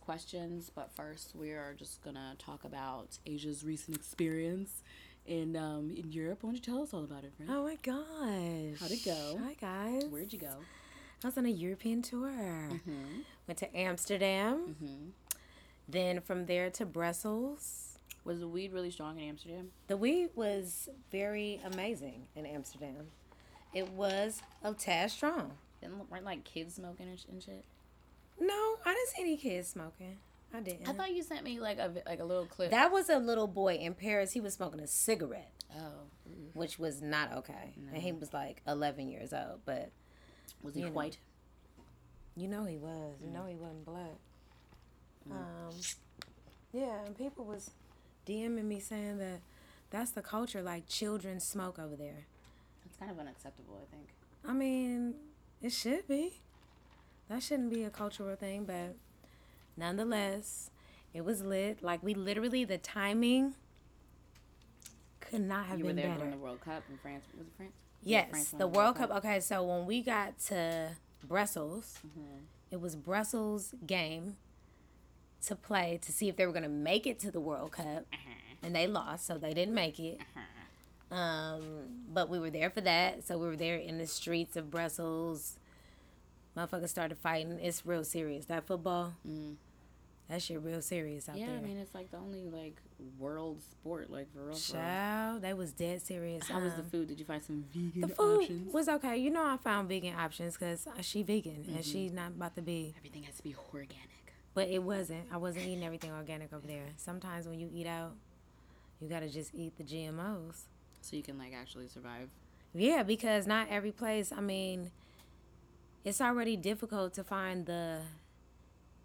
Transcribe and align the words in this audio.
questions, 0.00 0.70
but 0.74 0.90
first, 0.94 1.34
we 1.34 1.50
are 1.50 1.74
just 1.78 2.02
to 2.04 2.14
talk 2.38 2.64
about 2.64 3.18
Asia's 3.26 3.64
recent 3.64 3.96
experience 3.96 4.82
in 5.26 5.56
um, 5.56 5.94
in 5.96 6.10
Europe. 6.12 6.38
Why 6.42 6.48
don't 6.48 6.54
you 6.56 6.60
tell 6.62 6.82
us 6.82 6.92
all 6.92 7.04
about 7.04 7.24
it, 7.24 7.32
friend? 7.36 7.50
Oh 7.52 7.64
my 7.64 7.76
gosh. 7.76 8.80
How'd 8.80 8.90
it 8.90 9.04
go? 9.04 9.40
Hi 9.44 9.54
guys. 9.60 10.04
Where'd 10.10 10.32
you 10.32 10.38
go? 10.38 10.56
I 11.22 11.26
was 11.26 11.36
on 11.36 11.46
a 11.46 11.50
European 11.50 12.02
tour. 12.02 12.30
Mm-hmm. 12.30 13.20
Went 13.46 13.58
to 13.58 13.76
Amsterdam. 13.76 14.74
Then 15.88 16.20
from 16.20 16.46
there 16.46 16.70
to 16.70 16.86
Brussels. 16.86 17.86
Was 18.24 18.40
the 18.40 18.48
weed 18.48 18.72
really 18.72 18.90
strong 18.90 19.18
in 19.18 19.24
Amsterdam? 19.28 19.70
The 19.88 19.96
weed 19.96 20.28
was 20.34 20.88
very 21.10 21.60
amazing 21.64 22.26
in 22.36 22.44
Amsterdam. 22.44 23.08
It 23.72 23.88
was 23.90 24.42
a 24.62 24.74
tad 24.74 25.10
strong. 25.10 25.52
Didn't 25.80 26.10
weren't 26.10 26.24
like 26.24 26.44
kids 26.44 26.74
smoking 26.74 27.08
and 27.08 27.42
shit? 27.42 27.64
No, 28.40 28.76
I 28.84 28.94
didn't 28.94 29.08
see 29.08 29.20
any 29.22 29.36
kids 29.36 29.68
smoking. 29.68 30.16
I 30.52 30.60
didn't. 30.60 30.88
I 30.88 30.92
thought 30.92 31.12
you 31.14 31.22
sent 31.22 31.44
me 31.44 31.60
like 31.60 31.78
a 31.78 31.92
like 32.06 32.18
a 32.20 32.24
little 32.24 32.46
clip. 32.46 32.70
that 32.72 32.90
was 32.90 33.08
a 33.08 33.18
little 33.18 33.46
boy 33.46 33.74
in 33.76 33.94
Paris. 33.94 34.32
He 34.32 34.40
was 34.40 34.54
smoking 34.54 34.80
a 34.80 34.86
cigarette. 34.86 35.52
oh, 35.76 36.08
which 36.54 36.78
was 36.78 37.00
not 37.02 37.32
okay. 37.38 37.74
And 37.92 38.02
he 38.02 38.10
was 38.12 38.32
like 38.32 38.62
11 38.66 39.08
years 39.08 39.32
old, 39.32 39.60
but 39.64 39.90
was 40.62 40.74
he 40.74 40.80
You 40.80 40.86
know. 40.86 40.92
white? 40.92 41.18
you 42.36 42.48
know 42.48 42.64
he 42.64 42.78
was. 42.78 43.16
You 43.22 43.30
know 43.30 43.44
he 43.46 43.56
wasn't 43.56 43.84
black. 43.84 44.16
Um, 45.30 45.70
yeah, 46.72 47.04
and 47.04 47.16
people 47.16 47.44
was 47.44 47.70
DMing 48.26 48.64
me 48.64 48.80
saying 48.80 49.18
that 49.18 49.40
that's 49.90 50.10
the 50.12 50.22
culture. 50.22 50.62
Like 50.62 50.88
children 50.88 51.38
smoke 51.40 51.78
over 51.78 51.94
there. 51.96 52.26
It's 52.86 52.96
kind 52.96 53.10
of 53.10 53.18
unacceptable, 53.18 53.80
I 53.86 53.94
think. 53.94 54.08
I 54.44 54.52
mean, 54.52 55.14
it 55.62 55.72
should 55.72 56.08
be. 56.08 56.40
That 57.30 57.44
shouldn't 57.44 57.70
be 57.70 57.84
a 57.84 57.90
cultural 57.90 58.34
thing, 58.34 58.64
but 58.64 58.96
nonetheless, 59.76 60.70
it 61.14 61.24
was 61.24 61.42
lit. 61.42 61.80
Like 61.80 62.02
we 62.02 62.12
literally 62.12 62.64
the 62.64 62.76
timing 62.76 63.54
could 65.20 65.42
not 65.42 65.66
have 65.66 65.78
You 65.78 65.84
were 65.84 65.90
been 65.90 65.96
there 65.96 66.06
better. 66.08 66.18
during 66.18 66.32
the 66.32 66.38
World 66.38 66.60
Cup 66.60 66.82
in 66.90 66.98
France. 66.98 67.24
Was 67.38 67.46
it 67.46 67.52
France? 67.56 67.72
Yeah, 68.02 68.18
Yes, 68.18 68.30
France 68.30 68.54
the 68.58 68.66
World 68.66 68.96
Cup. 68.96 69.12
Okay, 69.12 69.38
so 69.38 69.62
when 69.62 69.86
we 69.86 70.02
got 70.02 70.40
to 70.46 70.88
Brussels, 71.22 72.00
mm-hmm. 72.04 72.38
it 72.72 72.80
was 72.80 72.96
Brussels 72.96 73.74
game 73.86 74.36
to 75.46 75.54
play 75.54 76.00
to 76.02 76.10
see 76.10 76.28
if 76.28 76.34
they 76.34 76.46
were 76.46 76.52
going 76.52 76.64
to 76.64 76.68
make 76.68 77.06
it 77.06 77.20
to 77.20 77.30
the 77.30 77.40
World 77.40 77.70
Cup, 77.70 77.86
uh-huh. 78.12 78.56
and 78.64 78.74
they 78.74 78.88
lost, 78.88 79.26
so 79.26 79.38
they 79.38 79.54
didn't 79.54 79.74
make 79.74 80.00
it. 80.00 80.18
Uh-huh. 80.20 81.16
Um, 81.16 81.62
but 82.12 82.28
we 82.28 82.40
were 82.40 82.50
there 82.50 82.70
for 82.70 82.80
that, 82.80 83.24
so 83.24 83.38
we 83.38 83.46
were 83.46 83.56
there 83.56 83.76
in 83.76 83.98
the 83.98 84.06
streets 84.08 84.56
of 84.56 84.68
Brussels. 84.68 85.59
Motherfuckers 86.56 86.88
started 86.88 87.18
fighting. 87.18 87.58
It's 87.60 87.86
real 87.86 88.04
serious. 88.04 88.46
That 88.46 88.66
football, 88.66 89.14
that 90.28 90.42
shit 90.42 90.60
real 90.62 90.82
serious 90.82 91.28
out 91.28 91.36
Yeah, 91.38 91.46
there. 91.46 91.54
Yeah, 91.56 91.60
I 91.60 91.64
mean 91.64 91.78
it's 91.78 91.94
like 91.94 92.10
the 92.10 92.16
only 92.18 92.48
like 92.50 92.76
world 93.18 93.60
sport, 93.70 94.10
like 94.10 94.32
for 94.32 94.46
real. 94.46 94.56
Child, 94.56 95.42
they 95.42 95.54
was 95.54 95.72
dead 95.72 96.02
serious. 96.02 96.48
How 96.48 96.60
was 96.60 96.72
the 96.74 96.80
Um, 96.82 96.90
food? 96.90 97.08
Did 97.08 97.18
you 97.18 97.24
find 97.24 97.42
some 97.42 97.64
vegan 97.72 98.00
The 98.00 98.08
food 98.08 98.42
options? 98.42 98.72
was 98.74 98.88
okay. 98.88 99.16
You 99.16 99.30
know, 99.30 99.44
I 99.44 99.56
found 99.58 99.88
vegan 99.88 100.14
options 100.14 100.54
because 100.56 100.86
she 101.02 101.22
vegan 101.22 101.54
and 101.54 101.76
Mm-hmm. 101.76 101.80
she's 101.82 102.12
not 102.12 102.28
about 102.32 102.54
to 102.56 102.62
be. 102.62 102.94
Everything 102.98 103.22
has 103.24 103.36
to 103.36 103.42
be 103.42 103.54
organic. 103.72 104.06
But 104.52 104.68
it 104.68 104.82
wasn't. 104.82 105.26
I 105.32 105.36
wasn't 105.36 105.66
eating 105.66 105.84
everything 105.84 106.10
organic 106.12 106.52
over 106.52 106.66
there. 106.66 106.86
Sometimes 106.96 107.46
when 107.46 107.60
you 107.60 107.70
eat 107.72 107.86
out, 107.86 108.12
you 109.00 109.08
gotta 109.08 109.28
just 109.28 109.54
eat 109.54 109.76
the 109.78 109.84
GMOs. 109.84 110.62
So 111.02 111.16
you 111.16 111.22
can 111.22 111.38
like 111.38 111.54
actually 111.54 111.86
survive. 111.88 112.28
Yeah, 112.74 113.02
because 113.04 113.46
not 113.46 113.68
every 113.70 113.92
place. 113.92 114.32
I 114.32 114.40
mean, 114.40 114.90
it's 116.04 116.20
already 116.20 116.56
difficult 116.56 117.14
to 117.14 117.24
find 117.24 117.66
the 117.66 117.98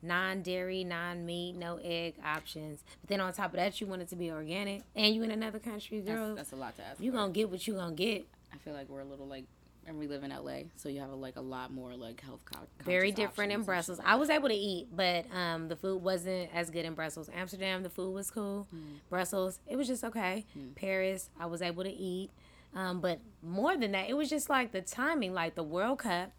non-dairy, 0.02 0.84
non-meat, 0.84 1.56
no 1.56 1.80
egg 1.84 2.16
options. 2.24 2.84
But 3.02 3.10
then 3.10 3.22
on 3.22 3.34
top 3.34 3.48
of 3.48 3.54
that, 3.54 3.80
you 3.82 3.88
want 3.88 4.02
it 4.02 4.10
to 4.10 4.16
be 4.16 4.32
organic, 4.32 4.84
and 4.96 5.14
you 5.14 5.24
in 5.24 5.32
another 5.32 5.60
country, 5.60 6.00
girl. 6.02 6.36
that's 6.36 6.52
a 6.52 6.56
lot 6.56 6.76
to 6.78 6.84
ask. 6.84 7.02
you 7.02 7.12
for. 7.12 7.18
gonna 7.18 7.34
get 7.34 7.50
what 7.50 7.66
you 7.68 7.74
gonna 7.74 7.96
get. 7.96 8.26
I 8.54 8.58
feel 8.58 8.74
like 8.74 8.88
we're 8.88 9.02
a 9.02 9.06
little 9.06 9.28
like, 9.28 9.46
and 9.88 10.00
we 10.00 10.08
live 10.08 10.24
in 10.24 10.32
LA, 10.32 10.64
so 10.76 10.90
you 10.90 11.00
have 11.00 11.10
a, 11.10 11.16
like 11.16 11.36
a 11.36 11.42
lot 11.42 11.72
more 11.72 11.96
like 11.96 12.22
health. 12.22 12.40
Very 12.84 13.12
different 13.12 13.52
in 13.52 13.64
Brussels. 13.64 13.98
shit 13.98 14.06
I 14.06 14.16
was 14.16 14.30
able 14.30 14.50
to 14.50 14.56
eat, 14.56 14.88
but 14.96 15.26
um, 15.34 15.68
the 15.68 15.76
food 15.76 16.02
wasn't 16.02 16.50
as 16.54 16.70
good 16.70 16.86
in 16.86 16.94
Brussels. 16.94 17.30
Amsterdam, 17.36 17.84
the 17.84 17.90
food 17.90 18.14
was 18.14 18.32
cool. 18.32 18.68
Brussels, 19.10 19.60
it 19.68 19.76
was 19.76 19.88
just 19.88 20.04
okay. 20.04 20.46
Paris, 20.76 21.30
I 21.40 21.48
was 21.48 21.62
able 21.62 21.84
to 21.84 21.92
eat, 21.92 22.30
um, 22.76 23.00
but 23.02 23.20
more 23.44 23.76
than 23.78 23.92
that, 23.92 24.10
it 24.10 24.16
was 24.16 24.30
just 24.30 24.50
like 24.50 24.72
the 24.72 24.82
timing, 24.82 25.34
like 25.34 25.56
the 25.56 25.64
World 25.64 26.00
Cup. 26.00 26.32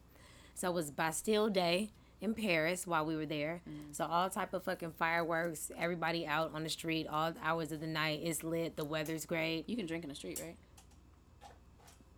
So 0.57 0.71
it 0.71 0.75
was 0.75 0.91
Bastille 0.91 1.51
Day 1.51 1.91
in 2.21 2.33
Paris 2.35 2.87
while 2.87 3.05
we 3.05 3.15
were 3.15 3.27
there. 3.27 3.61
So 3.93 4.07
all 4.07 4.31
type 4.31 4.55
of 4.55 4.65
fucking 4.65 4.93
fireworks, 4.93 5.71
everybody 5.79 6.27
out 6.27 6.53
on 6.55 6.63
the 6.65 6.71
street, 6.71 7.07
all 7.07 7.35
hours 7.43 7.73
of 7.73 7.81
the 7.81 7.87
night. 7.87 8.21
It's 8.23 8.43
lit. 8.43 8.75
The 8.77 8.85
weather's 8.85 9.27
great. 9.27 9.69
You 9.69 9.77
can 9.77 9.85
drink 9.87 10.03
in 10.03 10.09
the 10.09 10.17
street, 10.17 10.41
right? 10.43 10.57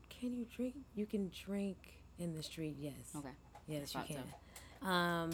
Can 0.08 0.36
you 0.36 0.46
drink? 0.56 0.74
You 0.94 1.04
can 1.04 1.30
drink 1.44 1.76
in 2.18 2.34
the 2.34 2.42
street. 2.42 2.76
Yes. 2.80 2.94
Okay. 3.16 3.28
Yes, 3.66 3.92
you 3.94 4.00
Thought 4.00 4.08
so. 4.08 4.14
can. 4.82 4.88
Um, 4.88 5.30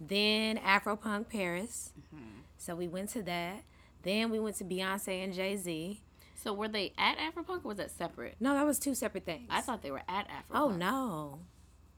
then 0.00 0.56
Afropunk 0.58 1.28
Paris. 1.28 1.92
Mm-hmm. 2.14 2.24
So 2.56 2.74
we 2.74 2.88
went 2.88 3.10
to 3.10 3.22
that. 3.22 3.62
Then 4.02 4.30
we 4.30 4.40
went 4.40 4.56
to 4.56 4.64
Beyonce 4.64 5.22
and 5.22 5.34
Jay 5.34 5.56
Z. 5.56 6.00
So 6.42 6.54
were 6.54 6.68
they 6.68 6.94
at 6.96 7.18
Afropunk 7.18 7.64
or 7.64 7.68
was 7.68 7.76
that 7.76 7.90
separate? 7.90 8.36
No, 8.40 8.54
that 8.54 8.64
was 8.64 8.78
two 8.78 8.94
separate 8.94 9.26
things. 9.26 9.46
I 9.50 9.60
thought 9.60 9.82
they 9.82 9.90
were 9.90 10.02
at 10.08 10.26
Afropunk. 10.28 10.54
Oh 10.54 10.70
no, 10.70 11.40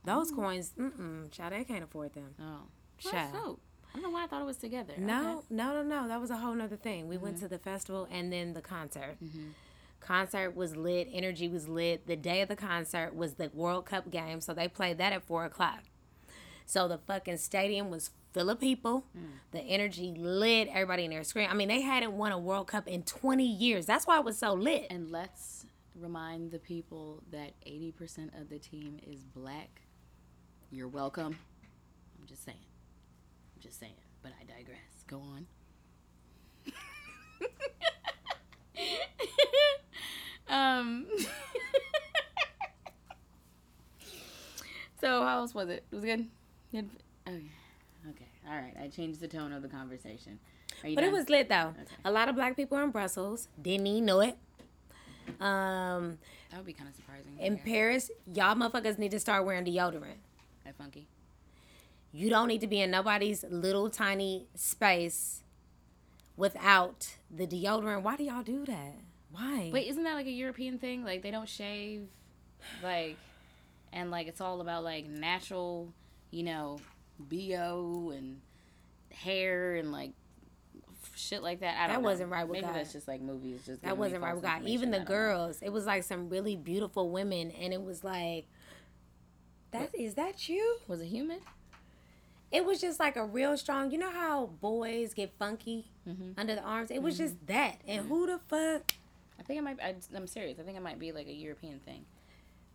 those 0.05 0.31
coins. 0.31 0.73
Mm-mm, 0.79 1.31
child, 1.31 1.53
they 1.53 1.63
can't 1.63 1.83
afford 1.83 2.13
them. 2.13 2.35
Oh. 2.39 2.67
Child. 2.97 3.33
Dope. 3.33 3.61
I 3.91 3.97
don't 3.99 4.03
know 4.03 4.09
why 4.09 4.23
I 4.23 4.27
thought 4.27 4.41
it 4.41 4.45
was 4.45 4.57
together. 4.57 4.93
No, 4.97 5.37
Okay. 5.37 5.45
no, 5.51 5.73
no, 5.73 5.83
no. 5.83 6.07
That 6.07 6.19
was 6.19 6.31
a 6.31 6.37
whole 6.37 6.53
nother 6.55 6.75
thing. 6.77 7.07
We 7.07 7.15
Mm-hmm. 7.15 7.23
went 7.25 7.37
to 7.39 7.47
the 7.47 7.59
festival 7.59 8.07
and 8.11 8.31
then 8.33 8.53
the 8.53 8.61
concert. 8.61 9.17
Concert 9.99 10.55
was 10.55 10.75
lit. 10.75 11.07
Energy 11.13 11.47
was 11.47 11.69
lit. 11.69 12.07
The 12.07 12.15
day 12.17 12.41
of 12.41 12.49
the 12.49 12.55
concert 12.55 13.15
was 13.15 13.35
the 13.35 13.49
World 13.53 13.85
Cup 13.85 14.11
game, 14.11 14.41
so 14.41 14.53
they 14.53 14.67
played 14.67 14.97
that 14.97 15.13
at 15.13 15.23
four 15.23 15.45
o'clock. 15.45 15.83
So 16.65 16.87
the 16.87 16.97
fucking 16.97 17.37
stadium 17.37 17.89
was 17.89 18.09
full 18.33 18.49
of 18.49 18.59
people. 18.59 19.05
Mm. 19.17 19.21
The 19.51 19.59
energy 19.61 20.13
lit. 20.17 20.67
Everybody 20.69 21.05
in 21.05 21.11
there 21.11 21.23
screaming. 21.23 21.51
I 21.51 21.53
mean, 21.53 21.67
they 21.69 21.81
hadn't 21.81 22.13
won 22.13 22.31
a 22.33 22.37
World 22.39 22.67
Cup 22.67 22.87
in 22.87 23.03
twenty 23.03 23.45
years. 23.47 23.85
That's 23.85 24.05
why 24.07 24.17
it 24.19 24.25
was 24.25 24.37
so 24.37 24.53
lit. 24.53 24.87
And 24.89 25.09
let's 25.11 25.65
remind 25.95 26.51
the 26.51 26.57
people 26.59 27.21
that 27.31 27.51
80% 27.67 28.41
of 28.41 28.49
the 28.49 28.57
team 28.57 28.97
is 29.05 29.23
black. 29.23 29.82
You're 30.73 30.87
welcome. 30.87 31.37
I'm 32.19 32.25
just 32.25 32.43
saying. 32.43 32.57
I'm 33.55 33.61
just 33.61 33.79
saying. 33.79 33.93
But 34.23 34.31
I 34.41 34.43
digress. 34.43 34.79
Go 35.07 35.19
on. 35.21 35.45
um. 40.49 41.05
so 44.99 45.21
how 45.23 45.37
else 45.41 45.53
was 45.53 45.69
it? 45.69 45.83
It 45.91 45.95
was 45.95 46.03
good. 46.03 46.27
Good. 46.71 46.89
Okay. 47.27 47.37
Okay. 48.09 48.25
All 48.49 48.55
right. 48.55 48.73
I 48.81 48.87
changed 48.87 49.19
the 49.19 49.27
tone 49.27 49.53
of 49.53 49.61
the 49.61 49.67
conversation. 49.69 50.39
But 50.81 51.03
it 51.03 51.11
was 51.11 51.29
lit 51.29 51.49
though. 51.49 51.75
A 52.03 52.11
lot 52.11 52.29
of 52.29 52.35
black 52.35 52.55
people 52.55 52.79
in 52.79 52.89
Brussels 52.89 53.47
didn't 53.61 53.85
even 53.85 54.05
know 54.05 54.21
it. 54.21 54.35
Um, 55.39 56.17
That 56.49 56.57
would 56.57 56.65
be 56.65 56.73
kind 56.73 56.89
of 56.89 56.95
surprising. 56.95 57.37
in 57.39 57.53
Okay. 57.53 57.61
Paris, 57.63 58.09
y'all 58.33 58.55
motherfuckers 58.55 58.97
need 58.97 59.11
to 59.11 59.19
start 59.19 59.45
wearing 59.45 59.63
deodorant. 59.65 60.17
Funky. 60.71 61.07
You 62.11 62.29
don't 62.29 62.47
need 62.47 62.61
to 62.61 62.67
be 62.67 62.79
in 62.79 62.91
nobody's 62.91 63.43
little 63.49 63.89
tiny 63.89 64.47
space 64.55 65.41
without 66.37 67.15
the 67.35 67.45
deodorant. 67.47 68.01
Why 68.03 68.15
do 68.15 68.23
y'all 68.23 68.43
do 68.43 68.65
that? 68.65 68.95
Why? 69.31 69.69
Wait, 69.73 69.87
isn't 69.87 70.03
that 70.03 70.13
like 70.13 70.27
a 70.27 70.31
European 70.31 70.77
thing? 70.77 71.03
Like 71.03 71.23
they 71.23 71.31
don't 71.31 71.49
shave, 71.49 72.07
like, 72.83 73.17
and 73.91 74.11
like 74.11 74.27
it's 74.27 74.41
all 74.41 74.61
about 74.61 74.83
like 74.83 75.07
natural, 75.07 75.91
you 76.31 76.43
know, 76.43 76.79
bo 77.19 78.13
and 78.15 78.41
hair 79.11 79.75
and 79.75 79.91
like 79.91 80.11
shit 81.15 81.41
like 81.43 81.61
that. 81.61 81.75
I 81.77 81.87
don't 81.87 81.95
That 81.95 82.01
know. 82.01 82.09
wasn't 82.09 82.29
right 82.31 82.43
with 82.47 82.53
Maybe 82.53 82.67
God. 82.67 82.75
that's 82.75 82.93
just 82.93 83.07
like 83.07 83.21
movies. 83.21 83.61
Just 83.65 83.81
That 83.81 83.97
wasn't 83.97 84.21
right 84.21 84.35
with 84.35 84.43
God. 84.43 84.63
Even 84.65 84.91
the 84.91 84.97
don't 84.97 85.09
know. 85.09 85.15
girls, 85.15 85.61
it 85.61 85.69
was 85.71 85.85
like 85.85 86.03
some 86.03 86.29
really 86.29 86.55
beautiful 86.55 87.09
women, 87.09 87.51
and 87.51 87.73
it 87.73 87.83
was 87.83 88.03
like, 88.03 88.45
that 89.73 89.93
is 89.93 90.13
that 90.15 90.47
you? 90.49 90.77
Was 90.87 91.01
it 91.01 91.07
human? 91.07 91.39
It 92.51 92.65
was 92.65 92.79
just 92.79 92.99
like 92.99 93.15
a 93.15 93.25
real 93.25 93.57
strong. 93.57 93.91
You 93.91 93.97
know 93.97 94.11
how 94.11 94.47
boys 94.61 95.13
get 95.13 95.33
funky 95.37 95.85
Mm-hmm. 96.07 96.31
under 96.37 96.53
the 96.55 96.61
arms? 96.61 96.91
It 96.91 97.01
was 97.01 97.17
just 97.17 97.35
that. 97.47 97.77
And 97.87 98.05
who 98.07 98.25
the 98.27 98.37
fuck? 98.49 98.91
I 99.39 99.43
think 99.43 99.59
it 99.59 99.63
might. 99.63 99.79
I, 99.81 99.95
I'm 100.15 100.27
serious. 100.27 100.59
I 100.59 100.63
think 100.63 100.75
it 100.77 100.83
might 100.83 100.99
be 100.99 101.11
like 101.13 101.27
a 101.27 101.33
European 101.33 101.79
thing, 101.79 102.03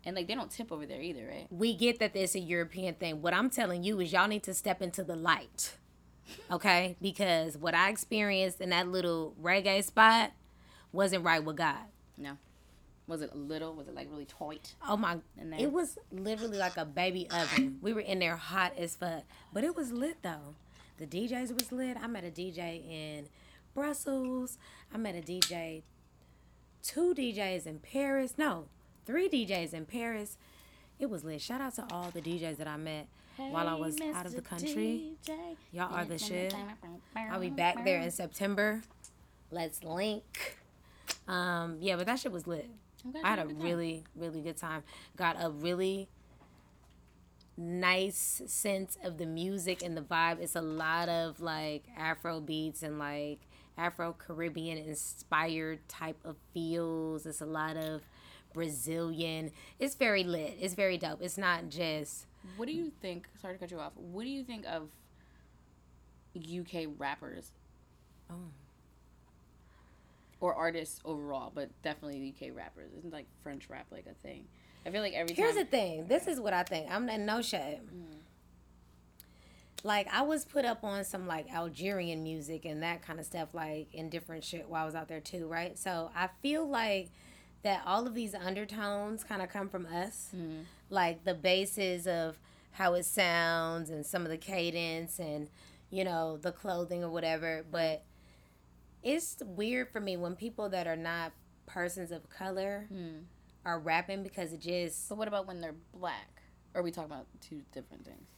and 0.04 0.16
like 0.16 0.26
they 0.26 0.34
don't 0.34 0.50
tip 0.50 0.72
over 0.72 0.86
there 0.86 1.00
either, 1.02 1.26
right? 1.26 1.46
We 1.50 1.74
get 1.74 1.98
that 1.98 2.16
it's 2.16 2.34
a 2.34 2.40
European 2.40 2.94
thing. 2.94 3.20
What 3.22 3.34
I'm 3.34 3.50
telling 3.50 3.84
you 3.84 4.00
is 4.00 4.12
y'all 4.12 4.28
need 4.28 4.42
to 4.44 4.54
step 4.54 4.80
into 4.82 5.04
the 5.04 5.14
light. 5.14 5.74
Okay? 6.50 6.96
Because 7.02 7.56
what 7.58 7.74
I 7.74 7.90
experienced 7.90 8.60
in 8.62 8.70
that 8.70 8.88
little 8.88 9.34
reggae 9.42 9.84
spot 9.84 10.32
wasn't 10.92 11.22
right 11.24 11.44
with 11.44 11.56
God. 11.56 11.84
No. 12.16 12.38
Was 13.08 13.22
it 13.22 13.34
little? 13.34 13.74
Was 13.74 13.88
it 13.88 13.94
like 13.94 14.08
really 14.10 14.26
tight? 14.26 14.74
Oh 14.86 14.96
my! 14.96 15.18
It 15.58 15.72
was 15.72 15.98
literally 16.12 16.58
like 16.58 16.76
a 16.76 16.84
baby 16.84 17.26
oven. 17.30 17.78
We 17.82 17.92
were 17.94 18.00
in 18.00 18.18
there 18.18 18.36
hot 18.36 18.74
as 18.76 18.94
fuck, 18.96 19.24
but 19.52 19.64
it 19.64 19.74
was 19.74 19.90
lit 19.92 20.18
though. 20.22 20.54
The 20.98 21.06
DJs 21.06 21.54
was 21.54 21.72
lit. 21.72 21.96
I 22.00 22.06
met 22.06 22.24
a 22.24 22.30
DJ 22.30 22.86
in 22.86 23.28
Brussels. 23.74 24.58
I 24.92 24.98
met 24.98 25.14
a 25.14 25.20
DJ, 25.22 25.82
two 26.82 27.14
DJs 27.14 27.66
in 27.66 27.78
Paris. 27.78 28.34
No, 28.36 28.66
three 29.06 29.28
DJs 29.28 29.72
in 29.72 29.86
Paris. 29.86 30.36
It 30.98 31.08
was 31.08 31.24
lit. 31.24 31.40
Shout 31.40 31.60
out 31.62 31.74
to 31.76 31.86
all 31.90 32.10
the 32.10 32.20
DJs 32.20 32.58
that 32.58 32.68
I 32.68 32.76
met 32.76 33.06
while 33.36 33.68
I 33.68 33.74
was 33.74 33.98
out 34.14 34.26
of 34.26 34.34
the 34.34 34.42
country. 34.42 35.12
Y'all 35.72 35.94
are 35.94 36.04
the 36.04 36.18
shit. 36.18 36.54
I'll 37.16 37.40
be 37.40 37.50
back 37.50 37.84
there 37.84 38.00
in 38.00 38.10
September. 38.22 38.82
Let's 39.50 39.82
link. 39.82 40.58
Um, 41.26 41.76
yeah, 41.80 41.96
but 41.96 42.06
that 42.06 42.18
shit 42.18 42.32
was 42.32 42.46
lit. 42.46 42.68
I 43.22 43.28
had 43.28 43.38
a 43.38 43.46
really, 43.46 44.04
really 44.16 44.40
good 44.40 44.56
time. 44.56 44.82
Got 45.16 45.36
a 45.40 45.50
really 45.50 46.08
nice 47.56 48.40
sense 48.46 48.96
of 49.02 49.18
the 49.18 49.26
music 49.26 49.82
and 49.82 49.96
the 49.96 50.00
vibe. 50.00 50.40
It's 50.40 50.54
a 50.56 50.62
lot 50.62 51.08
of 51.08 51.40
like 51.40 51.84
Afro 51.96 52.40
beats 52.40 52.82
and 52.82 52.98
like 52.98 53.40
Afro 53.76 54.14
Caribbean 54.16 54.78
inspired 54.78 55.86
type 55.88 56.18
of 56.24 56.36
feels. 56.54 57.26
It's 57.26 57.40
a 57.40 57.46
lot 57.46 57.76
of 57.76 58.02
Brazilian. 58.54 59.50
It's 59.78 59.94
very 59.94 60.24
lit. 60.24 60.56
It's 60.60 60.74
very 60.74 60.98
dope. 60.98 61.22
It's 61.22 61.38
not 61.38 61.68
just 61.68 62.26
What 62.56 62.66
do 62.66 62.72
you 62.72 62.92
think? 63.00 63.28
Sorry 63.40 63.54
to 63.54 63.58
cut 63.58 63.70
you 63.70 63.78
off. 63.80 63.92
What 63.96 64.24
do 64.24 64.30
you 64.30 64.44
think 64.44 64.64
of 64.66 64.88
UK 66.36 66.86
rappers? 66.96 67.52
Oh. 68.30 68.34
Or 70.40 70.54
artists 70.54 71.00
overall, 71.04 71.50
but 71.52 71.70
definitely 71.82 72.34
UK 72.34 72.54
rappers. 72.54 72.92
Isn't 72.98 73.12
like 73.12 73.26
French 73.42 73.68
rap 73.68 73.86
like 73.90 74.06
a 74.06 74.14
thing? 74.14 74.44
I 74.86 74.90
feel 74.90 75.02
like 75.02 75.14
every 75.14 75.34
Here's 75.34 75.56
the 75.56 75.64
thing. 75.64 76.06
This 76.06 76.26
is 76.26 76.40
what 76.40 76.52
I 76.52 76.62
think. 76.62 76.90
I'm 76.90 77.08
in 77.08 77.26
no 77.26 77.42
shade. 77.42 77.80
Mm. 77.84 78.18
Like 79.84 80.08
I 80.12 80.22
was 80.22 80.44
put 80.44 80.64
up 80.64 80.82
on 80.82 81.04
some 81.04 81.26
like 81.26 81.52
Algerian 81.52 82.22
music 82.22 82.64
and 82.64 82.82
that 82.82 83.02
kind 83.02 83.20
of 83.20 83.26
stuff, 83.26 83.52
like 83.52 83.92
in 83.92 84.08
different 84.08 84.44
shit 84.44 84.68
while 84.68 84.82
I 84.82 84.86
was 84.86 84.94
out 84.94 85.08
there 85.08 85.20
too, 85.20 85.46
right? 85.46 85.78
So 85.78 86.10
I 86.16 86.28
feel 86.42 86.68
like 86.68 87.10
that 87.62 87.82
all 87.86 88.06
of 88.06 88.14
these 88.14 88.34
undertones 88.34 89.24
kind 89.24 89.42
of 89.42 89.50
come 89.50 89.68
from 89.68 89.86
us, 89.86 90.30
mm. 90.34 90.64
like 90.90 91.24
the 91.24 91.34
basis 91.34 92.06
of 92.06 92.38
how 92.72 92.94
it 92.94 93.04
sounds 93.04 93.90
and 93.90 94.06
some 94.06 94.22
of 94.22 94.30
the 94.30 94.36
cadence 94.36 95.18
and 95.18 95.48
you 95.90 96.04
know 96.04 96.36
the 96.36 96.52
clothing 96.52 97.04
or 97.04 97.10
whatever. 97.10 97.64
But 97.70 98.02
it's 99.08 99.36
weird 99.44 99.88
for 99.90 100.00
me 100.00 100.16
when 100.16 100.36
people 100.36 100.68
that 100.70 100.86
are 100.86 100.96
not 100.96 101.32
persons 101.66 102.10
of 102.12 102.28
color 102.30 102.88
are 103.64 103.78
rapping 103.78 104.22
because 104.22 104.52
it 104.52 104.60
just 104.60 105.08
But 105.08 105.18
what 105.18 105.28
about 105.28 105.46
when 105.46 105.60
they're 105.60 105.74
black? 105.94 106.42
Or 106.74 106.80
are 106.80 106.84
we 106.84 106.90
talking 106.90 107.10
about 107.10 107.26
two 107.40 107.62
different 107.72 108.04
things? 108.04 108.28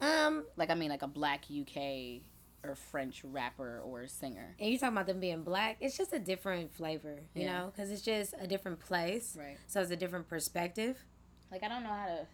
um 0.00 0.44
Like 0.56 0.70
I 0.70 0.74
mean, 0.74 0.90
like 0.90 1.02
a 1.02 1.08
black 1.08 1.44
UK 1.50 2.22
or 2.64 2.74
French 2.74 3.22
rapper 3.24 3.80
or 3.84 4.06
singer. 4.08 4.56
and 4.58 4.68
you 4.70 4.78
talking 4.78 4.94
about 4.96 5.06
them 5.06 5.20
being 5.20 5.42
black 5.44 5.76
it's 5.80 5.96
just 5.96 6.12
a 6.12 6.18
different 6.18 6.72
flavor 6.74 7.20
you 7.34 7.42
Yeah. 7.44 7.58
know 7.58 7.66
because 7.72 7.90
it's 7.92 8.02
just 8.02 8.34
a 8.40 8.46
different 8.48 8.80
place 8.80 9.36
Right. 9.38 9.56
so 9.68 9.80
it's 9.80 9.92
a 9.92 9.96
different 9.96 10.28
perspective 10.28 10.98
Like 11.52 11.62
I 11.62 11.68
don't 11.68 11.84
know 11.84 11.88
how 12.00 12.06
to. 12.06 12.26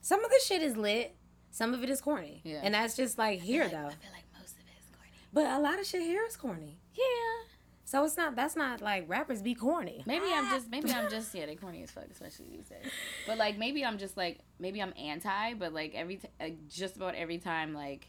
some 0.00 0.24
of 0.24 0.30
the 0.30 0.40
shit 0.44 0.62
is 0.62 0.76
lit 0.76 1.14
some 1.50 1.74
of 1.74 1.82
it 1.84 1.90
is 1.90 2.00
corny 2.00 2.40
Yeah. 2.44 2.60
and 2.64 2.72
that's 2.74 2.96
just 2.96 3.18
like 3.18 3.40
here 3.40 3.68
though 3.68 3.76
I 3.88 3.90
feel 4.04 4.12
like 4.18 4.24
most 4.38 4.54
of 4.54 4.60
it 4.60 4.76
is 4.80 4.88
corny. 4.96 5.12
But 5.32 5.46
a 5.46 5.58
lot 5.58 5.78
of 5.80 5.86
shit 5.86 6.02
here 6.02 6.24
is 6.28 6.36
corny 6.36 6.78
Yeah. 6.94 7.48
so 7.84 8.04
it's 8.04 8.16
not 8.16 8.36
that's 8.36 8.56
not 8.56 8.80
like 8.80 9.04
rappers 9.08 9.42
be 9.42 9.54
corny 9.54 10.02
Maybe 10.06 10.26
I'm 10.32 10.48
just 10.50 10.70
maybe 10.70 10.92
I'm 10.92 11.08
just 11.16 11.34
yeah 11.34 11.46
they 11.46 11.56
corny 11.56 11.82
as 11.82 11.90
fuck 11.90 12.06
especially 12.10 12.46
these 12.50 12.68
days. 12.68 12.90
But 13.26 13.38
like 13.38 13.58
maybe 13.58 13.84
I'm 13.84 13.98
just 13.98 14.16
like 14.16 14.40
maybe 14.58 14.80
I'm 14.82 14.92
anti, 14.98 15.54
but 15.54 15.72
like 15.72 15.94
every 15.94 16.16
t- 16.16 16.28
like, 16.40 16.68
just 16.68 16.96
about 16.96 17.14
every 17.14 17.38
time 17.38 17.74
like 17.74 18.08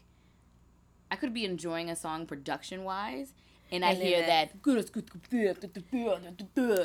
I 1.10 1.16
could 1.16 1.32
be 1.34 1.44
enjoying 1.44 1.90
a 1.90 1.96
song 1.96 2.26
production 2.26 2.82
wise. 2.84 3.34
And 3.74 3.84
I 3.84 3.90
And 3.90 4.00
then 4.00 4.06
hear 4.06 4.20
that- 4.20 4.26
that, 4.26 4.62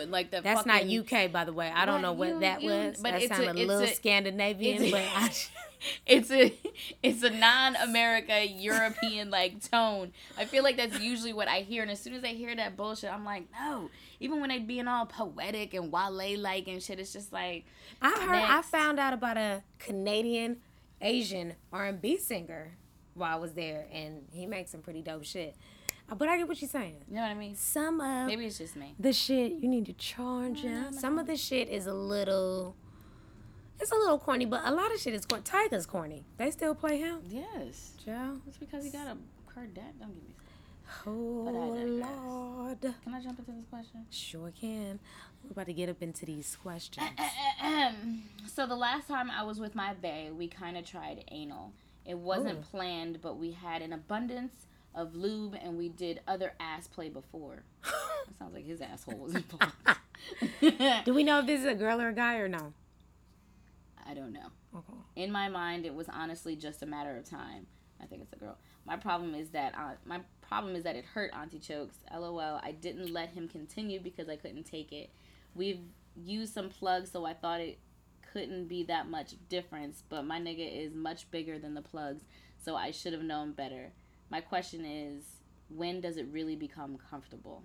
like 0.10 0.32
the 0.32 0.42
that's 0.42 0.66
not 0.66 0.84
UK, 0.90 1.28
by 1.32 1.46
the 1.46 1.54
way. 1.54 1.72
I 1.74 1.86
don't 1.86 2.02
know 2.02 2.14
what 2.14 2.30
you- 2.30 2.40
that 2.42 2.62
you- 2.62 2.70
was. 2.70 2.98
but 3.02 3.12
that 3.12 3.22
it's 3.22 3.32
a- 3.32 3.36
sounded 3.36 3.58
a, 3.58 3.60
it's 3.60 3.68
little 3.68 3.84
a- 3.84 3.88
Scandinavian, 3.94 4.84
it's- 4.84 4.92
but 4.92 5.02
I, 5.24 5.32
it's 6.06 6.30
a 6.32 6.54
it's 7.02 7.24
a 7.24 7.30
non-America 7.30 8.46
European 8.46 9.30
like 9.30 9.62
tone. 9.70 10.12
I 10.38 10.46
feel 10.46 10.64
like 10.64 10.76
that's 10.78 11.00
usually 11.00 11.32
what 11.34 11.48
I 11.48 11.62
hear, 11.62 11.82
and 11.84 11.92
as 11.92 12.00
soon 12.02 12.14
as 12.16 12.24
I 12.24 12.30
hear 12.30 12.54
that 12.56 12.76
bullshit, 12.76 13.12
I'm 13.14 13.24
like, 13.26 13.46
no. 13.58 13.90
Even 14.20 14.42
when 14.42 14.50
they 14.50 14.60
being 14.60 14.88
all 14.90 15.06
poetic 15.06 15.74
and 15.74 15.92
Wale 15.94 16.38
like 16.40 16.68
and 16.68 16.84
shit, 16.84 17.00
it's 17.00 17.14
just 17.14 17.32
like 17.32 17.66
I 18.02 18.10
heard 18.10 18.36
I 18.36 18.62
found 18.62 19.00
out 19.00 19.14
about 19.14 19.38
a 19.38 19.64
Canadian 19.78 20.58
Asian 21.02 21.54
R&B 21.72 22.18
singer 22.18 22.72
while 23.14 23.38
I 23.38 23.40
was 23.40 23.54
there, 23.54 23.86
and 23.94 24.26
he 24.34 24.46
makes 24.46 24.72
some 24.72 24.82
pretty 24.82 25.02
dope 25.02 25.24
shit. 25.24 25.56
But 26.18 26.28
I 26.30 26.38
get 26.38 26.48
what 26.48 26.62
you're 26.62 26.70
saying. 26.70 26.98
you 27.08 27.16
know 27.16 27.22
what 27.22 27.32
I 27.32 27.34
mean. 27.36 27.56
Some 27.56 28.02
of 28.02 28.28
Maybe 28.28 28.46
it's 28.46 28.58
just 28.58 28.76
me. 28.76 28.96
the 29.00 29.14
shit 29.14 29.54
you 29.54 29.68
need 29.68 29.86
to 29.86 29.94
charge 29.94 30.66
up. 30.66 30.94
Some 30.94 31.20
of 31.20 31.28
the 31.28 31.36
shit 31.38 31.70
is 31.70 31.86
a 31.88 31.94
little. 31.94 32.76
It's 33.80 33.92
a 33.92 33.96
little 33.96 34.20
corny, 34.20 34.46
but 34.46 34.62
a 34.66 34.72
lot 34.72 34.94
of 34.94 35.00
shit 35.00 35.14
is 35.14 35.26
corny. 35.26 35.44
Tyga's 35.44 35.86
corny. 35.86 36.26
They 36.38 36.52
still 36.52 36.76
play 36.76 36.98
him. 36.98 37.22
Yes, 37.30 37.94
Joe. 38.04 38.38
it's 38.48 38.58
because 38.58 38.84
he 38.84 38.90
got 38.90 39.08
a 39.08 39.18
Kardashian. 39.50 40.00
Don't 40.00 40.14
give 40.14 40.24
me. 40.24 40.36
Oh. 41.06 41.12
Lord. 41.12 42.82
Can 42.82 43.14
I 43.14 43.22
jump 43.22 43.40
into 43.40 43.52
this 43.52 43.66
question? 43.70 44.06
Sure 44.10 44.52
can. 44.60 45.00
We're 45.44 45.52
about 45.52 45.68
to 45.68 45.74
get 45.74 45.90
up 45.90 46.02
into 46.02 46.26
these 46.26 46.58
questions. 46.62 47.08
so 48.48 48.66
the 48.68 48.76
last 48.76 49.08
time 49.08 49.32
I 49.32 49.44
was 49.44 49.60
with 49.60 49.76
my 49.76 49.94
bae, 49.94 50.30
we 50.36 50.48
kind 50.48 50.78
of 50.78 50.86
tried 50.86 51.24
anal. 51.32 51.72
It 52.06 52.18
wasn't 52.18 52.60
Ooh. 52.60 52.64
planned, 52.72 53.22
but 53.22 53.38
we 53.38 53.52
had 53.52 53.82
an 53.82 53.94
abundance 53.94 54.66
of 54.96 55.16
lube, 55.16 55.56
and 55.62 55.78
we 55.78 55.90
did 55.90 56.22
other 56.28 56.54
ass 56.60 56.88
play 56.88 57.10
before. 57.10 57.64
It 58.30 58.38
sounds 58.38 58.54
like 58.54 58.66
his 58.66 58.80
asshole 58.80 59.18
was 59.18 59.34
involved. 59.36 59.74
Do 61.06 61.14
we 61.16 61.24
know 61.24 61.40
if 61.40 61.48
this 61.48 61.62
is 61.62 61.66
a 61.66 61.74
girl 61.74 62.00
or 62.00 62.10
a 62.10 62.14
guy 62.14 62.36
or 62.38 62.48
no? 62.48 62.74
I 64.08 64.14
don't 64.14 64.34
know. 64.34 64.52
Okay. 64.76 64.94
In 65.16 65.32
my 65.32 65.50
mind, 65.50 65.86
it 65.86 65.96
was 65.96 66.08
honestly 66.10 66.56
just 66.56 66.84
a 66.84 66.86
matter 66.86 67.18
of 67.18 67.28
time. 67.28 67.66
I 68.02 68.06
think 68.06 68.22
it's 68.22 68.34
a 68.34 68.36
girl. 68.36 68.58
My 68.86 68.98
problem 68.98 69.36
is 69.36 69.50
that 69.50 69.74
uh, 69.76 69.94
my 70.06 70.20
problem 70.42 70.76
is 70.76 70.84
that 70.84 70.96
it 70.96 71.06
hurt 71.06 71.32
Auntie 71.34 71.60
Chokes. 71.60 71.98
LOL. 72.14 72.60
I 72.64 72.72
didn't 72.72 73.12
let 73.12 73.30
him 73.30 73.48
continue 73.48 74.00
because 74.00 74.30
I 74.30 74.36
couldn't 74.36 74.64
take 74.64 74.92
it. 74.92 75.10
We've 75.56 75.82
used 76.16 76.54
some 76.54 76.70
plugs, 76.70 77.12
so 77.12 77.26
I 77.26 77.34
thought 77.34 77.62
it 77.62 77.80
couldn't 78.32 78.68
be 78.68 78.84
that 78.84 79.10
much 79.10 79.34
difference. 79.50 80.04
But 80.08 80.24
my 80.26 80.40
nigga 80.40 80.86
is 80.86 80.94
much 80.94 81.30
bigger 81.32 81.60
than 81.60 81.74
the 81.74 81.82
plugs, 81.82 82.24
so 82.64 82.76
I 82.76 82.92
should 82.92 83.14
have 83.14 83.24
known 83.24 83.52
better. 83.52 83.92
My 84.30 84.42
question 84.42 84.86
is, 84.86 85.24
when 85.70 86.02
does 86.02 86.18
it 86.18 86.28
really 86.32 86.56
become 86.56 86.98
comfortable? 87.10 87.64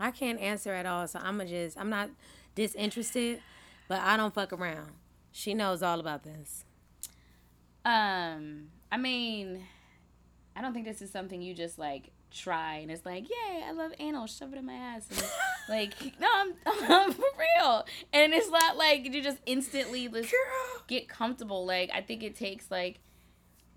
I 0.00 0.10
can't 0.10 0.40
answer 0.40 0.72
at 0.72 0.86
all, 0.86 1.06
so 1.06 1.20
I'm 1.22 1.38
gonna 1.38 1.48
just 1.48 1.78
I'm 1.78 1.90
not 1.90 2.10
disinterested, 2.54 3.40
but 3.88 4.00
I 4.00 4.16
don't 4.16 4.34
fuck 4.34 4.52
around. 4.52 4.92
She 5.30 5.54
knows 5.54 5.82
all 5.82 6.00
about 6.00 6.24
this. 6.24 6.64
Um, 7.84 8.68
I 8.90 8.96
mean, 8.96 9.64
I 10.54 10.60
don't 10.60 10.72
think 10.72 10.86
this 10.86 11.02
is 11.02 11.10
something 11.10 11.40
you 11.42 11.54
just 11.54 11.78
like 11.78 12.10
try 12.30 12.76
and 12.76 12.90
it's 12.90 13.04
like, 13.04 13.28
yay, 13.28 13.62
I 13.64 13.72
love 13.72 13.92
anal, 13.98 14.26
shove 14.26 14.52
it 14.52 14.58
in 14.58 14.66
my 14.66 14.74
ass. 14.74 15.06
And, 15.10 15.22
like, 15.68 15.92
no, 16.20 16.28
I'm, 16.32 16.54
I'm 16.66 17.12
for 17.12 17.24
real. 17.38 17.86
And 18.12 18.32
it's 18.32 18.50
not 18.50 18.76
like 18.76 19.12
you 19.12 19.22
just 19.22 19.38
instantly 19.46 20.08
just 20.08 20.30
Girl. 20.30 20.82
get 20.86 21.08
comfortable. 21.08 21.66
Like, 21.66 21.90
I 21.92 22.00
think 22.00 22.22
it 22.22 22.36
takes 22.36 22.70
like 22.70 23.00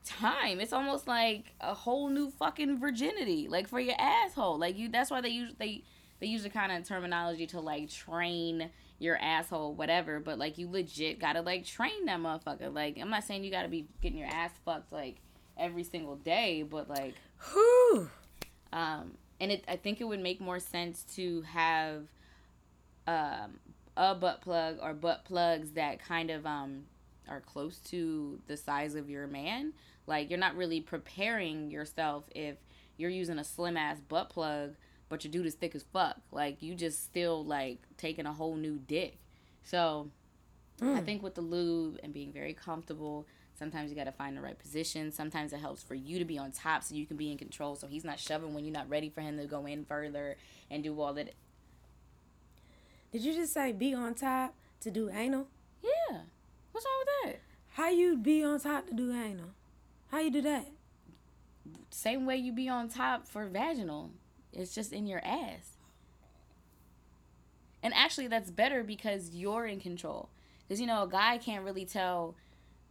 time. 0.05 0.59
It's 0.59 0.73
almost 0.73 1.07
like 1.07 1.53
a 1.59 1.73
whole 1.73 2.09
new 2.09 2.29
fucking 2.31 2.79
virginity, 2.79 3.47
like 3.47 3.67
for 3.67 3.79
your 3.79 3.95
asshole. 3.99 4.57
Like 4.57 4.77
you, 4.77 4.89
that's 4.89 5.11
why 5.11 5.21
they 5.21 5.29
use 5.29 5.53
they 5.57 5.83
they 6.19 6.27
use 6.27 6.43
the 6.43 6.49
kind 6.49 6.71
of 6.71 6.87
terminology 6.87 7.47
to 7.47 7.59
like 7.59 7.89
train 7.89 8.69
your 8.99 9.17
asshole, 9.17 9.73
whatever. 9.73 10.19
But 10.19 10.39
like 10.39 10.57
you 10.57 10.69
legit 10.69 11.19
gotta 11.19 11.41
like 11.41 11.65
train 11.65 12.05
that 12.05 12.19
motherfucker. 12.19 12.73
Like 12.73 12.97
I'm 12.99 13.09
not 13.09 13.23
saying 13.23 13.43
you 13.43 13.51
gotta 13.51 13.67
be 13.67 13.87
getting 14.01 14.17
your 14.17 14.29
ass 14.29 14.51
fucked 14.63 14.91
like 14.91 15.17
every 15.57 15.83
single 15.83 16.15
day, 16.15 16.63
but 16.63 16.89
like 16.89 17.15
Whew. 17.53 18.09
Um, 18.71 19.13
and 19.39 19.51
it, 19.51 19.63
I 19.67 19.75
think 19.75 20.01
it 20.01 20.05
would 20.05 20.21
make 20.21 20.39
more 20.39 20.59
sense 20.59 21.03
to 21.15 21.41
have 21.43 22.03
um, 23.07 23.59
a 23.97 24.15
butt 24.15 24.41
plug 24.41 24.77
or 24.81 24.93
butt 24.93 25.25
plugs 25.25 25.71
that 25.71 25.99
kind 25.99 26.29
of 26.29 26.45
um, 26.45 26.83
are 27.27 27.41
close 27.41 27.77
to 27.79 28.39
the 28.47 28.57
size 28.57 28.95
of 28.95 29.09
your 29.09 29.27
man. 29.27 29.73
Like 30.07 30.29
you're 30.29 30.39
not 30.39 30.55
really 30.55 30.81
preparing 30.81 31.71
yourself 31.71 32.25
if 32.33 32.57
you're 32.97 33.09
using 33.09 33.39
a 33.39 33.43
slim 33.43 33.77
ass 33.77 33.99
butt 33.99 34.29
plug, 34.29 34.75
but 35.09 35.23
your 35.23 35.31
dude 35.31 35.45
is 35.45 35.55
thick 35.55 35.75
as 35.75 35.83
fuck. 35.83 36.17
Like 36.31 36.61
you 36.61 36.75
just 36.75 37.03
still 37.03 37.43
like 37.43 37.79
taking 37.97 38.25
a 38.25 38.33
whole 38.33 38.55
new 38.55 38.77
dick. 38.77 39.17
So 39.63 40.09
I 40.81 40.85
mm. 40.85 41.05
think 41.05 41.23
with 41.23 41.35
the 41.35 41.41
lube 41.41 41.99
and 42.03 42.13
being 42.13 42.31
very 42.31 42.53
comfortable, 42.53 43.27
sometimes 43.57 43.89
you 43.89 43.95
got 43.95 44.05
to 44.05 44.11
find 44.11 44.35
the 44.35 44.41
right 44.41 44.57
position. 44.57 45.11
Sometimes 45.11 45.53
it 45.53 45.59
helps 45.59 45.81
for 45.81 45.95
you 45.95 46.19
to 46.19 46.25
be 46.25 46.37
on 46.37 46.51
top 46.51 46.83
so 46.83 46.95
you 46.95 47.05
can 47.05 47.17
be 47.17 47.31
in 47.31 47.37
control. 47.37 47.75
So 47.75 47.87
he's 47.87 48.03
not 48.03 48.19
shoving 48.19 48.53
when 48.53 48.65
you're 48.65 48.73
not 48.73 48.89
ready 48.89 49.09
for 49.09 49.21
him 49.21 49.37
to 49.37 49.45
go 49.45 49.65
in 49.65 49.85
further 49.85 50.37
and 50.69 50.83
do 50.83 50.99
all 50.99 51.13
that. 51.13 51.33
Did 53.11 53.21
you 53.23 53.33
just 53.33 53.53
say 53.53 53.71
be 53.71 53.93
on 53.93 54.13
top 54.13 54.53
to 54.81 54.91
do 54.91 55.09
anal? 55.09 55.47
Yeah. 55.81 56.19
What's 56.71 56.85
wrong 56.85 57.05
with 57.05 57.33
that? 57.33 57.39
How 57.73 57.89
you 57.89 58.17
be 58.17 58.43
on 58.43 58.59
top 58.59 58.87
to 58.87 58.93
do 58.93 59.13
anal? 59.13 59.51
How 60.11 60.19
you 60.19 60.31
do 60.31 60.41
that? 60.41 60.67
Same 61.89 62.25
way 62.25 62.37
you 62.37 62.51
be 62.51 62.69
on 62.69 62.89
top 62.89 63.27
for 63.27 63.47
vaginal. 63.47 64.11
It's 64.53 64.73
just 64.73 64.93
in 64.93 65.07
your 65.07 65.21
ass. 65.25 65.75
And 67.83 67.93
actually, 67.93 68.27
that's 68.27 68.49
better 68.49 68.83
because 68.83 69.35
you're 69.35 69.65
in 69.65 69.79
control. 69.79 70.29
Because, 70.67 70.81
you 70.81 70.87
know, 70.87 71.03
a 71.03 71.07
guy 71.07 71.37
can't 71.37 71.63
really 71.63 71.85
tell, 71.85 72.35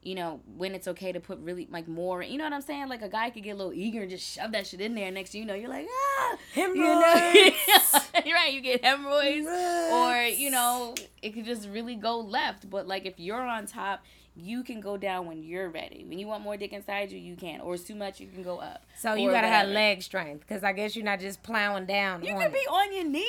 you 0.02 0.14
know, 0.14 0.40
when 0.56 0.75
it's 0.75 0.87
okay 0.87 1.11
to 1.11 1.18
put 1.18 1.38
really, 1.40 1.66
like, 1.71 1.88
more. 1.88 2.23
You 2.23 2.38
know 2.38 2.44
what 2.44 2.52
I'm 2.52 2.61
saying? 2.61 2.88
Like, 2.88 3.02
a 3.02 3.09
guy 3.09 3.30
could 3.30 3.42
get 3.42 3.52
a 3.52 3.56
little 3.56 3.73
eager 3.73 4.02
and 4.02 4.11
just 4.11 4.25
shove 4.25 4.52
that 4.52 4.66
shit 4.66 4.80
in 4.80 4.94
there. 4.94 5.11
Next 5.11 5.30
thing 5.33 5.40
you 5.40 5.47
know, 5.49 5.54
you're 5.54 5.68
like, 5.68 5.88
ah! 5.90 6.37
You 6.54 6.75
know? 6.76 7.00
Hemorrhoids. 7.00 8.11
you're 8.25 8.37
right, 8.37 8.52
you 8.52 8.61
get 8.61 8.85
hemorrhoids. 8.85 9.47
Or, 9.92 10.23
you 10.23 10.50
know, 10.50 10.94
it 11.23 11.30
could 11.30 11.44
just 11.44 11.68
really 11.68 11.97
go 11.97 12.21
left. 12.21 12.71
But, 12.71 12.87
like, 12.87 13.04
if 13.04 13.18
you're 13.18 13.42
on 13.42 13.66
top, 13.66 14.04
you 14.37 14.64
can 14.64 14.81
go 14.81 14.97
down 14.97 15.26
when 15.26 15.43
you're 15.43 15.69
ready. 15.71 16.05
When 16.09 16.19
you 16.19 16.26
want 16.26 16.43
more 16.43 16.57
dick 16.57 16.73
inside 16.73 17.12
you, 17.12 17.19
you 17.19 17.37
can. 17.37 17.61
Or 17.61 17.75
it's 17.75 17.85
too 17.85 17.95
much, 17.95 18.19
you 18.21 18.26
can 18.26 18.43
go 18.43 18.59
up. 18.59 18.83
So 18.99 19.14
you 19.14 19.31
gotta 19.31 19.47
have 19.49 19.69
leg 19.69 20.03
strength, 20.03 20.41
because 20.47 20.64
I 20.64 20.73
guess 20.73 20.97
you're 20.97 21.05
not 21.05 21.21
just 21.21 21.43
plowing 21.43 21.87
down. 21.87 22.25
You 22.25 22.37
could 22.37 22.53
be 22.53 22.59
on 22.69 22.93
your 22.95 23.05
knees. 23.05 23.25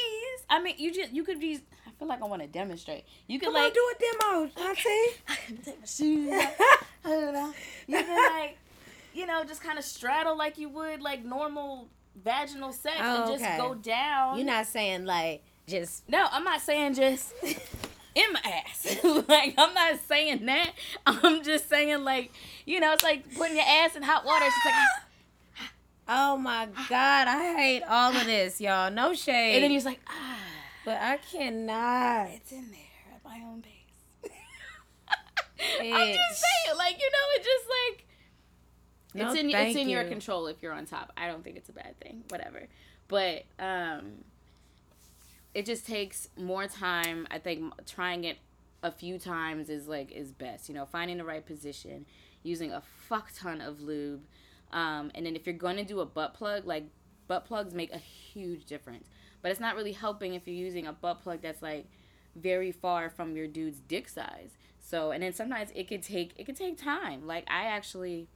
I 0.50 0.62
mean, 0.62 0.76
you 0.78 0.94
just 0.94 1.12
you 1.12 1.24
could 1.24 1.40
be. 1.40 1.60
I 1.88 1.92
feel 2.00 2.08
like 2.08 2.22
I 2.22 2.26
want 2.26 2.42
to 2.42 2.48
demonstrate. 2.48 3.06
You 3.28 3.40
could 3.40 3.46
Come 3.48 3.54
like 3.54 3.68
on, 3.68 3.74
do 3.74 3.92
a 3.94 4.48
demo, 4.58 4.68
Auntie. 4.68 4.82
I 5.30 5.36
can 5.48 5.58
take 5.58 5.80
my 5.80 5.86
shoes. 5.86 6.34
off. 6.34 6.54
I 7.06 7.10
don't 7.10 7.34
know. 7.34 7.54
You 7.88 7.98
can 8.04 8.34
like, 8.42 8.58
you 9.14 9.26
know, 9.26 9.44
just 9.46 9.62
kind 9.64 9.78
of 9.80 9.86
straddle 9.86 10.36
like 10.38 10.58
you 10.58 10.68
would 10.70 11.02
like 11.02 11.24
normal 11.24 11.88
vaginal 12.22 12.74
sex 12.74 12.96
Oh, 13.00 13.22
and 13.24 13.32
just 13.32 13.44
okay. 13.44 13.58
go 13.58 13.76
down. 13.76 14.38
You're 14.38 14.46
not 14.46 14.66
saying 14.66 15.06
like 15.06 15.44
just 15.68 16.08
No, 16.10 16.28
I'm 16.32 16.44
not 16.44 16.62
saying 16.62 16.96
just 16.96 17.34
in 18.16 18.34
my 18.34 18.42
ass. 18.66 18.98
like 19.28 19.54
I'm 19.58 19.74
not 19.74 20.00
saying 20.08 20.46
that. 20.46 20.72
I'm 21.06 21.44
just 21.44 21.70
saying 21.70 22.04
like, 22.04 22.32
you 22.66 22.80
know, 22.80 22.94
it's 22.94 23.04
like 23.04 23.36
putting 23.36 23.58
your 23.58 23.66
ass 23.68 23.96
in 23.96 24.04
hot 24.04 24.26
water. 24.26 24.46
It's 24.46 24.56
just 24.56 24.66
like, 24.66 25.02
Oh 26.08 26.38
my 26.38 26.68
God, 26.88 27.28
I 27.28 27.54
hate 27.56 27.84
all 27.84 28.16
of 28.16 28.26
this, 28.26 28.62
y'all. 28.62 28.92
No 28.92 29.14
shade. 29.16 29.56
and 29.56 29.64
then 29.64 29.72
he's 29.72 29.86
like, 29.86 30.00
ah, 30.08 30.38
but 30.86 31.02
I 31.02 31.18
cannot. 31.18 32.30
it's 32.30 32.52
in 32.52 32.70
there 32.72 33.16
at 33.16 33.24
my 33.24 33.42
own 33.44 33.64
pace. 33.64 33.72
I'm 35.82 36.14
just 36.14 36.44
saying, 36.44 36.78
like 36.78 37.00
you 37.00 37.10
know, 37.12 37.26
it 37.36 37.44
just 37.44 37.66
like 37.70 38.06
No, 39.16 39.32
it's 39.32 39.40
in 39.42 39.50
it's 39.50 39.76
in 39.76 39.90
your 39.90 40.04
control 40.04 40.46
if 40.48 40.62
you're 40.62 40.74
on 40.74 40.86
top. 40.86 41.12
I 41.18 41.26
don't 41.28 41.44
think 41.44 41.58
it's 41.58 41.70
a 41.70 41.74
bad 41.74 42.00
thing. 42.00 42.24
Whatever, 42.30 42.68
but 43.08 43.46
um, 43.58 44.24
it 45.56 45.66
just 45.66 45.88
takes 45.88 46.28
more 46.38 46.68
time. 46.68 47.26
I 47.32 47.40
think 47.40 47.74
trying 47.88 48.26
it 48.26 48.38
a 48.84 48.92
few 48.92 49.18
times 49.18 49.70
is 49.70 49.88
like 49.88 50.12
is 50.12 50.34
best. 50.34 50.68
You 50.70 50.76
know, 50.76 50.86
finding 50.86 51.18
the 51.18 51.24
right 51.24 51.44
position, 51.44 52.06
using 52.44 52.72
a 52.72 52.82
fuck 52.82 53.32
ton 53.34 53.62
of 53.62 53.82
lube, 53.82 54.22
um, 54.72 55.12
and 55.16 55.26
then 55.26 55.36
if 55.36 55.48
you're 55.48 55.56
going 55.56 55.78
to 55.78 55.86
do 55.86 56.02
a 56.02 56.06
butt 56.06 56.34
plug, 56.34 56.66
like 56.66 56.84
butt 57.28 57.46
plugs 57.46 57.74
make 57.74 57.94
a 57.94 57.98
huge 57.98 58.66
difference. 58.66 59.08
But 59.42 59.50
it's 59.50 59.62
not 59.62 59.76
really 59.76 59.94
helping 59.94 60.34
if 60.34 60.46
you're 60.46 60.56
using 60.56 60.86
a 60.86 60.94
butt 60.94 61.24
plug 61.24 61.40
that's 61.42 61.62
like 61.62 61.86
very 62.36 62.74
far 62.74 63.10
from 63.10 63.38
your 63.38 63.48
dude's 63.48 63.80
dick 63.80 64.10
size. 64.10 64.58
So, 64.82 65.12
and 65.12 65.24
then 65.24 65.34
sometimes 65.34 65.70
it 65.74 65.88
could 65.88 66.04
take 66.04 66.34
it 66.38 66.46
could 66.46 66.58
take 66.58 66.78
time. 66.78 67.26
Like 67.26 67.46
I 67.48 67.68
actually 67.68 68.28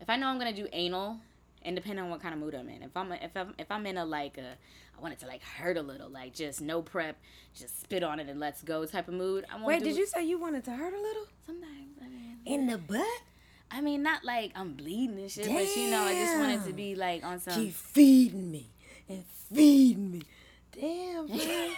if 0.00 0.10
I 0.10 0.16
know 0.16 0.26
I'm 0.26 0.38
gonna 0.38 0.52
do 0.52 0.66
anal, 0.72 1.18
and 1.62 1.76
depending 1.76 2.04
on 2.04 2.10
what 2.10 2.20
kind 2.20 2.34
of 2.34 2.40
mood 2.40 2.54
I'm 2.54 2.68
in, 2.68 2.82
if 2.82 2.96
I'm 2.96 3.12
if 3.12 3.36
I'm 3.36 3.54
if 3.58 3.70
I'm 3.70 3.86
in 3.86 3.96
a 3.96 4.04
like 4.04 4.38
a 4.38 4.56
I 4.98 5.00
want 5.00 5.14
it 5.14 5.20
to 5.20 5.26
like 5.26 5.42
hurt 5.42 5.76
a 5.76 5.82
little, 5.82 6.08
like 6.08 6.34
just 6.34 6.60
no 6.60 6.82
prep, 6.82 7.16
just 7.54 7.80
spit 7.80 8.02
on 8.02 8.18
it 8.18 8.28
and 8.28 8.40
let's 8.40 8.62
go 8.62 8.84
type 8.84 9.06
of 9.06 9.14
mood. 9.14 9.44
I 9.52 9.64
Wait, 9.64 9.82
did 9.82 9.96
you 9.96 10.06
say 10.06 10.24
you 10.24 10.38
wanted 10.38 10.64
to 10.64 10.72
hurt 10.72 10.92
a 10.92 11.00
little? 11.00 11.26
Sometimes 11.46 11.98
I 12.02 12.08
mean, 12.08 12.38
In 12.44 12.66
the 12.66 12.78
butt? 12.78 13.06
I 13.70 13.80
mean 13.80 14.02
not 14.02 14.24
like 14.24 14.52
I'm 14.56 14.72
bleeding 14.72 15.18
and 15.18 15.30
shit, 15.30 15.46
but 15.46 15.76
you 15.76 15.90
know 15.90 16.02
I 16.02 16.14
just 16.14 16.38
wanted 16.38 16.64
to 16.64 16.72
be 16.72 16.94
like 16.94 17.24
on 17.24 17.38
some. 17.38 17.54
Keep 17.54 17.74
feeding 17.74 18.50
me 18.50 18.66
and 19.08 19.24
feeding 19.52 20.10
me. 20.10 20.22
Damn, 20.72 21.28
man. 21.36 21.70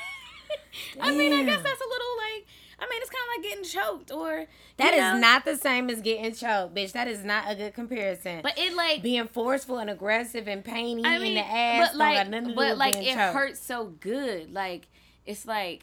I 1.00 1.10
mean, 1.14 1.32
I 1.32 1.42
guess 1.42 1.62
that's 1.62 1.80
a 1.80 1.88
little 1.88 2.16
like. 2.16 2.46
I 2.78 2.88
mean, 2.88 3.00
it's 3.02 3.10
kind 3.10 3.22
of 3.22 3.36
like 3.36 3.44
getting 3.62 3.80
choked, 3.80 4.10
or 4.10 4.46
That 4.76 4.94
is 4.94 5.00
know? 5.00 5.18
not 5.18 5.44
the 5.44 5.56
same 5.56 5.90
as 5.90 6.00
getting 6.00 6.32
choked, 6.34 6.74
bitch. 6.74 6.92
That 6.92 7.08
is 7.08 7.24
not 7.24 7.50
a 7.50 7.54
good 7.54 7.74
comparison. 7.74 8.40
But 8.42 8.58
it 8.58 8.74
like 8.74 9.02
being 9.02 9.28
forceful 9.28 9.78
and 9.78 9.90
aggressive 9.90 10.48
and 10.48 10.64
painy 10.64 11.04
I 11.04 11.16
in 11.16 11.34
the 11.34 11.40
ass 11.40 11.90
but 11.90 11.96
like, 11.98 12.54
but 12.54 12.76
like 12.78 12.96
it 12.96 13.14
choked. 13.14 13.34
hurts 13.34 13.60
so 13.60 13.86
good. 14.00 14.52
Like 14.52 14.88
it's 15.26 15.46
like 15.46 15.82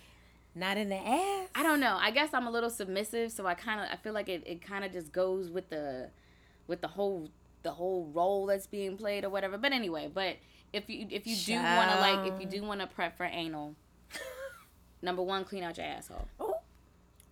Not 0.56 0.78
in 0.78 0.90
the 0.90 0.96
ass. 0.96 1.50
I 1.56 1.64
don't 1.64 1.80
know. 1.80 1.98
I 2.00 2.12
guess 2.12 2.30
I'm 2.34 2.48
a 2.48 2.52
little 2.52 2.70
submissive, 2.70 3.32
so 3.32 3.46
I 3.46 3.54
kind 3.54 3.80
of 3.82 3.88
I 3.92 3.96
feel 3.98 4.14
like 4.14 4.30
it, 4.30 4.44
it 4.46 4.62
kind 4.62 4.84
of 4.84 4.92
just 4.92 5.12
goes 5.12 5.50
with 5.50 5.70
the 5.70 6.10
with 6.68 6.82
the 6.82 6.88
whole 6.90 7.30
the 7.64 7.72
whole 7.72 8.10
role 8.14 8.46
that's 8.46 8.68
being 8.68 8.98
played 8.98 9.24
or 9.26 9.30
whatever. 9.30 9.58
But 9.58 9.72
anyway, 9.74 10.10
but 10.14 10.38
if 10.74 10.90
you 10.90 11.08
if 11.10 11.26
you 11.28 11.36
do 11.36 11.54
want 11.56 11.92
to 11.92 12.00
like 12.00 12.34
if 12.34 12.42
you 12.42 12.48
do 12.48 12.64
want 12.66 12.82
to 12.82 12.88
prep 12.88 13.16
for 13.18 13.26
anal, 13.26 13.76
number 15.02 15.22
one, 15.22 15.44
clean 15.46 15.64
out 15.64 15.78
your 15.78 15.86
asshole. 15.86 16.28
Oh. 16.40 16.56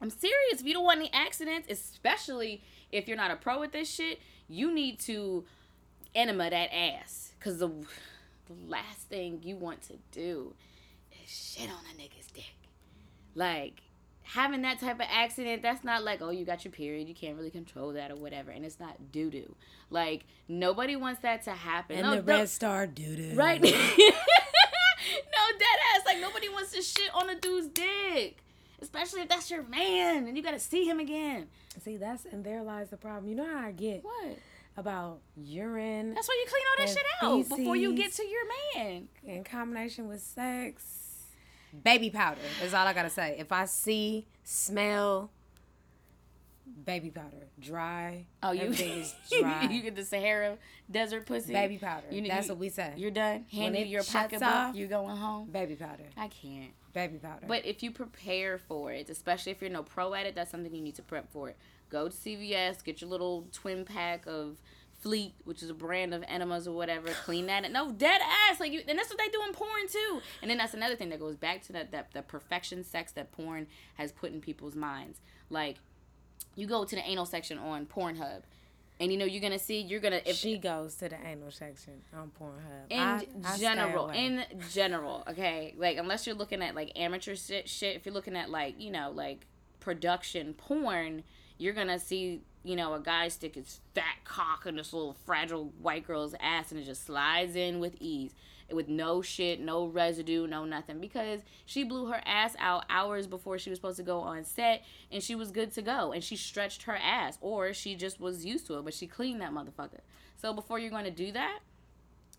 I'm 0.02 0.10
serious. 0.10 0.60
If 0.60 0.66
you 0.66 0.74
don't 0.74 0.84
want 0.84 1.00
any 1.00 1.12
accidents, 1.14 1.68
especially 1.70 2.62
if 2.92 3.08
you're 3.08 3.18
not 3.18 3.32
a 3.32 3.36
pro 3.36 3.60
with 3.60 3.72
this 3.72 3.90
shit, 3.90 4.20
you 4.48 4.74
need 4.74 5.00
to 5.02 5.46
enema 6.14 6.50
that 6.50 6.70
ass. 6.74 7.34
Cause 7.40 7.60
the 7.60 7.70
the 8.48 8.54
last 8.68 9.02
thing 9.10 9.42
you 9.44 9.56
want 9.56 9.82
to 9.84 9.94
do 10.12 10.54
is 11.24 11.30
shit 11.30 11.70
on 11.70 11.80
a 11.92 12.02
nigga's 12.02 12.28
dick. 12.28 12.54
Like 13.34 13.82
having 14.24 14.62
that 14.64 14.80
type 14.80 14.96
of 14.96 15.08
accident, 15.10 15.62
that's 15.62 15.84
not 15.84 16.04
like, 16.04 16.22
oh, 16.22 16.30
you 16.30 16.46
got 16.46 16.66
your 16.66 16.72
period, 16.72 17.08
you 17.08 17.16
can't 17.16 17.38
really 17.38 17.50
control 17.50 17.94
that 17.94 18.12
or 18.12 18.16
whatever, 18.16 18.52
and 18.52 18.66
it's 18.66 18.80
not 18.80 19.12
doo 19.12 19.30
doo. 19.30 19.56
Like 19.90 20.26
nobody 20.48 20.96
wants 20.96 21.22
that 21.22 21.44
to 21.44 21.52
happen. 21.52 21.98
And 21.98 22.08
no, 22.08 22.16
the 22.16 22.22
no- 22.22 22.40
red 22.40 22.50
star 22.50 22.88
doo 22.88 23.16
doo. 23.16 23.36
Right. 23.36 23.62
no, 23.64 23.70
dead 23.70 23.78
ass. 25.96 26.06
Like 26.06 26.20
nobody 26.20 26.50
wants 26.50 26.72
to 26.74 26.82
shit 26.82 27.10
on 27.14 27.30
a 27.30 27.40
dude's 27.40 27.68
dick. 27.68 28.44
Especially 28.82 29.22
if 29.22 29.30
that's 29.30 29.50
your 29.50 29.64
man 29.64 30.28
and 30.28 30.36
you 30.38 30.44
gotta 30.44 30.60
see 30.60 30.86
him 30.86 31.00
again. 31.00 31.48
See, 31.84 31.98
that's 31.98 32.26
and 32.26 32.44
there 32.44 32.62
lies 32.64 32.90
the 32.90 32.98
problem. 32.98 33.28
You 33.30 33.36
know 33.36 33.46
how 33.48 33.60
I 33.68 33.72
get 33.72 34.04
What? 34.04 34.38
about 34.78 35.20
urine 35.38 36.14
That's 36.14 36.28
why 36.28 36.44
you 36.44 36.50
clean 36.50 36.64
all 36.72 36.86
that 36.86 36.90
shit 36.94 37.06
out 37.22 37.58
before 37.58 37.76
you 37.78 37.94
get 37.96 38.12
to 38.14 38.24
your 38.26 38.42
man. 38.76 39.08
in 39.24 39.44
combination 39.44 40.08
with 40.08 40.22
sex. 40.22 41.24
Baby 41.84 42.10
powder 42.10 42.40
is 42.64 42.74
all 42.74 42.86
I 42.88 42.94
gotta 42.94 43.10
say. 43.10 43.36
If 43.38 43.52
I 43.52 43.66
see, 43.66 44.28
smell, 44.44 45.30
baby 46.86 47.10
powder, 47.10 47.48
dry. 47.60 48.26
Oh, 48.44 48.52
you 48.52 48.64
is 48.72 49.14
dry. 49.40 49.64
you 49.70 49.82
get 49.82 49.96
the 49.96 50.04
Sahara 50.06 50.58
desert 50.90 51.26
pussy. 51.26 51.54
baby 51.54 51.78
powder. 51.78 52.08
You- 52.12 52.28
That's 52.28 52.48
you- 52.48 52.54
what 52.54 52.60
we 52.60 52.70
say. 52.70 52.94
You're 52.98 53.12
done. 53.12 53.46
Hand 53.52 53.78
you 53.78 53.86
your 53.86 54.04
pocketbook. 54.04 54.48
off- 54.48 54.76
You 54.76 54.88
going 54.88 55.16
home? 55.18 55.50
baby 55.52 55.76
powder. 55.76 56.04
I 56.18 56.28
can't. 56.28 56.72
Baby 56.94 57.18
powder. 57.18 57.46
But 57.48 57.66
if 57.66 57.84
you 57.84 57.92
prepare 57.92 58.58
for 58.58 58.92
it, 58.92 59.10
especially 59.10 59.52
if 59.52 59.62
you're 59.62 59.70
no 59.70 59.84
pro 59.84 60.14
at 60.14 60.26
it, 60.26 60.36
that's 60.36 60.52
something 60.52 60.74
you 60.74 60.82
need 60.82 60.96
to 60.96 61.02
prep 61.04 61.32
for 61.32 61.50
it. 61.50 61.58
Go 61.90 62.08
to 62.08 62.16
CVS, 62.16 62.84
get 62.84 63.02
your 63.02 63.10
little 63.10 63.48
twin 63.52 63.86
pack 63.86 64.26
of 64.28 64.58
Fleet, 65.02 65.36
which 65.44 65.62
is 65.62 65.70
a 65.70 65.74
brand 65.74 66.14
of 66.14 66.24
enemas 66.28 66.68
or 66.70 66.72
whatever. 66.76 67.10
Clean 67.26 67.46
that. 67.48 67.70
No, 67.72 67.92
dead 67.92 68.22
ass. 68.50 68.60
Like 68.62 68.72
you, 68.72 68.82
and 68.88 68.98
that's 68.98 69.10
what 69.10 69.20
they 69.20 69.28
do 69.28 69.42
in 69.46 69.54
porn 69.54 69.88
too. 69.92 70.22
And 70.42 70.50
then 70.50 70.58
that's 70.58 70.74
another 70.74 70.96
thing 70.96 71.10
that 71.10 71.20
goes 71.20 71.36
back 71.36 71.62
to 71.64 71.74
that 71.74 71.92
that 71.92 72.14
the 72.14 72.22
perfection 72.22 72.84
sex 72.84 73.12
that 73.12 73.32
porn 73.32 73.68
has 73.96 74.12
put 74.14 74.32
in 74.32 74.40
people's 74.42 74.76
minds. 74.76 75.20
Like 75.50 75.76
you 76.56 76.68
go 76.68 76.86
to 76.86 76.96
the 76.96 77.02
anal 77.02 77.26
section 77.26 77.58
on 77.58 77.86
Pornhub, 77.86 78.42
and 79.00 79.12
you 79.12 79.18
know 79.18 79.26
you're 79.26 79.42
gonna 79.42 79.60
see 79.60 79.82
you're 79.82 80.00
gonna 80.00 80.22
if 80.26 80.36
she 80.36 80.58
goes 80.58 80.96
to 80.96 81.10
the 81.10 81.18
anal 81.26 81.52
section 81.52 82.02
on 82.14 82.32
Pornhub. 82.40 82.90
in 82.90 83.00
I- 83.00 83.28
I 83.44 83.58
general 83.58 84.10
in 84.10 84.44
general 84.72 85.24
okay 85.30 85.74
like 85.78 85.98
unless 85.98 86.26
you're 86.26 86.36
looking 86.36 86.62
at 86.62 86.76
like 86.76 86.92
amateur 86.96 87.36
shit, 87.36 87.68
shit 87.68 87.96
if 87.96 88.06
you're 88.06 88.14
looking 88.14 88.36
at 88.36 88.50
like 88.50 88.80
you 88.80 88.92
know 88.92 89.12
like 89.12 89.48
production 89.80 90.54
porn 90.54 91.24
you're 91.58 91.74
gonna 91.74 92.00
see 92.00 92.42
you 92.66 92.76
know, 92.76 92.96
a 92.96 93.00
guy 93.00 93.28
stick 93.28 93.54
his 93.54 93.80
fat 93.94 94.18
cock 94.24 94.66
in 94.66 94.76
this 94.76 94.92
little 94.92 95.16
fragile 95.26 95.72
white 95.80 96.06
girl's 96.06 96.34
ass 96.40 96.72
and 96.72 96.80
it 96.82 96.84
just 96.84 97.06
slides 97.06 97.56
in 97.56 97.80
with 97.80 97.96
ease. 98.00 98.34
With 98.72 98.88
no 98.88 99.22
shit, 99.22 99.60
no 99.60 99.86
residue, 99.86 100.48
no 100.48 100.66
nothing. 100.66 101.00
Because 101.00 101.42
she 101.66 101.84
blew 101.84 102.08
her 102.08 102.22
ass 102.26 102.56
out 102.58 102.86
hours 102.90 103.28
before 103.28 103.60
she 103.60 103.70
was 103.70 103.78
supposed 103.78 103.98
to 103.98 104.04
go 104.04 104.20
on 104.20 104.44
set 104.44 104.84
and 105.12 105.22
she 105.22 105.36
was 105.36 105.52
good 105.52 105.72
to 105.74 105.82
go. 105.82 106.12
And 106.12 106.24
she 106.24 106.36
stretched 106.36 106.84
her 106.84 106.96
ass. 106.96 107.38
Or 107.42 107.74
she 107.74 107.96
just 107.96 108.20
was 108.20 108.44
used 108.44 108.66
to 108.68 108.78
it, 108.78 108.86
but 108.86 108.94
she 108.94 109.06
cleaned 109.08 109.42
that 109.42 109.52
motherfucker. 109.52 110.02
So 110.38 110.54
before 110.54 110.80
you're 110.80 110.90
going 110.90 111.06
to 111.06 111.12
do 111.12 111.32
that, 111.32 111.60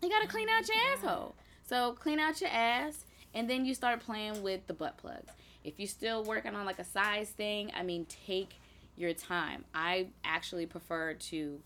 you 0.01 0.09
gotta 0.09 0.27
clean 0.27 0.47
out 0.49 0.67
your 0.67 0.77
asshole. 0.93 1.35
So 1.63 1.93
clean 1.93 2.19
out 2.19 2.39
your 2.39 2.51
ass 2.51 3.05
and 3.33 3.49
then 3.49 3.65
you 3.65 3.73
start 3.73 3.99
playing 3.99 4.41
with 4.43 4.65
the 4.67 4.73
butt 4.73 4.97
plugs. 4.97 5.33
If 5.63 5.79
you're 5.79 5.87
still 5.87 6.23
working 6.23 6.55
on 6.55 6.65
like 6.65 6.79
a 6.79 6.83
size 6.83 7.29
thing, 7.29 7.71
I 7.75 7.83
mean, 7.83 8.05
take 8.27 8.59
your 8.95 9.13
time. 9.13 9.65
I 9.73 10.07
actually 10.23 10.65
prefer 10.65 11.13
to 11.13 11.59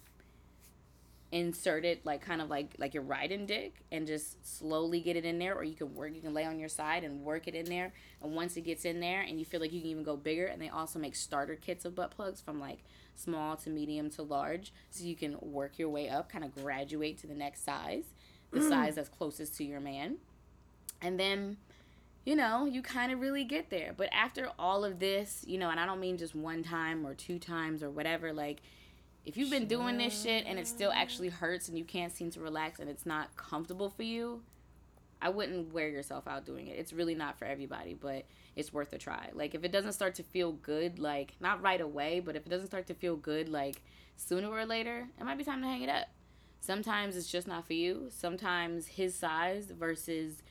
insert 1.32 1.86
it 1.86 2.06
like 2.06 2.22
kind 2.22 2.42
of 2.42 2.50
like 2.50 2.76
like 2.78 2.94
you're 2.94 3.04
riding 3.04 3.46
dick 3.46 3.76
and 3.90 4.06
just 4.06 4.46
slowly 4.46 5.00
get 5.00 5.16
it 5.16 5.24
in 5.24 5.40
there 5.40 5.56
or 5.56 5.64
you 5.64 5.76
can 5.76 5.96
work 5.96 6.14
you 6.14 6.20
can 6.20 6.34
lay 6.34 6.44
on 6.44 6.60
your 6.60 6.68
side 6.68 7.06
and 7.06 7.22
work 7.22 7.48
it 7.48 7.56
in 7.56 7.66
there. 7.66 7.94
And 8.22 8.36
once 8.36 8.58
it 8.58 8.62
gets 8.62 8.84
in 8.84 9.00
there 9.00 9.22
and 9.22 9.40
you 9.40 9.46
feel 9.46 9.62
like 9.62 9.72
you 9.72 9.80
can 9.80 9.90
even 9.90 10.04
go 10.04 10.18
bigger 10.18 10.46
and 10.46 10.62
they 10.62 10.70
also 10.70 11.00
make 11.00 11.16
starter 11.16 11.56
kits 11.56 11.86
of 11.86 11.96
butt 11.96 12.12
plugs 12.12 12.42
from 12.42 12.60
like 12.60 12.80
small 13.16 13.56
to 13.58 13.70
medium 13.70 14.10
to 14.10 14.24
large 14.24 14.74
so 14.90 15.06
you 15.06 15.16
can 15.16 15.38
work 15.42 15.80
your 15.80 15.90
way 15.90 16.10
up 16.10 16.30
kind 16.30 16.44
of 16.44 16.54
graduate 16.54 17.18
to 17.20 17.28
the 17.28 17.36
next 17.36 17.64
size 17.64 18.06
the 18.52 18.60
mm. 18.60 18.70
size 18.70 18.96
that's 18.96 19.10
closest 19.10 19.56
to 19.58 19.64
your 19.64 19.80
man. 19.80 20.18
And 21.02 21.20
then 21.20 21.58
you 22.26 22.36
know, 22.36 22.66
you 22.66 22.82
kind 22.84 23.12
of 23.12 23.20
really 23.20 23.44
get 23.44 23.70
there. 23.70 23.94
But 23.98 24.10
after 24.12 24.50
all 24.60 24.86
of 24.86 25.00
this, 25.00 25.44
you 25.48 25.58
know, 25.58 25.70
and 25.70 25.80
I 25.80 25.86
don't 25.86 26.00
mean 26.00 26.18
just 26.18 26.36
one 26.36 26.62
time 26.62 27.06
or 27.06 27.16
two 27.16 27.40
times 27.40 27.82
or 27.82 27.90
whatever, 27.90 28.32
like, 28.32 28.62
if 29.25 29.38
you've 29.38 29.50
been 29.51 29.68
doing 29.68 29.98
this 29.98 30.22
shit 30.24 30.46
and 30.48 30.58
it 30.58 30.68
still 30.68 30.92
actually 30.92 31.30
hurts 31.30 31.68
and 31.68 31.78
you 31.78 31.86
can't 31.86 32.12
seem 32.16 32.32
to 32.32 32.40
relax 32.40 32.80
and 32.80 32.90
it's 32.90 33.06
not 33.06 33.36
comfortable 33.36 33.90
for 33.90 34.04
you, 34.04 34.42
I 35.22 35.30
wouldn't 35.30 35.72
wear 35.72 35.88
yourself 35.90 36.28
out 36.28 36.46
doing 36.46 36.68
it. 36.68 36.78
It's 36.80 36.92
really 36.94 37.13
not 37.13 37.38
for 37.38 37.46
everybody, 37.46 37.94
but 37.94 38.25
it's 38.56 38.74
worth 38.74 38.92
a 38.94 38.98
try. 38.98 39.30
Like, 39.34 39.54
if 39.54 39.63
it 39.63 39.72
doesn't 39.72 39.94
start 39.94 40.16
to 40.16 40.24
feel 40.24 40.54
good, 40.54 40.98
like, 40.98 41.36
not 41.40 41.62
right 41.62 41.80
away, 41.80 42.20
but 42.20 42.36
if 42.36 42.46
it 42.46 42.50
doesn't 42.50 42.68
start 42.68 42.88
to 42.88 42.96
feel 42.96 43.16
good, 43.16 43.48
like, 43.48 43.84
sooner 44.16 44.50
or 44.50 44.66
later, 44.66 45.08
it 45.20 45.24
might 45.24 45.38
be 45.38 45.44
time 45.44 45.62
to 45.62 45.68
hang 45.68 45.84
it 45.84 45.90
up. 45.90 46.08
Sometimes 46.60 47.16
it's 47.16 47.32
just 47.32 47.48
not 47.48 47.68
for 47.68 47.74
you. 47.74 48.08
Sometimes 48.10 48.88
his 48.88 49.16
size 49.16 49.72
versus 49.78 50.42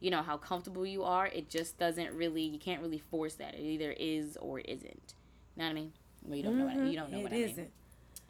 you 0.00 0.10
know 0.10 0.22
how 0.22 0.38
comfortable 0.38 0.86
you 0.86 1.02
are 1.04 1.26
it 1.26 1.50
just 1.50 1.78
doesn't 1.78 2.14
really 2.14 2.40
you 2.42 2.58
can't 2.58 2.80
really 2.80 2.98
force 3.10 3.34
that 3.34 3.52
it 3.54 3.60
either 3.60 3.92
is 3.92 4.38
or 4.40 4.58
isn't 4.60 5.14
you 5.54 5.62
know 5.62 5.64
what 5.64 5.70
i 5.70 5.74
mean 5.74 5.92
well 6.24 6.36
you 6.38 6.42
don't 6.42 6.58
know 6.58 6.64
what 6.64 6.74
I, 6.78 6.84
you 6.86 6.96
don't 6.96 7.12
know 7.12 7.18
It 7.18 7.22
what 7.22 7.32
i 7.34 7.36
isn't. 7.36 7.70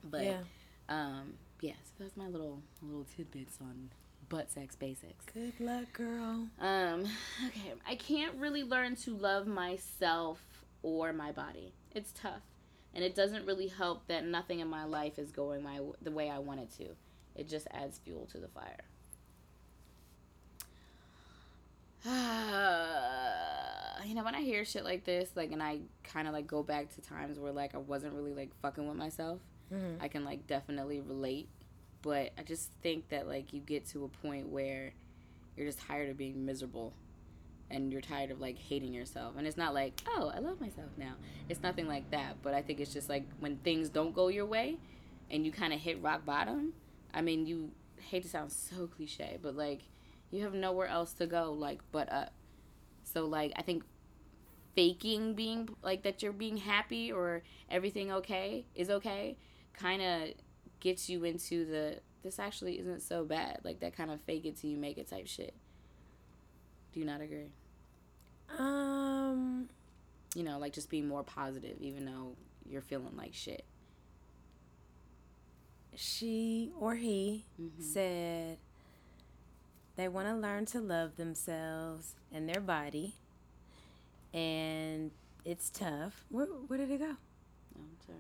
But 0.05 0.25
Yeah. 0.25 0.39
um 0.89 1.35
yeah 1.61 1.73
so 1.85 1.91
that's 2.05 2.17
my 2.17 2.27
little 2.29 2.63
little 2.83 3.07
tidbits 3.17 3.59
on 3.61 3.91
butt 4.29 4.51
sex 4.51 4.77
basics. 4.77 5.25
Good 5.35 5.59
luck, 5.61 5.93
girl. 5.93 6.47
um 6.61 7.05
okay 7.47 7.73
i 7.87 7.95
can't 7.97 8.35
really 8.37 8.63
learn 8.63 8.95
to 8.97 9.17
love 9.17 9.47
myself 9.47 10.41
or 10.83 11.13
my 11.13 11.33
body. 11.33 11.73
It's 11.93 12.13
tough. 12.13 12.43
And 12.95 13.05
it 13.05 13.15
doesn't 13.15 13.47
really 13.47 13.69
help 13.69 14.07
that 14.09 14.25
nothing 14.25 14.61
in 14.61 14.69
my 14.69 14.85
life 14.85 15.19
is 15.19 15.31
going 15.31 15.63
my 15.63 15.81
the 16.03 16.11
way 16.11 16.31
i 16.31 16.39
want 16.39 16.61
it 16.61 16.71
to. 16.79 16.87
It 17.37 17.49
just 17.49 17.67
adds 17.73 17.99
fuel 17.99 18.27
to 18.33 18.39
the 18.39 18.49
fire. 18.49 18.85
You 24.07 24.17
know 24.17 24.25
when 24.25 24.35
i 24.35 24.41
hear 24.41 24.65
shit 24.65 24.83
like 24.83 25.05
this 25.05 25.31
like 25.37 25.53
and 25.53 25.63
i 25.63 25.79
kind 26.03 26.27
of 26.27 26.35
like 26.35 26.49
go 26.49 26.65
back 26.65 26.93
to 26.95 27.01
times 27.01 27.39
where 27.39 27.53
like 27.53 27.77
i 27.77 27.79
wasn't 27.79 28.13
really 28.15 28.35
like 28.35 28.51
fucking 28.61 28.89
with 28.89 28.97
myself 28.97 29.39
Mm-hmm. 29.73 30.03
i 30.03 30.09
can 30.09 30.25
like 30.25 30.47
definitely 30.47 31.01
relate 31.01 31.49
but 32.03 32.33
i 32.39 32.43
just 32.43 32.71
think 32.83 33.09
that 33.11 33.29
like 33.29 33.53
you 33.53 33.61
get 33.61 33.87
to 33.91 34.05
a 34.05 34.09
point 34.09 34.49
where 34.49 34.93
you're 35.57 35.67
just 35.67 35.81
tired 35.81 36.11
of 36.11 36.17
being 36.17 36.45
miserable 36.45 36.93
and 37.71 37.93
you're 37.93 38.01
tired 38.01 38.31
of 38.31 38.41
like 38.41 38.59
hating 38.59 38.93
yourself. 38.93 39.35
And 39.39 39.47
it's 39.47 39.57
not 39.57 39.75
like 39.75 40.01
oh 40.09 40.33
i 40.35 40.39
love 40.41 40.61
myself 40.61 40.89
now. 40.97 41.15
It's 41.49 41.63
nothing 41.63 41.87
like 41.87 42.11
that 42.11 42.37
but 42.43 42.55
i 42.55 42.63
think 42.63 42.81
it's 42.81 42.93
just 42.93 43.09
like 43.09 43.25
when 43.39 43.57
things 43.59 43.89
don't 43.89 44.15
go 44.15 44.29
your 44.29 44.47
way 44.47 44.77
and 45.31 45.45
you 45.47 45.53
kind 45.53 45.73
of 45.73 45.81
hit 45.81 46.03
rock 46.03 46.25
bottom 46.25 46.73
i 47.15 47.21
mean 47.21 47.47
you 47.47 47.71
hate 48.01 48.23
to 48.23 48.29
sound 48.29 48.51
so 48.51 48.87
cliche 48.89 49.39
but 49.41 49.57
like 49.57 49.83
you 50.31 50.43
have 50.43 50.55
nowhere 50.55 50.89
else 50.89 51.13
to 51.13 51.27
go 51.27 51.53
like 51.53 51.81
but 51.93 52.11
up. 52.13 52.33
So 53.05 53.27
like 53.27 53.53
i 53.57 53.63
think 53.63 53.85
faking 54.75 55.35
being 55.35 55.69
like 55.83 56.03
that 56.03 56.23
you're 56.23 56.33
being 56.33 56.57
happy 56.57 57.11
or 57.13 57.43
everything 57.69 58.11
okay 58.13 58.65
is 58.75 58.89
okay 58.89 59.37
kind 59.75 60.03
of 60.03 60.29
gets 60.81 61.09
you 61.09 61.25
into 61.25 61.65
the 61.65 61.99
this 62.23 62.39
actually 62.39 62.79
isn't 62.79 63.01
so 63.03 63.25
bad 63.25 63.59
like 63.65 63.81
that 63.81 63.97
kind 63.97 64.11
of 64.11 64.21
fake 64.23 64.45
it 64.45 64.57
till 64.57 64.71
you 64.71 64.77
make 64.77 64.99
it 64.99 65.09
type 65.09 65.27
shit 65.27 65.55
do 66.93 67.01
you 67.01 67.07
not 67.07 67.21
agree 67.21 67.53
Um, 68.59 69.69
you 70.35 70.43
know 70.43 70.59
like 70.59 70.73
just 70.73 70.91
being 70.91 71.07
more 71.09 71.23
positive 71.23 71.77
even 71.81 72.05
though 72.05 72.35
you're 72.69 72.83
feeling 72.83 73.17
like 73.17 73.35
shit 73.35 73.65
she 75.95 76.71
or 76.79 76.95
he 76.95 77.45
Mm-hmm. 77.61 77.83
said 77.83 78.59
they 79.97 80.09
want 80.09 80.29
to 80.29 80.35
learn 80.35 80.65
to 80.67 80.81
love 80.81 81.17
themselves 81.17 82.15
and 82.33 82.49
their 82.49 82.61
body, 82.61 83.17
and 84.33 85.11
it's 85.45 85.69
tough. 85.69 86.25
Where 86.31 86.47
where 86.47 86.79
did 86.79 86.91
it 86.91 86.99
go? 87.01 87.11
oh, 87.77 87.81
i'm 87.81 87.99
sorry 88.07 88.19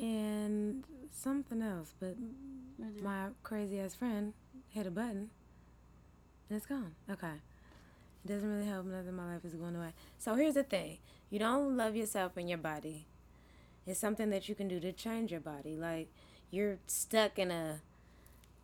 And 0.00 0.84
something 1.12 1.60
else, 1.62 1.94
but 2.00 2.16
my 3.02 3.28
crazy 3.42 3.78
ass 3.80 3.94
friend 3.94 4.32
hit 4.70 4.86
a 4.86 4.90
button 4.90 5.30
and 6.48 6.56
it's 6.56 6.66
gone. 6.66 6.94
Okay. 7.10 7.34
It 8.24 8.28
doesn't 8.28 8.48
really 8.48 8.66
help. 8.66 8.86
Nothing 8.86 9.08
in 9.08 9.16
my 9.16 9.34
life 9.34 9.44
is 9.44 9.54
going 9.54 9.76
away. 9.76 9.92
So 10.18 10.34
here's 10.34 10.54
the 10.54 10.62
thing 10.62 10.98
you 11.30 11.38
don't 11.38 11.76
love 11.76 11.96
yourself 11.96 12.36
and 12.36 12.48
your 12.48 12.58
body. 12.58 13.06
It's 13.86 14.00
something 14.00 14.30
that 14.30 14.48
you 14.48 14.54
can 14.54 14.68
do 14.68 14.80
to 14.80 14.92
change 14.92 15.30
your 15.30 15.40
body. 15.40 15.76
Like 15.76 16.08
you're 16.50 16.78
stuck 16.86 17.38
in 17.38 17.50
a 17.50 17.80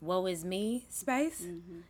woe 0.01 0.27
is 0.27 0.45
me 0.45 0.87
space, 0.91 1.47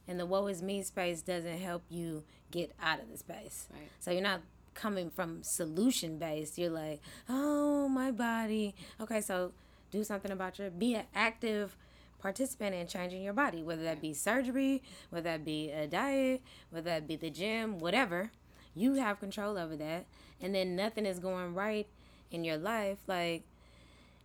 and 0.06 0.20
the 0.20 0.26
woe 0.26 0.46
is 0.46 0.62
me 0.62 0.82
space 0.82 1.22
doesn't 1.22 1.58
help 1.58 1.82
you 1.88 2.24
get 2.50 2.72
out 2.80 3.00
of 3.00 3.10
the 3.10 3.18
space. 3.18 3.68
Right. 3.72 3.90
So 4.00 4.10
you're 4.10 4.22
not 4.22 4.42
coming 4.76 5.10
from 5.10 5.42
solution 5.42 6.18
based. 6.18 6.58
You're 6.58 6.70
like, 6.70 7.00
oh, 7.28 7.88
my 7.88 8.12
body. 8.12 8.74
Okay, 9.00 9.20
so 9.20 9.52
do 9.90 10.04
something 10.04 10.30
about 10.30 10.58
your, 10.58 10.70
be 10.70 10.94
an 10.94 11.06
active 11.14 11.76
participant 12.20 12.74
in 12.74 12.86
changing 12.86 13.22
your 13.22 13.32
body, 13.32 13.62
whether 13.62 13.82
that 13.82 14.00
be 14.00 14.14
surgery, 14.14 14.82
whether 15.10 15.24
that 15.24 15.44
be 15.44 15.70
a 15.70 15.86
diet, 15.86 16.42
whether 16.70 16.90
that 16.90 17.08
be 17.08 17.16
the 17.16 17.30
gym, 17.30 17.78
whatever. 17.78 18.30
You 18.74 18.94
have 18.94 19.20
control 19.20 19.58
over 19.58 19.76
that. 19.76 20.06
And 20.40 20.54
then 20.54 20.76
nothing 20.76 21.06
is 21.06 21.18
going 21.18 21.54
right 21.54 21.88
in 22.30 22.44
your 22.44 22.58
life. 22.58 22.98
Like, 23.06 23.44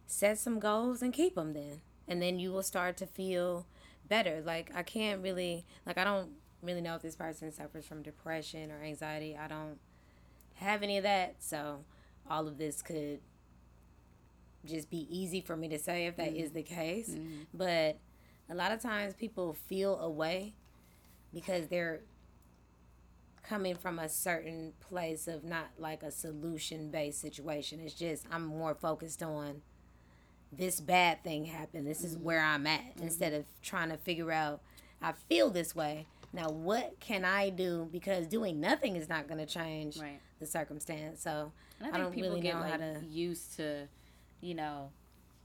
set 0.08 0.38
some 0.38 0.60
goals 0.60 1.02
and 1.02 1.14
keep 1.14 1.36
them 1.36 1.54
then. 1.54 1.82
And 2.08 2.22
then 2.22 2.40
you 2.40 2.52
will 2.52 2.64
start 2.64 2.98
to 2.98 3.06
feel 3.06 3.66
better. 4.08 4.42
Like, 4.46 4.72
I 4.76 4.84
can't 4.84 5.22
really, 5.22 5.66
like, 5.86 5.98
I 5.98 6.04
don't 6.04 6.32
really 6.62 6.82
know 6.82 6.96
if 6.96 7.02
this 7.02 7.16
person 7.16 7.52
suffers 7.52 7.86
from 7.86 8.02
depression 8.02 8.72
or 8.72 8.84
anxiety. 8.84 9.38
I 9.38 9.48
don't 9.48 9.80
have 10.62 10.84
any 10.84 10.98
of 10.98 11.04
that. 11.04 11.36
So, 11.40 11.84
all 12.30 12.48
of 12.48 12.58
this 12.58 12.82
could 12.82 13.20
just 14.66 14.90
be 14.90 15.08
easy 15.10 15.42
for 15.42 15.56
me 15.56 15.68
to 15.70 15.80
say 15.80 16.06
if 16.06 16.16
that 16.18 16.34
is 16.36 16.50
mm-hmm. 16.50 16.56
the 16.56 16.64
case. 16.64 17.10
Mm-hmm. 17.10 17.42
But 17.54 18.00
a 18.50 18.56
lot 18.56 18.72
of 18.72 18.82
times 18.82 19.14
people 19.14 19.54
feel 19.54 20.00
away 20.00 20.54
because 21.34 21.68
they're 21.68 22.02
coming 23.44 23.76
from 23.76 23.98
a 23.98 24.08
certain 24.08 24.74
place 24.80 25.28
of 25.28 25.44
not 25.44 25.68
like 25.78 26.04
a 26.04 26.12
solution 26.12 26.92
based 26.92 27.20
situation. 27.20 27.80
It's 27.80 27.96
just 27.96 28.26
I'm 28.32 28.46
more 28.46 28.76
focused 28.76 29.24
on 29.24 29.62
this 30.52 30.80
bad 30.80 31.24
thing 31.24 31.46
happened. 31.46 31.88
This 31.88 32.04
is 32.04 32.18
where 32.18 32.40
mm-hmm. 32.40 32.56
I'm 32.56 32.68
at 32.68 32.82
instead 33.02 33.34
of 33.34 33.46
trying 33.62 33.90
to 33.90 33.98
figure 33.98 34.32
out 34.32 34.62
I 35.02 35.14
feel 35.14 35.50
this 35.50 35.76
way. 35.76 36.06
Now 36.34 36.50
what 36.50 37.00
can 37.00 37.26
I 37.26 37.50
do 37.50 37.90
because 37.92 38.28
doing 38.28 38.60
nothing 38.60 38.96
is 38.96 39.10
not 39.10 39.28
going 39.28 39.40
to 39.40 39.52
change 39.52 39.98
Right. 39.98 40.20
The 40.42 40.46
circumstance. 40.46 41.22
So 41.24 41.54
I 41.82 41.96
I, 41.96 41.98
don't 41.98 42.12
people 42.12 42.32
really 42.32 42.42
get 42.42 42.56
know 42.56 42.62
like 42.62 42.72
how 42.72 42.78
to 42.78 43.02
used 43.10 43.56
to, 43.56 43.88
you 44.42 44.54
know, 44.54 44.90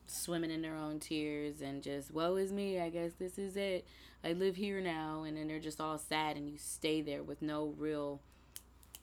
swimming 0.09 0.51
in 0.51 0.63
their 0.63 0.75
own 0.75 0.99
tears 0.99 1.61
and 1.61 1.83
just 1.83 2.13
woe 2.13 2.35
is 2.35 2.53
me. 2.53 2.81
I 2.81 2.91
guess 2.91 3.13
this 3.19 3.39
is 3.39 3.57
it. 3.57 3.87
I 4.25 4.33
live 4.33 4.57
here 4.57 4.81
now, 4.81 5.23
and 5.23 5.37
then 5.37 5.47
they're 5.47 5.61
just 5.61 5.81
all 5.81 5.99
sad, 5.99 6.37
and 6.37 6.49
you 6.51 6.59
stay 6.59 7.01
there 7.01 7.23
with 7.23 7.43
no 7.43 7.75
real, 7.79 8.21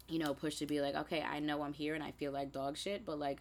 you 0.10 0.20
know, 0.20 0.34
push 0.34 0.58
to 0.58 0.66
be 0.66 0.82
like, 0.82 0.96
okay, 0.96 1.22
I 1.22 1.40
know 1.40 1.62
I'm 1.62 1.72
here 1.72 1.96
and 1.96 2.04
I 2.04 2.12
feel 2.12 2.34
like 2.34 2.52
dog 2.52 2.76
shit, 2.76 3.06
but 3.06 3.20
like, 3.20 3.40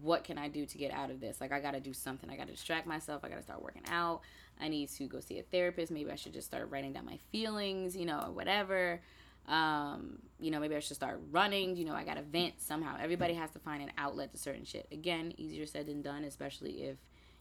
what 0.00 0.24
can 0.24 0.38
I 0.38 0.48
do 0.48 0.64
to 0.64 0.78
get 0.78 0.92
out 0.92 1.10
of 1.10 1.20
this? 1.20 1.40
Like, 1.40 1.52
I 1.52 1.60
got 1.60 1.72
to 1.72 1.80
do 1.80 1.92
something. 1.92 2.30
I 2.30 2.36
got 2.36 2.46
to 2.46 2.52
distract 2.52 2.86
myself. 2.86 3.22
I 3.24 3.28
got 3.28 3.36
to 3.36 3.42
start 3.42 3.60
working 3.60 3.82
out. 3.90 4.20
I 4.60 4.68
need 4.68 4.88
to 4.90 5.06
go 5.06 5.20
see 5.20 5.38
a 5.40 5.42
therapist. 5.42 5.90
Maybe 5.90 6.10
I 6.10 6.14
should 6.14 6.32
just 6.32 6.46
start 6.46 6.70
writing 6.70 6.92
down 6.92 7.06
my 7.06 7.18
feelings, 7.32 7.96
you 7.96 8.06
know, 8.06 8.22
or 8.26 8.30
whatever. 8.30 9.00
Um, 9.48 10.18
you 10.38 10.50
know, 10.50 10.60
maybe 10.60 10.76
I 10.76 10.80
should 10.80 10.96
start 10.96 11.20
running. 11.30 11.76
You 11.76 11.84
know, 11.84 11.94
I 11.94 12.04
got 12.04 12.14
to 12.14 12.22
vent 12.22 12.60
somehow. 12.60 12.96
Everybody 13.00 13.34
has 13.34 13.50
to 13.52 13.58
find 13.58 13.82
an 13.82 13.90
outlet 13.98 14.32
to 14.32 14.38
certain 14.38 14.64
shit. 14.64 14.86
Again, 14.92 15.32
easier 15.36 15.66
said 15.66 15.86
than 15.86 16.02
done, 16.02 16.24
especially 16.24 16.82
if 16.84 16.96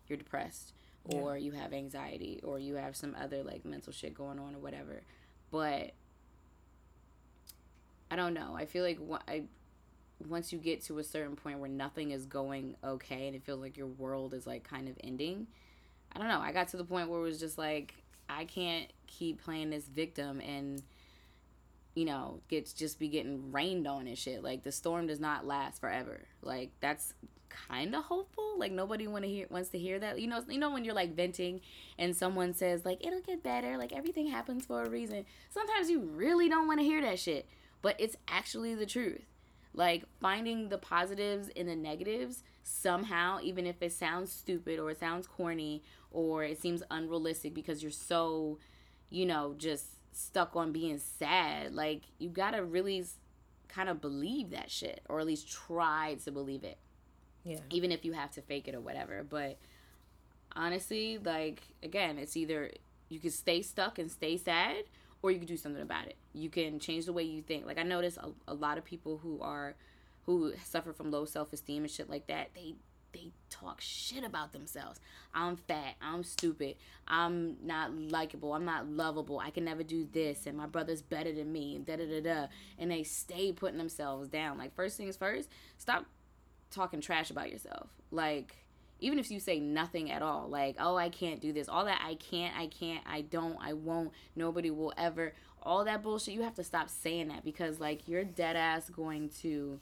you're 0.08 0.18
depressed 0.18 0.74
or 1.06 1.38
yeah. 1.38 1.46
you 1.46 1.52
have 1.52 1.74
anxiety 1.74 2.40
or 2.44 2.60
you 2.60 2.76
have 2.76 2.96
some 2.96 3.16
other 3.20 3.44
like 3.44 3.66
mental 3.66 3.94
shit 3.94 4.14
going 4.14 4.40
on 4.40 4.56
or 4.56 4.60
whatever. 4.60 5.02
But 5.52 5.94
I 8.12 8.16
don't 8.16 8.34
know. 8.34 8.56
I 8.56 8.66
feel 8.66 8.84
like 8.84 9.00
I 9.28 9.44
once 10.28 10.52
you 10.52 10.60
get 10.60 10.84
to 10.84 11.00
a 11.00 11.04
certain 11.04 11.36
point 11.36 11.60
where 11.60 11.70
nothing 11.70 12.12
is 12.12 12.26
going 12.26 12.76
okay 12.84 13.28
and 13.28 13.36
it 13.36 13.44
feels 13.44 13.62
like 13.62 13.78
your 13.78 13.88
world 13.88 14.34
is 14.34 14.46
like 14.46 14.64
kind 14.64 14.88
of 14.90 14.96
ending. 15.04 15.48
I 16.14 16.20
don't 16.20 16.28
know. 16.28 16.40
I 16.40 16.52
got 16.52 16.70
to 16.70 16.78
the 16.78 16.84
point 16.84 17.10
where 17.10 17.20
it 17.20 17.24
was 17.24 17.40
just 17.40 17.58
like 17.58 17.94
I 18.28 18.46
can't 18.46 18.92
keep 19.08 19.44
playing 19.44 19.70
this 19.70 19.88
victim 19.88 20.42
and 20.42 20.82
you 22.00 22.06
know, 22.06 22.40
gets 22.48 22.72
just 22.72 22.98
be 22.98 23.10
getting 23.10 23.52
rained 23.52 23.86
on 23.86 24.08
and 24.08 24.18
shit. 24.18 24.42
Like 24.42 24.64
the 24.64 24.72
storm 24.72 25.08
does 25.08 25.20
not 25.20 25.46
last 25.46 25.82
forever. 25.82 26.22
Like 26.42 26.72
that's 26.80 27.14
kind 27.50 27.94
of 27.94 28.06
hopeful. 28.06 28.58
Like 28.58 28.72
nobody 28.72 29.06
want 29.06 29.26
to 29.26 29.30
hear 29.30 29.48
wants 29.50 29.68
to 29.72 29.78
hear 29.78 30.00
that. 30.00 30.18
You 30.18 30.28
know, 30.28 30.42
you 30.48 30.60
know 30.60 30.72
when 30.72 30.86
you're 30.86 30.94
like 30.94 31.14
venting 31.14 31.60
and 31.98 32.16
someone 32.16 32.54
says 32.54 32.86
like 32.86 33.06
it'll 33.06 33.20
get 33.20 33.44
better, 33.44 33.78
like 33.78 33.92
everything 33.92 34.28
happens 34.28 34.66
for 34.66 34.82
a 34.82 34.90
reason. 34.90 35.26
Sometimes 35.50 35.90
you 35.90 36.00
really 36.00 36.48
don't 36.48 36.68
want 36.68 36.80
to 36.80 36.86
hear 36.86 37.02
that 37.02 37.20
shit, 37.20 37.50
but 37.82 37.98
it's 38.00 38.16
actually 38.30 38.76
the 38.76 38.86
truth. 38.86 39.26
Like 39.74 40.06
finding 40.22 40.70
the 40.70 40.78
positives 40.78 41.50
in 41.50 41.68
the 41.68 41.76
negatives 41.76 42.44
somehow, 42.64 43.40
even 43.44 43.68
if 43.68 43.82
it 43.82 43.92
sounds 43.92 44.32
stupid 44.32 44.80
or 44.80 44.92
it 44.92 45.02
sounds 45.02 45.28
corny 45.28 45.84
or 46.12 46.46
it 46.46 46.62
seems 46.62 46.82
unrealistic 46.90 47.54
because 47.54 47.84
you're 47.84 47.92
so, 47.92 48.58
you 49.10 49.26
know, 49.26 49.54
just 49.58 49.99
stuck 50.20 50.56
on 50.56 50.72
being 50.72 51.00
sad. 51.00 51.74
Like 51.74 52.04
you 52.18 52.30
gotta 52.30 52.64
really 52.64 53.06
kind 53.68 53.90
of 53.90 54.02
believe 54.02 54.52
that 54.52 54.70
shit 54.70 55.02
or 55.08 55.20
at 55.20 55.26
least 55.26 55.50
try 55.50 56.18
to 56.26 56.32
believe 56.32 56.64
it. 56.64 56.78
Yeah. 57.44 57.60
Even 57.70 57.92
if 57.92 58.04
you 58.04 58.14
have 58.14 58.32
to 58.32 58.42
fake 58.42 58.68
it 58.68 58.76
or 58.76 58.82
whatever. 58.82 59.24
But 59.24 59.58
honestly, 60.56 61.18
like 61.18 61.62
again, 61.82 62.18
it's 62.18 62.36
either 62.36 62.72
you 63.08 63.20
can 63.20 63.32
stay 63.32 63.62
stuck 63.62 63.98
and 63.98 64.12
stay 64.12 64.38
sad 64.38 64.84
or 65.22 65.32
you 65.32 65.38
can 65.38 65.48
do 65.48 65.58
something 65.58 65.82
about 65.82 66.08
it. 66.08 66.18
You 66.34 66.50
can 66.50 66.80
change 66.80 67.06
the 67.06 67.14
way 67.14 67.24
you 67.24 67.42
think. 67.42 67.66
Like 67.66 67.78
I 67.78 67.84
notice 67.84 68.18
a, 68.18 68.32
a 68.48 68.54
lot 68.54 68.78
of 68.78 68.86
people 68.86 69.18
who 69.18 69.40
are 69.42 69.76
who 70.26 70.54
suffer 70.64 70.94
from 70.94 71.12
low 71.12 71.26
self-esteem 71.26 71.84
and 71.84 71.92
shit 71.92 72.10
like 72.10 72.28
that, 72.28 72.50
they 72.54 72.76
they 73.12 73.32
talk 73.50 73.82
shit 73.82 74.24
about 74.24 74.54
themselves. 74.54 75.00
I'm 75.34 75.56
fat, 75.56 75.96
I'm 76.02 76.24
stupid, 76.24 76.76
I'm 77.08 77.58
not 77.64 77.94
likable, 77.94 78.54
I'm 78.54 78.66
not 78.66 78.88
lovable, 78.88 79.40
I 79.40 79.50
can 79.50 79.66
never 79.66 79.84
do 79.84 80.08
this, 80.12 80.46
and 80.46 80.58
my 80.58 80.66
brother's 80.66 81.02
better 81.02 81.32
than 81.32 81.52
me, 81.52 81.76
and 81.76 81.86
da 81.86 81.98
da 81.98 82.06
da 82.06 82.22
da. 82.22 82.48
And 82.78 82.92
they 82.92 83.04
stay 83.04 83.52
putting 83.52 83.78
themselves 83.78 84.28
down. 84.30 84.58
Like 84.58 84.76
first 84.76 84.98
things 84.98 85.18
first, 85.18 85.50
stop 85.78 86.06
talking 86.72 87.02
trash 87.02 87.32
about 87.32 87.52
yourself. 87.52 87.90
Like 88.12 88.56
even 89.02 89.20
if 89.20 89.32
you 89.32 89.40
say 89.40 89.60
nothing 89.60 90.12
at 90.12 90.22
all, 90.22 90.48
like, 90.50 90.76
oh, 90.80 90.98
I 90.98 91.10
can't 91.10 91.40
do 91.40 91.54
this, 91.54 91.70
all 91.70 91.86
that 91.86 92.02
I 92.04 92.16
can't, 92.16 92.56
I 92.58 92.68
can't, 92.68 93.04
I 93.06 93.22
don't, 93.22 93.58
I 93.62 93.74
won't, 93.74 94.12
nobody 94.36 94.70
will 94.72 94.94
ever, 94.98 95.34
all 95.64 95.86
that 95.86 96.04
bullshit, 96.04 96.34
you 96.34 96.42
have 96.44 96.56
to 96.56 96.64
stop 96.64 96.90
saying 96.90 97.30
that 97.30 97.44
because, 97.44 97.80
like, 97.80 98.08
you're 98.08 98.24
dead 98.24 98.56
ass 98.56 98.90
going 98.90 99.30
to 99.42 99.80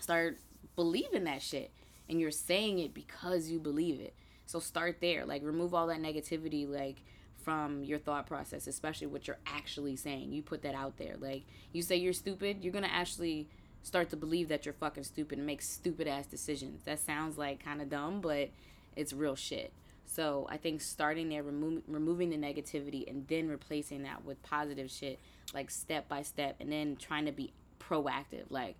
start 0.00 0.38
believing 0.74 1.24
that 1.24 1.42
shit. 1.42 1.70
And 2.12 2.20
you're 2.20 2.30
saying 2.30 2.78
it 2.78 2.92
because 2.92 3.48
you 3.48 3.58
believe 3.58 3.98
it. 3.98 4.12
So 4.44 4.60
start 4.60 4.98
there. 5.00 5.24
Like, 5.24 5.42
remove 5.42 5.72
all 5.72 5.86
that 5.86 6.02
negativity, 6.02 6.68
like, 6.68 7.02
from 7.42 7.82
your 7.82 7.98
thought 7.98 8.26
process, 8.26 8.66
especially 8.66 9.06
what 9.06 9.26
you're 9.26 9.38
actually 9.46 9.96
saying. 9.96 10.30
You 10.30 10.42
put 10.42 10.60
that 10.62 10.74
out 10.74 10.98
there. 10.98 11.16
Like, 11.18 11.44
you 11.72 11.80
say 11.80 11.96
you're 11.96 12.12
stupid, 12.12 12.58
you're 12.62 12.72
gonna 12.72 12.86
actually 12.86 13.48
start 13.82 14.10
to 14.10 14.16
believe 14.16 14.48
that 14.48 14.66
you're 14.66 14.74
fucking 14.74 15.04
stupid 15.04 15.38
and 15.38 15.46
make 15.46 15.62
stupid 15.62 16.06
ass 16.06 16.26
decisions. 16.26 16.82
That 16.84 17.00
sounds 17.00 17.38
like 17.38 17.64
kind 17.64 17.80
of 17.80 17.88
dumb, 17.88 18.20
but 18.20 18.50
it's 18.94 19.14
real 19.14 19.34
shit. 19.34 19.72
So 20.04 20.46
I 20.50 20.58
think 20.58 20.82
starting 20.82 21.30
there, 21.30 21.42
remo- 21.42 21.82
removing 21.88 22.28
the 22.28 22.36
negativity, 22.36 23.08
and 23.08 23.26
then 23.26 23.48
replacing 23.48 24.02
that 24.02 24.22
with 24.22 24.42
positive 24.42 24.90
shit, 24.90 25.18
like 25.54 25.70
step 25.70 26.10
by 26.10 26.20
step, 26.20 26.56
and 26.60 26.70
then 26.70 26.96
trying 26.96 27.24
to 27.24 27.32
be 27.32 27.54
proactive. 27.80 28.50
Like, 28.50 28.76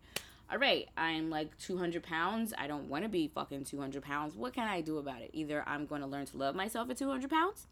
all 0.53 0.59
right, 0.59 0.87
I'm 0.99 1.31
like 1.31 1.57
200 1.59 2.03
pounds. 2.03 2.53
I 2.59 2.67
don't 2.67 2.91
want 2.91 3.05
to 3.05 3.09
be 3.09 3.27
fucking 3.27 3.65
200 3.65 4.03
pounds. 4.03 4.37
What 4.37 4.53
can 4.53 4.69
I 4.69 4.83
do 4.83 4.99
about 4.99 5.23
it? 5.23 5.31
Either 5.33 5.65
I'm 5.67 5.87
going 5.87 6.03
to 6.03 6.07
learn 6.07 6.27
to 6.27 6.37
love 6.37 6.55
myself 6.55 6.91
at 6.91 6.99
200 6.99 7.31
pounds, 7.31 7.67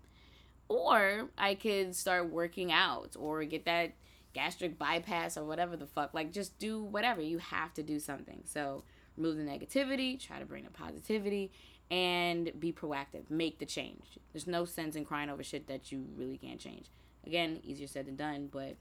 or 0.66 1.28
I 1.36 1.56
could 1.56 1.94
start 1.94 2.30
working 2.30 2.72
out 2.72 3.16
or 3.18 3.44
get 3.44 3.66
that 3.66 3.92
gastric 4.32 4.78
bypass 4.78 5.36
or 5.36 5.44
whatever 5.44 5.76
the 5.76 5.86
fuck. 5.86 6.14
Like, 6.14 6.32
just 6.32 6.58
do 6.58 6.82
whatever. 6.82 7.20
You 7.20 7.36
have 7.36 7.74
to 7.74 7.82
do 7.82 8.00
something. 8.00 8.40
So, 8.46 8.82
remove 9.14 9.36
the 9.36 9.42
negativity, 9.42 10.18
try 10.18 10.38
to 10.38 10.46
bring 10.46 10.64
the 10.64 10.70
positivity, 10.70 11.52
and 11.90 12.50
be 12.58 12.72
proactive. 12.72 13.28
Make 13.28 13.58
the 13.58 13.66
change. 13.66 14.18
There's 14.32 14.46
no 14.46 14.64
sense 14.64 14.96
in 14.96 15.04
crying 15.04 15.28
over 15.28 15.42
shit 15.42 15.66
that 15.66 15.92
you 15.92 16.06
really 16.16 16.38
can't 16.38 16.58
change. 16.58 16.86
Again, 17.26 17.60
easier 17.62 17.88
said 17.88 18.06
than 18.06 18.16
done, 18.16 18.48
but 18.50 18.76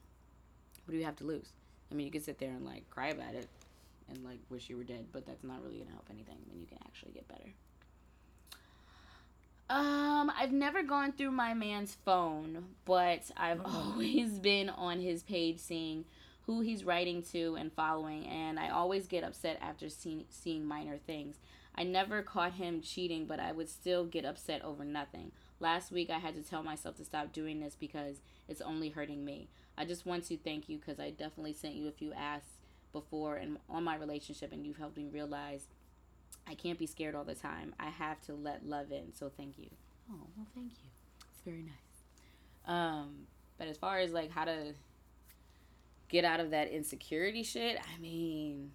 what 0.86 0.92
do 0.92 0.98
you 0.98 1.04
have 1.04 1.18
to 1.18 1.26
lose? 1.26 1.50
I 1.92 1.96
mean, 1.96 2.06
you 2.06 2.12
could 2.14 2.24
sit 2.24 2.40
there 2.40 2.52
and 2.52 2.66
like 2.66 2.90
cry 2.90 3.10
about 3.10 3.34
it 3.34 3.50
and 4.10 4.24
like 4.24 4.40
wish 4.50 4.70
you 4.70 4.78
were 4.78 4.84
dead, 4.84 5.08
but 5.12 5.26
that's 5.26 5.44
not 5.44 5.62
really 5.64 5.78
gonna 5.78 5.92
help 5.92 6.08
anything 6.10 6.38
when 6.50 6.60
you 6.60 6.68
can 6.68 6.78
actually 6.86 7.12
get 7.12 7.28
better. 7.28 7.54
Um, 9.70 10.32
I've 10.36 10.52
never 10.52 10.82
gone 10.82 11.12
through 11.12 11.32
my 11.32 11.54
man's 11.54 11.96
phone, 12.04 12.66
but 12.86 13.30
I've 13.38 13.62
always 13.64 14.40
been 14.40 14.70
on 14.70 15.00
his 15.00 15.22
page 15.22 15.60
seeing 15.60 16.06
who 16.48 16.62
he's 16.62 16.84
writing 16.84 17.22
to 17.32 17.56
and 17.56 17.72
following, 17.72 18.26
and 18.26 18.60
I 18.60 18.70
always 18.70 19.06
get 19.06 19.24
upset 19.24 19.60
after 19.62 19.88
see- 19.88 20.26
seeing 20.32 20.66
minor 20.66 20.98
things. 20.98 21.36
I 21.76 21.84
never 21.84 22.24
caught 22.24 22.54
him 22.54 22.82
cheating, 22.82 23.26
but 23.28 23.40
I 23.40 23.52
would 23.52 23.70
still 23.70 24.06
get 24.06 24.26
upset 24.26 24.64
over 24.64 24.84
nothing. 24.84 25.32
Last 25.60 25.92
week, 25.92 26.10
I 26.10 26.18
had 26.18 26.36
to 26.36 26.42
tell 26.42 26.64
myself 26.64 26.96
to 26.98 27.06
stop 27.06 27.32
doing 27.32 27.60
this 27.60 27.76
because 27.80 28.22
it's 28.48 28.62
only 28.62 28.90
hurting 28.90 29.24
me. 29.24 29.50
I 29.78 29.86
just 29.86 30.08
want 30.08 30.26
to 30.26 30.38
thank 30.38 30.68
you 30.68 30.80
because 30.80 31.00
I 31.00 31.12
definitely 31.12 31.54
sent 31.54 31.76
you 31.76 31.88
a 31.88 31.92
few 31.92 32.12
asks 32.14 32.59
before 32.92 33.36
and 33.36 33.58
on 33.70 33.84
my 33.84 33.96
relationship, 33.96 34.52
and 34.52 34.66
you've 34.66 34.78
helped 34.78 34.98
me 34.98 35.08
realize 35.12 35.68
I 36.48 36.56
can't 36.56 36.80
be 36.80 36.86
scared 36.86 37.16
all 37.16 37.24
the 37.24 37.36
time. 37.36 37.76
I 37.80 37.90
have 37.90 38.20
to 38.22 38.34
let 38.34 38.66
love 38.66 38.92
in. 38.92 39.14
So 39.14 39.30
thank 39.36 39.58
you. 39.58 39.70
Oh, 40.12 40.28
well, 40.36 40.48
thank 40.56 40.72
you. 40.72 40.90
It's 41.32 41.42
very 41.46 41.62
nice. 41.64 41.74
Um, 42.66 43.28
but 43.58 43.68
as 43.68 43.78
far 43.78 44.00
as 44.00 44.12
like 44.12 44.32
how 44.32 44.46
to 44.46 44.74
get 46.08 46.26
out 46.26 46.40
of 46.40 46.52
that 46.52 46.70
insecurity 46.70 47.44
shit, 47.44 47.78
I 47.78 48.00
mean, 48.02 48.72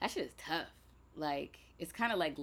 that 0.00 0.10
shit 0.10 0.26
is 0.26 0.32
tough. 0.38 0.68
Like, 1.16 1.58
it's 1.78 1.90
kind 1.90 2.12
of 2.12 2.18
like 2.18 2.36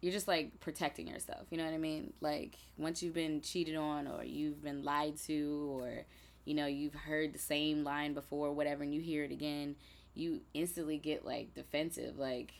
you're 0.00 0.12
just 0.12 0.28
like 0.28 0.58
protecting 0.60 1.06
yourself. 1.06 1.46
You 1.50 1.58
know 1.58 1.64
what 1.64 1.74
I 1.74 1.78
mean? 1.78 2.14
Like, 2.22 2.56
once 2.78 3.02
you've 3.02 3.12
been 3.12 3.42
cheated 3.42 3.76
on 3.76 4.06
or 4.06 4.24
you've 4.24 4.62
been 4.62 4.82
lied 4.82 5.18
to 5.26 5.78
or, 5.78 6.06
you 6.44 6.54
know, 6.54 6.66
you've 6.66 6.94
heard 6.94 7.32
the 7.32 7.38
same 7.38 7.84
line 7.84 8.14
before, 8.14 8.52
whatever, 8.52 8.82
and 8.82 8.94
you 8.94 9.00
hear 9.00 9.24
it 9.24 9.32
again, 9.32 9.76
you 10.14 10.40
instantly 10.54 10.98
get 10.98 11.24
like 11.24 11.54
defensive 11.54 12.18
like 12.18 12.52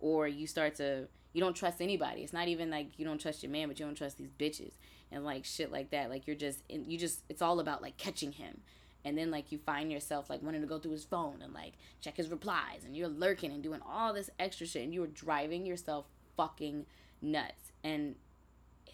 or 0.00 0.28
you 0.28 0.46
start 0.46 0.74
to 0.76 1.08
you 1.32 1.40
don't 1.40 1.54
trust 1.54 1.80
anybody. 1.80 2.22
It's 2.22 2.32
not 2.32 2.48
even 2.48 2.70
like 2.70 2.98
you 2.98 3.04
don't 3.04 3.20
trust 3.20 3.42
your 3.42 3.52
man 3.52 3.68
but 3.68 3.78
you 3.78 3.86
don't 3.86 3.94
trust 3.94 4.18
these 4.18 4.30
bitches 4.38 4.72
and 5.10 5.24
like 5.24 5.44
shit 5.44 5.72
like 5.72 5.90
that. 5.90 6.10
Like 6.10 6.26
you're 6.26 6.36
just 6.36 6.62
you 6.68 6.98
just 6.98 7.22
it's 7.28 7.42
all 7.42 7.60
about 7.60 7.82
like 7.82 7.96
catching 7.96 8.32
him. 8.32 8.60
And 9.04 9.16
then 9.16 9.30
like 9.30 9.52
you 9.52 9.58
find 9.58 9.90
yourself 9.90 10.28
like 10.28 10.42
wanting 10.42 10.60
to 10.60 10.66
go 10.66 10.78
through 10.78 10.92
his 10.92 11.04
phone 11.04 11.40
and 11.42 11.52
like 11.52 11.74
check 12.00 12.16
his 12.16 12.28
replies 12.28 12.84
and 12.84 12.96
you're 12.96 13.08
lurking 13.08 13.52
and 13.52 13.62
doing 13.62 13.80
all 13.86 14.12
this 14.12 14.30
extra 14.38 14.66
shit 14.66 14.84
and 14.84 14.92
you're 14.92 15.06
driving 15.06 15.64
yourself 15.64 16.06
fucking 16.36 16.86
nuts. 17.22 17.72
And 17.82 18.16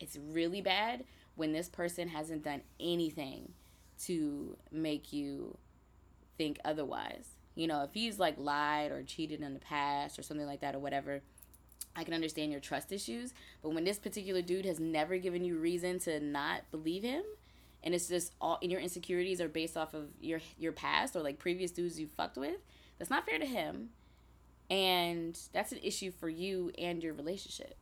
it's 0.01 0.17
really 0.17 0.61
bad 0.61 1.05
when 1.37 1.53
this 1.53 1.69
person 1.69 2.09
hasn't 2.09 2.45
done 2.45 2.63
anything 2.79 3.53
to 4.03 4.57
make 4.71 5.13
you 5.13 5.57
think 6.37 6.59
otherwise 6.65 7.35
you 7.55 7.67
know, 7.67 7.85
if 7.85 7.91
he's 7.93 8.19
like 8.19 8.37
lied 8.39 8.91
or 8.91 9.03
cheated 9.03 9.41
in 9.41 9.55
the 9.55 9.61
past 9.61 10.19
or 10.19 10.23
something 10.23 10.47
like 10.47 10.61
that 10.61 10.75
or 10.75 10.79
whatever, 10.81 11.21
I 11.95 12.03
can 12.03 12.15
understand 12.15 12.51
your 12.51 12.61
trust 12.61 12.91
issues. 12.91 13.33
But 13.63 13.71
when 13.71 13.85
this 13.85 13.99
particular 13.99 14.43
dude 14.43 14.65
has 14.65 14.81
never 14.81 15.17
given 15.19 15.45
you 15.45 15.57
reason 15.57 16.01
to 16.01 16.19
not 16.21 16.63
believe 16.73 17.05
him, 17.05 17.23
and 17.83 17.95
it's 17.95 18.09
just 18.09 18.33
all 18.41 18.59
and 18.63 18.73
your 18.73 18.81
insecurities 18.81 19.41
are 19.41 19.49
based 19.49 19.77
off 19.77 19.95
of 19.95 20.09
your 20.21 20.41
your 20.59 20.73
past 20.73 21.15
or 21.15 21.21
like 21.21 21.39
previous 21.39 21.71
dudes 21.71 22.01
you 22.01 22.09
fucked 22.17 22.37
with, 22.37 22.57
that's 22.99 23.11
not 23.11 23.27
fair 23.27 23.39
to 23.39 23.47
him. 23.47 23.91
And 24.71 25.39
that's 25.53 25.73
an 25.73 25.79
issue 25.83 26.11
for 26.11 26.29
you 26.29 26.73
and 26.79 27.03
your 27.03 27.13
relationship. 27.13 27.77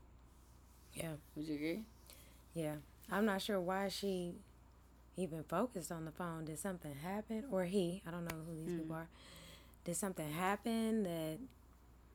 Yeah. 0.94 1.12
Would 1.36 1.46
you 1.46 1.54
agree? 1.54 1.84
Yeah. 2.54 2.74
I'm 3.10 3.24
not 3.24 3.40
sure 3.40 3.60
why 3.60 3.88
she 3.88 4.34
even 5.16 5.44
focused 5.44 5.92
on 5.92 6.04
the 6.04 6.10
phone. 6.12 6.44
Did 6.46 6.58
something 6.58 6.94
happen? 7.02 7.44
Or 7.50 7.64
he, 7.64 8.02
I 8.06 8.10
don't 8.10 8.24
know 8.24 8.36
who 8.46 8.54
these 8.54 8.72
mm. 8.74 8.78
people 8.78 8.96
are 8.96 9.08
did 9.84 9.96
something 9.96 10.30
happen 10.30 11.02
that 11.02 11.38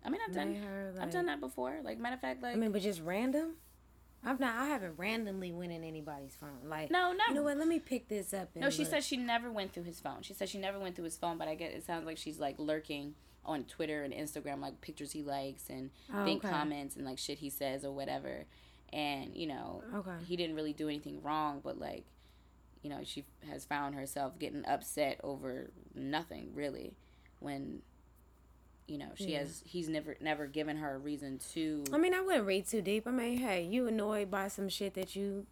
I 0.05 0.09
mean, 0.09 0.21
I've 0.25 0.33
done 0.33 0.55
her, 0.55 0.91
like, 0.95 1.03
I've 1.03 1.11
done 1.11 1.25
that 1.25 1.39
before. 1.39 1.79
Like 1.83 1.99
matter 1.99 2.15
of 2.15 2.21
fact, 2.21 2.41
like 2.41 2.53
I 2.53 2.57
mean, 2.57 2.71
but 2.71 2.81
just 2.81 3.01
random. 3.01 3.53
I've 4.25 4.39
not. 4.39 4.55
I 4.55 4.65
haven't 4.67 4.93
randomly 4.97 5.51
went 5.51 5.71
in 5.71 5.83
anybody's 5.83 6.35
phone. 6.35 6.69
Like 6.69 6.89
No, 6.89 7.11
no. 7.13 7.23
You 7.29 7.35
know 7.35 7.43
what? 7.43 7.57
Let 7.57 7.67
me 7.67 7.79
pick 7.79 8.07
this 8.07 8.33
up. 8.33 8.49
And 8.55 8.63
No, 8.63 8.69
she 8.69 8.83
look. 8.83 8.91
said 8.91 9.03
she 9.03 9.17
never 9.17 9.51
went 9.51 9.73
through 9.73 9.83
his 9.83 9.99
phone. 9.99 10.21
She 10.21 10.33
said 10.33 10.49
she 10.49 10.57
never 10.57 10.79
went 10.79 10.95
through 10.95 11.05
his 11.05 11.17
phone, 11.17 11.37
but 11.37 11.47
I 11.47 11.55
get 11.55 11.71
it 11.73 11.85
sounds 11.85 12.05
like 12.05 12.17
she's 12.17 12.39
like 12.39 12.55
lurking 12.57 13.15
on 13.45 13.63
Twitter 13.65 14.03
and 14.03 14.13
Instagram, 14.13 14.59
like 14.59 14.79
pictures 14.81 15.11
he 15.11 15.23
likes 15.23 15.69
and 15.69 15.89
Oh, 16.13 16.25
think 16.25 16.43
okay. 16.43 16.53
comments 16.53 16.95
and 16.95 17.05
like 17.05 17.17
shit 17.17 17.39
he 17.39 17.49
says 17.49 17.85
or 17.85 17.91
whatever. 17.91 18.45
And 18.93 19.35
you 19.35 19.47
know, 19.47 19.83
Okay. 19.93 20.23
he 20.25 20.35
didn't 20.35 20.55
really 20.55 20.73
do 20.73 20.87
anything 20.87 21.21
wrong, 21.21 21.61
but 21.63 21.79
like, 21.79 22.05
you 22.87 22.95
know, 22.95 23.01
she 23.03 23.25
has 23.51 23.65
found 23.65 23.95
herself 23.95 24.39
getting 24.39 24.65
upset 24.65 25.19
over 25.21 25.71
nothing 25.93 26.51
really, 26.53 26.93
when, 27.41 27.81
you 28.87 28.97
know, 28.97 29.09
she 29.15 29.33
Yeah. 29.33 29.39
has 29.39 29.61
he's 29.65 29.89
never 29.89 30.15
never 30.21 30.47
given 30.47 30.77
her 30.77 30.95
a 30.95 30.97
reason 30.97 31.37
to. 31.53 31.83
I 31.91 31.97
mean, 31.97 32.13
I 32.13 32.21
wouldn't 32.21 32.45
read 32.45 32.65
too 32.65 32.81
deep. 32.81 33.05
I 33.05 33.11
mean, 33.11 33.39
hey, 33.39 33.63
you 33.63 33.87
annoyed 33.87 34.31
by 34.31 34.47
some 34.47 34.69
shit 34.69 34.93
that 34.93 35.17
you 35.17 35.45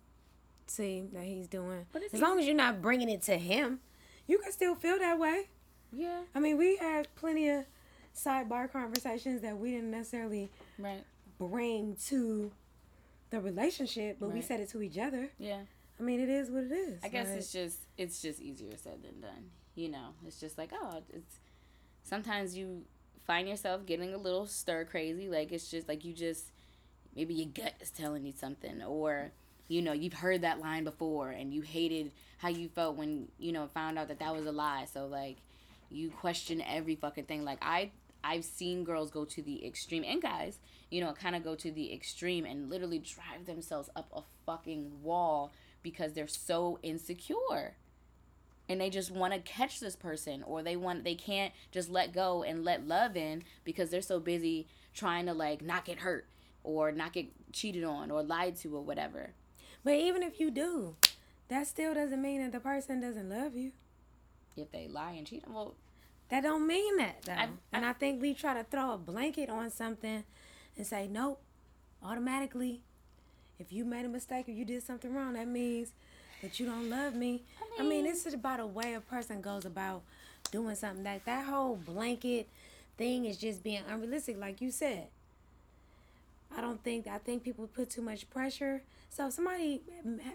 see 0.68 1.10
that 1.12 1.26
he's 1.26 1.48
doing. 1.50 1.86
As 2.14 2.22
long 2.22 2.40
as 2.40 2.46
you're 2.46 2.56
not 2.56 2.82
bringing 2.82 3.10
it 3.10 3.22
to 3.24 3.38
him, 3.38 3.82
you 4.28 4.38
can 4.38 4.54
still 4.54 4.74
feel 4.76 4.98
that 5.00 5.20
way. 5.20 5.50
yeah, 5.92 6.22
I 6.34 6.40
mean, 6.40 6.58
we 6.58 6.78
had 6.78 7.14
plenty 7.16 7.50
of 7.50 7.66
sidebar 8.16 8.72
conversations 8.72 9.42
that 9.42 9.58
we 9.58 9.72
didn't 9.72 9.92
necessarily 9.92 10.50
right. 10.80 11.04
bring 11.38 11.98
to 12.08 12.52
the 13.30 13.42
relationship, 13.42 14.18
but 14.22 14.32
we 14.32 14.42
said 14.42 14.62
it 14.62 14.70
to 14.70 14.82
each 14.82 14.98
other. 14.98 15.32
Yeah. 15.38 15.64
I 16.00 16.04
mean, 16.04 16.20
it 16.20 16.30
is 16.30 16.50
what 16.50 16.64
it 16.66 16.72
is. 16.72 17.00
I 17.04 17.08
guess 17.08 17.30
Like, 17.30 17.38
it's 17.38 17.52
just 17.52 17.80
it's 17.98 18.22
just 18.22 18.42
easier 18.42 18.76
said 18.78 19.04
than 19.04 19.22
done. 19.22 19.50
You 19.76 19.90
know, 19.90 20.10
it's 20.26 20.40
just 20.40 20.58
like 20.58 20.72
oh, 20.74 21.02
it's 21.14 21.40
sometimes 22.04 22.58
you 22.58 22.84
find 23.26 23.48
yourself 23.48 23.86
getting 23.86 24.14
a 24.14 24.18
little 24.18 24.46
stir 24.46 24.86
crazy. 24.86 25.30
Like 25.30 25.52
it's 25.52 25.70
just 25.70 25.88
like 25.88 26.04
you 26.06 26.14
just 26.14 26.52
maybe 27.16 27.34
your 27.34 27.48
gut 27.48 27.74
is 27.80 27.92
telling 27.92 28.26
you 28.26 28.34
something, 28.34 28.84
or 28.84 29.32
you 29.68 29.82
know 29.82 29.94
you've 29.94 30.14
heard 30.14 30.42
that 30.42 30.60
line 30.60 30.84
before 30.84 31.30
and 31.32 31.54
you 31.54 31.62
hated 31.62 32.12
how 32.38 32.50
you 32.50 32.68
felt 32.70 32.96
when 32.98 33.28
you 33.40 33.52
know 33.52 33.68
found 33.74 33.98
out 33.98 34.10
that 34.10 34.20
that 34.20 34.36
was 34.36 34.46
a 34.46 34.52
lie. 34.52 34.86
So 34.92 35.08
like 35.08 35.38
you 35.90 36.10
question 36.10 36.62
every 36.62 36.96
fucking 36.96 37.26
thing. 37.26 37.46
Like 37.46 37.60
I 37.62 37.92
I've 38.24 38.44
seen 38.44 38.84
girls 38.84 39.12
go 39.12 39.24
to 39.24 39.42
the 39.42 39.66
extreme 39.66 40.04
and 40.04 40.22
guys, 40.22 40.58
you 40.90 41.00
know, 41.00 41.14
kind 41.14 41.36
of 41.36 41.44
go 41.44 41.56
to 41.56 41.72
the 41.72 41.94
extreme 41.94 42.44
and 42.46 42.70
literally 42.70 43.00
drive 43.00 43.46
themselves 43.46 43.90
up 43.96 44.10
a 44.12 44.22
fucking 44.46 45.04
wall 45.04 45.52
because 45.86 46.14
they're 46.14 46.28
so 46.28 46.80
insecure. 46.84 47.76
And 48.68 48.82
they 48.82 48.90
just 48.90 49.12
want 49.12 49.32
to 49.34 49.40
catch 49.40 49.80
this 49.80 49.96
person 49.96 50.42
or 50.42 50.64
they 50.64 50.76
want 50.76 51.04
they 51.04 51.14
can't 51.14 51.54
just 51.72 51.88
let 51.88 52.12
go 52.12 52.42
and 52.42 52.66
let 52.66 52.88
love 52.88 53.16
in 53.16 53.44
because 53.64 53.92
they're 53.92 54.02
so 54.02 54.20
busy 54.20 54.68
trying 54.94 55.28
to 55.28 55.34
like 55.34 55.62
not 55.62 55.86
get 55.86 56.00
hurt 56.00 56.26
or 56.64 56.92
not 56.92 57.14
get 57.14 57.28
cheated 57.54 57.84
on 57.84 58.10
or 58.10 58.24
lied 58.24 58.56
to 58.58 58.76
or 58.76 58.82
whatever. 58.82 59.34
But 59.84 59.94
even 59.94 60.24
if 60.24 60.40
you 60.40 60.50
do, 60.50 60.96
that 61.48 61.68
still 61.68 61.94
doesn't 61.94 62.20
mean 62.20 62.42
that 62.42 62.52
the 62.52 62.60
person 62.60 63.00
doesn't 63.00 63.30
love 63.30 63.56
you. 63.56 63.72
If 64.58 64.72
they 64.72 64.88
lie 64.88 65.12
and 65.12 65.28
cheat, 65.28 65.44
well, 65.48 65.76
That 66.30 66.42
don't 66.42 66.66
mean 66.66 66.98
that 66.98 67.22
though. 67.22 67.34
I- 67.34 67.50
and 67.72 67.86
I 67.86 67.94
think 67.94 68.20
we 68.20 68.34
try 68.34 68.56
to 68.56 68.64
throw 68.64 68.94
a 68.94 68.98
blanket 68.98 69.48
on 69.48 69.70
something 69.70 70.24
and 70.76 70.88
say, 70.88 71.08
nope, 71.08 71.40
automatically, 72.02 72.82
if 73.60 73.72
you 73.72 73.86
made 73.86 74.06
a 74.06 74.10
mistake 74.10 74.48
or 74.48 74.52
you 74.52 74.66
did 74.66 74.84
something 74.84 75.14
wrong, 75.14 75.34
that 75.34 75.48
means 75.48 75.92
that 76.42 76.60
you 76.60 76.66
don't 76.66 76.90
love 76.90 77.16
me. 77.16 77.44
I 77.80 77.82
mean, 77.82 78.04
mean- 78.04 78.06
it's 78.08 78.32
about 78.34 78.60
a 78.60 78.66
way 78.66 78.94
a 78.94 79.02
person 79.02 79.42
goes 79.42 79.66
about 79.66 80.02
doing 80.52 80.76
something. 80.76 81.04
That 81.04 81.26
that 81.26 81.46
whole 81.46 81.76
blanket 81.76 82.48
thing 82.98 83.26
is 83.26 83.38
just 83.38 83.64
being 83.64 83.84
unrealistic, 83.90 84.38
like 84.40 84.62
you 84.62 84.72
said. 84.72 85.08
I 86.56 86.62
don't 86.62 86.82
think 86.84 87.08
I 87.08 87.18
think 87.18 87.44
people 87.44 87.68
put 87.68 87.90
too 87.90 88.02
much 88.02 88.30
pressure. 88.30 88.82
So 89.10 89.28
if 89.28 89.34
somebody 89.34 89.82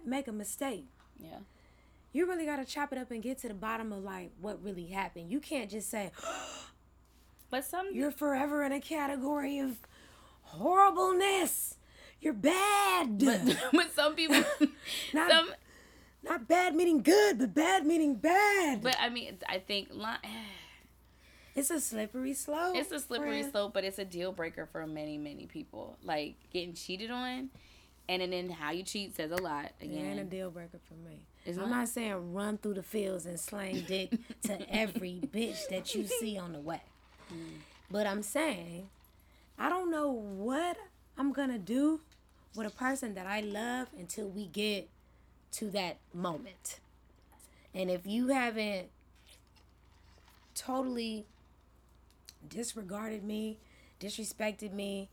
make 0.05 0.29
a 0.29 0.33
mistake, 0.33 0.87
yeah. 1.19 1.39
you 2.13 2.27
really 2.27 2.47
got 2.47 2.57
to 2.57 2.65
chop 2.65 2.93
it 2.93 2.99
up 2.99 3.11
and 3.11 3.23
get 3.23 3.39
to 3.39 3.49
the 3.49 3.55
bottom 3.55 3.93
of 3.93 4.03
like 4.03 4.31
what 4.41 4.63
really 4.63 4.87
happened. 4.87 5.31
You 5.31 5.41
can't 5.41 5.71
just 5.71 5.91
say 5.91 6.11
But 7.51 7.65
some 7.65 7.89
you're 7.93 8.13
forever 8.13 8.63
in 8.63 8.73
a 8.73 8.81
category 8.81 9.59
of 9.59 9.79
horribleness. 10.43 11.77
You're 12.21 12.35
bad. 12.35 13.19
but, 13.19 13.41
but 13.73 13.95
some 13.95 14.15
people 14.15 14.43
Not- 15.15 15.31
some 15.31 15.51
Not 16.23 16.47
bad 16.49 16.75
meaning 16.75 17.03
good, 17.03 17.39
but 17.39 17.55
bad 17.55 17.87
meaning 17.87 18.15
bad. 18.17 18.83
but 18.83 18.97
I 19.01 19.09
mean 19.09 19.39
I 19.49 19.59
think 19.59 19.89
it's 21.55 21.71
a 21.71 21.81
slippery 21.81 22.35
slope. 22.35 22.77
it's 22.77 22.93
a 22.93 23.01
slippery 23.01 23.41
friend. 23.41 23.51
slope, 23.53 23.75
but 23.75 23.85
it's 23.85 23.99
a 23.99 24.05
deal 24.05 24.33
breaker 24.33 24.67
for 24.67 24.87
many, 24.87 25.19
many 25.19 25.47
people. 25.47 25.97
Like 26.05 26.35
getting 26.53 26.75
cheated 26.75 27.11
on, 27.11 27.51
and 28.09 28.33
then 28.33 28.51
how 28.51 28.71
you 28.71 28.83
cheat 28.83 29.17
says 29.17 29.31
a 29.31 29.37
lot. 29.37 29.73
It 29.81 29.87
ain't 29.91 30.21
a 30.21 30.25
deal 30.25 30.51
breaker 30.51 30.79
for 30.87 30.95
me. 30.95 31.27
It's 31.47 31.57
I'm 31.57 31.71
not? 31.71 31.79
not 31.79 31.89
saying 31.89 32.35
run 32.35 32.59
through 32.59 32.75
the 32.75 32.83
fields 32.83 33.25
and 33.25 33.41
slang 33.41 33.83
dick 33.89 34.11
to 34.43 34.61
every 34.75 35.21
bitch 35.33 35.69
that 35.71 35.95
you 35.95 36.07
see 36.07 36.37
on 36.37 36.53
the 36.53 36.61
way. 36.61 36.83
Hmm. 37.29 37.37
But 37.91 38.07
I'm 38.07 38.23
saying, 38.23 38.89
I 39.59 39.69
don't 39.71 39.91
know 39.91 40.11
what 40.11 40.77
I'm 41.17 41.33
gonna 41.33 41.59
do 41.59 42.01
with 42.55 42.67
a 42.67 42.71
person 42.71 43.15
that 43.15 43.27
I 43.27 43.41
love 43.41 43.89
until 43.99 44.29
we 44.29 44.47
get 44.47 44.89
to 45.53 45.71
that 45.71 45.99
moment. 46.13 46.81
And 47.75 47.91
if 47.91 48.07
you 48.07 48.29
haven't 48.29 48.89
totally 50.55 51.27
disregarded 52.49 53.25
me, 53.25 53.59
disrespected 54.01 54.73
me, 54.73 55.09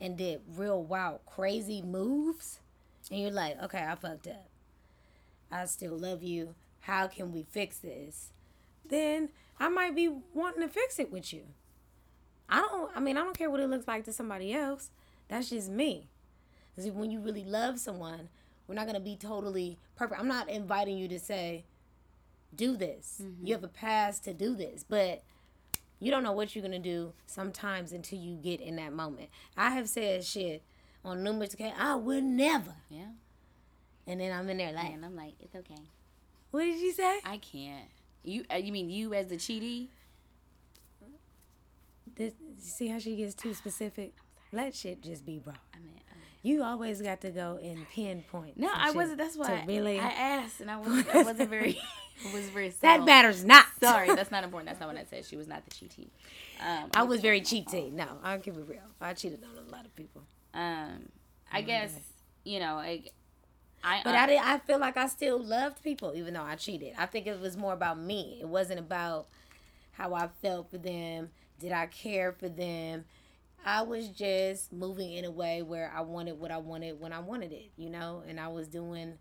and 0.00 0.16
did 0.16 0.40
real 0.56 0.82
wild, 0.82 1.20
crazy 1.26 1.82
moves, 1.82 2.60
and 3.10 3.20
you're 3.20 3.30
like, 3.30 3.60
okay, 3.62 3.84
I 3.88 3.94
fucked 3.94 4.28
up. 4.28 4.48
I 5.50 5.64
still 5.64 5.96
love 5.96 6.22
you. 6.22 6.54
How 6.80 7.06
can 7.06 7.32
we 7.32 7.44
fix 7.50 7.78
this? 7.78 8.28
Then 8.88 9.30
I 9.58 9.68
might 9.68 9.94
be 9.94 10.10
wanting 10.34 10.62
to 10.62 10.68
fix 10.68 10.98
it 10.98 11.10
with 11.10 11.32
you. 11.32 11.42
I 12.48 12.60
don't, 12.60 12.90
I 12.94 13.00
mean, 13.00 13.16
I 13.16 13.20
don't 13.20 13.36
care 13.36 13.50
what 13.50 13.60
it 13.60 13.68
looks 13.68 13.88
like 13.88 14.04
to 14.04 14.12
somebody 14.12 14.54
else. 14.54 14.90
That's 15.28 15.50
just 15.50 15.70
me. 15.70 16.08
'Cause 16.84 16.90
when 16.92 17.10
you 17.10 17.20
really 17.20 17.44
love 17.44 17.78
someone, 17.80 18.28
we're 18.66 18.74
not 18.74 18.84
going 18.86 18.94
to 18.94 19.00
be 19.00 19.16
totally 19.16 19.78
perfect. 19.96 20.20
I'm 20.20 20.28
not 20.28 20.48
inviting 20.48 20.96
you 20.98 21.08
to 21.08 21.18
say, 21.18 21.64
do 22.54 22.76
this. 22.76 23.20
You 23.42 23.54
have 23.54 23.64
a 23.64 23.68
pass 23.68 24.18
to 24.20 24.32
do 24.34 24.54
this. 24.54 24.84
But 24.88 25.22
you 26.00 26.10
don't 26.10 26.22
know 26.22 26.32
what 26.32 26.54
you're 26.54 26.62
going 26.62 26.80
to 26.80 26.88
do 26.88 27.12
sometimes 27.26 27.92
until 27.92 28.18
you 28.18 28.36
get 28.36 28.60
in 28.60 28.76
that 28.76 28.92
moment. 28.92 29.30
I 29.56 29.70
have 29.70 29.88
said 29.88 30.24
shit 30.24 30.62
on 31.04 31.22
numerous 31.24 31.54
occasions, 31.54 31.76
I 31.80 31.94
would 31.96 32.24
never. 32.24 32.74
yeah. 32.90 33.06
And 34.06 34.20
then 34.20 34.32
I'm 34.32 34.48
in 34.48 34.56
there 34.58 34.72
like, 34.72 34.92
And 34.92 35.04
I'm 35.04 35.16
like, 35.16 35.34
it's 35.40 35.54
okay. 35.54 35.82
what 36.50 36.62
did 36.62 36.78
you 36.80 36.92
say? 36.92 37.20
I 37.24 37.38
can't. 37.38 37.88
You 38.24 38.44
uh, 38.52 38.56
you 38.56 38.72
mean 38.72 38.88
you 38.90 39.12
as 39.14 39.26
the 39.28 39.36
cheaty? 39.36 39.88
This, 42.16 42.32
see 42.58 42.88
how 42.88 42.98
she 42.98 43.16
gets 43.16 43.34
too 43.34 43.54
specific? 43.54 44.12
Let 44.52 44.74
shit 44.74 45.02
just 45.02 45.24
be 45.26 45.38
bro. 45.38 45.54
I 45.74 45.78
mean 45.78 46.00
You 46.42 46.62
always 46.62 47.02
got 47.02 47.20
to 47.22 47.30
go 47.30 47.58
and 47.62 47.88
pinpoint. 47.90 48.56
no, 48.56 48.70
I 48.72 48.92
wasn't. 48.92 49.18
That's 49.18 49.36
why 49.36 49.64
really. 49.66 49.98
I 49.98 50.08
asked, 50.10 50.60
and 50.60 50.70
I 50.70 50.76
wasn't. 50.78 51.14
I 51.14 51.22
wasn't 51.24 51.50
very. 51.50 51.78
Was 52.34 52.48
very. 52.48 52.70
that 52.80 53.04
matters 53.04 53.44
not. 53.44 53.64
Sorry, 53.80 54.08
that's 54.08 54.30
not 54.32 54.42
important. 54.42 54.68
That's 54.68 54.80
not 54.80 54.88
what 54.88 54.98
I 54.98 55.04
said. 55.04 55.24
She 55.24 55.36
was 55.36 55.46
not 55.46 55.62
the 55.64 55.70
cheaty. 55.70 56.08
Um, 56.60 56.90
I 56.92 57.04
was 57.04 57.20
very 57.20 57.40
cheaty. 57.40 57.92
No, 57.92 58.08
I'll 58.24 58.40
keep 58.40 58.56
it 58.56 58.64
real. 58.66 58.80
I 59.00 59.14
cheated 59.14 59.44
on 59.44 59.50
a 59.64 59.70
lot 59.70 59.84
of 59.84 59.94
people. 59.94 60.22
Um, 60.52 61.10
I 61.52 61.62
guess 61.62 61.92
you 62.42 62.58
know. 62.58 62.74
I, 62.74 63.04
I 63.84 64.00
But 64.02 64.16
I 64.16 64.26
did, 64.26 64.40
I 64.42 64.58
feel 64.58 64.80
like 64.80 64.96
I 64.96 65.06
still 65.06 65.38
loved 65.40 65.80
people 65.84 66.12
even 66.16 66.34
though 66.34 66.42
I 66.42 66.56
cheated. 66.56 66.94
I 66.98 67.06
think 67.06 67.28
it 67.28 67.40
was 67.40 67.56
more 67.56 67.72
about 67.72 68.00
me. 68.00 68.38
It 68.40 68.48
wasn't 68.48 68.80
about 68.80 69.28
how 69.92 70.12
I 70.14 70.28
felt 70.42 70.72
for 70.72 70.78
them. 70.78 71.30
Did 71.60 71.70
I 71.70 71.86
care 71.86 72.32
for 72.32 72.48
them? 72.48 73.04
I 73.64 73.82
was 73.82 74.08
just 74.08 74.72
moving 74.72 75.12
in 75.12 75.24
a 75.24 75.30
way 75.30 75.62
where 75.62 75.92
I 75.94 76.00
wanted 76.00 76.38
what 76.38 76.50
I 76.50 76.58
wanted 76.58 77.00
when 77.00 77.12
I 77.12 77.20
wanted 77.20 77.52
it, 77.52 77.70
you 77.76 77.90
know, 77.90 78.22
and 78.26 78.40
I 78.40 78.48
was 78.48 78.68
doing 78.68 79.14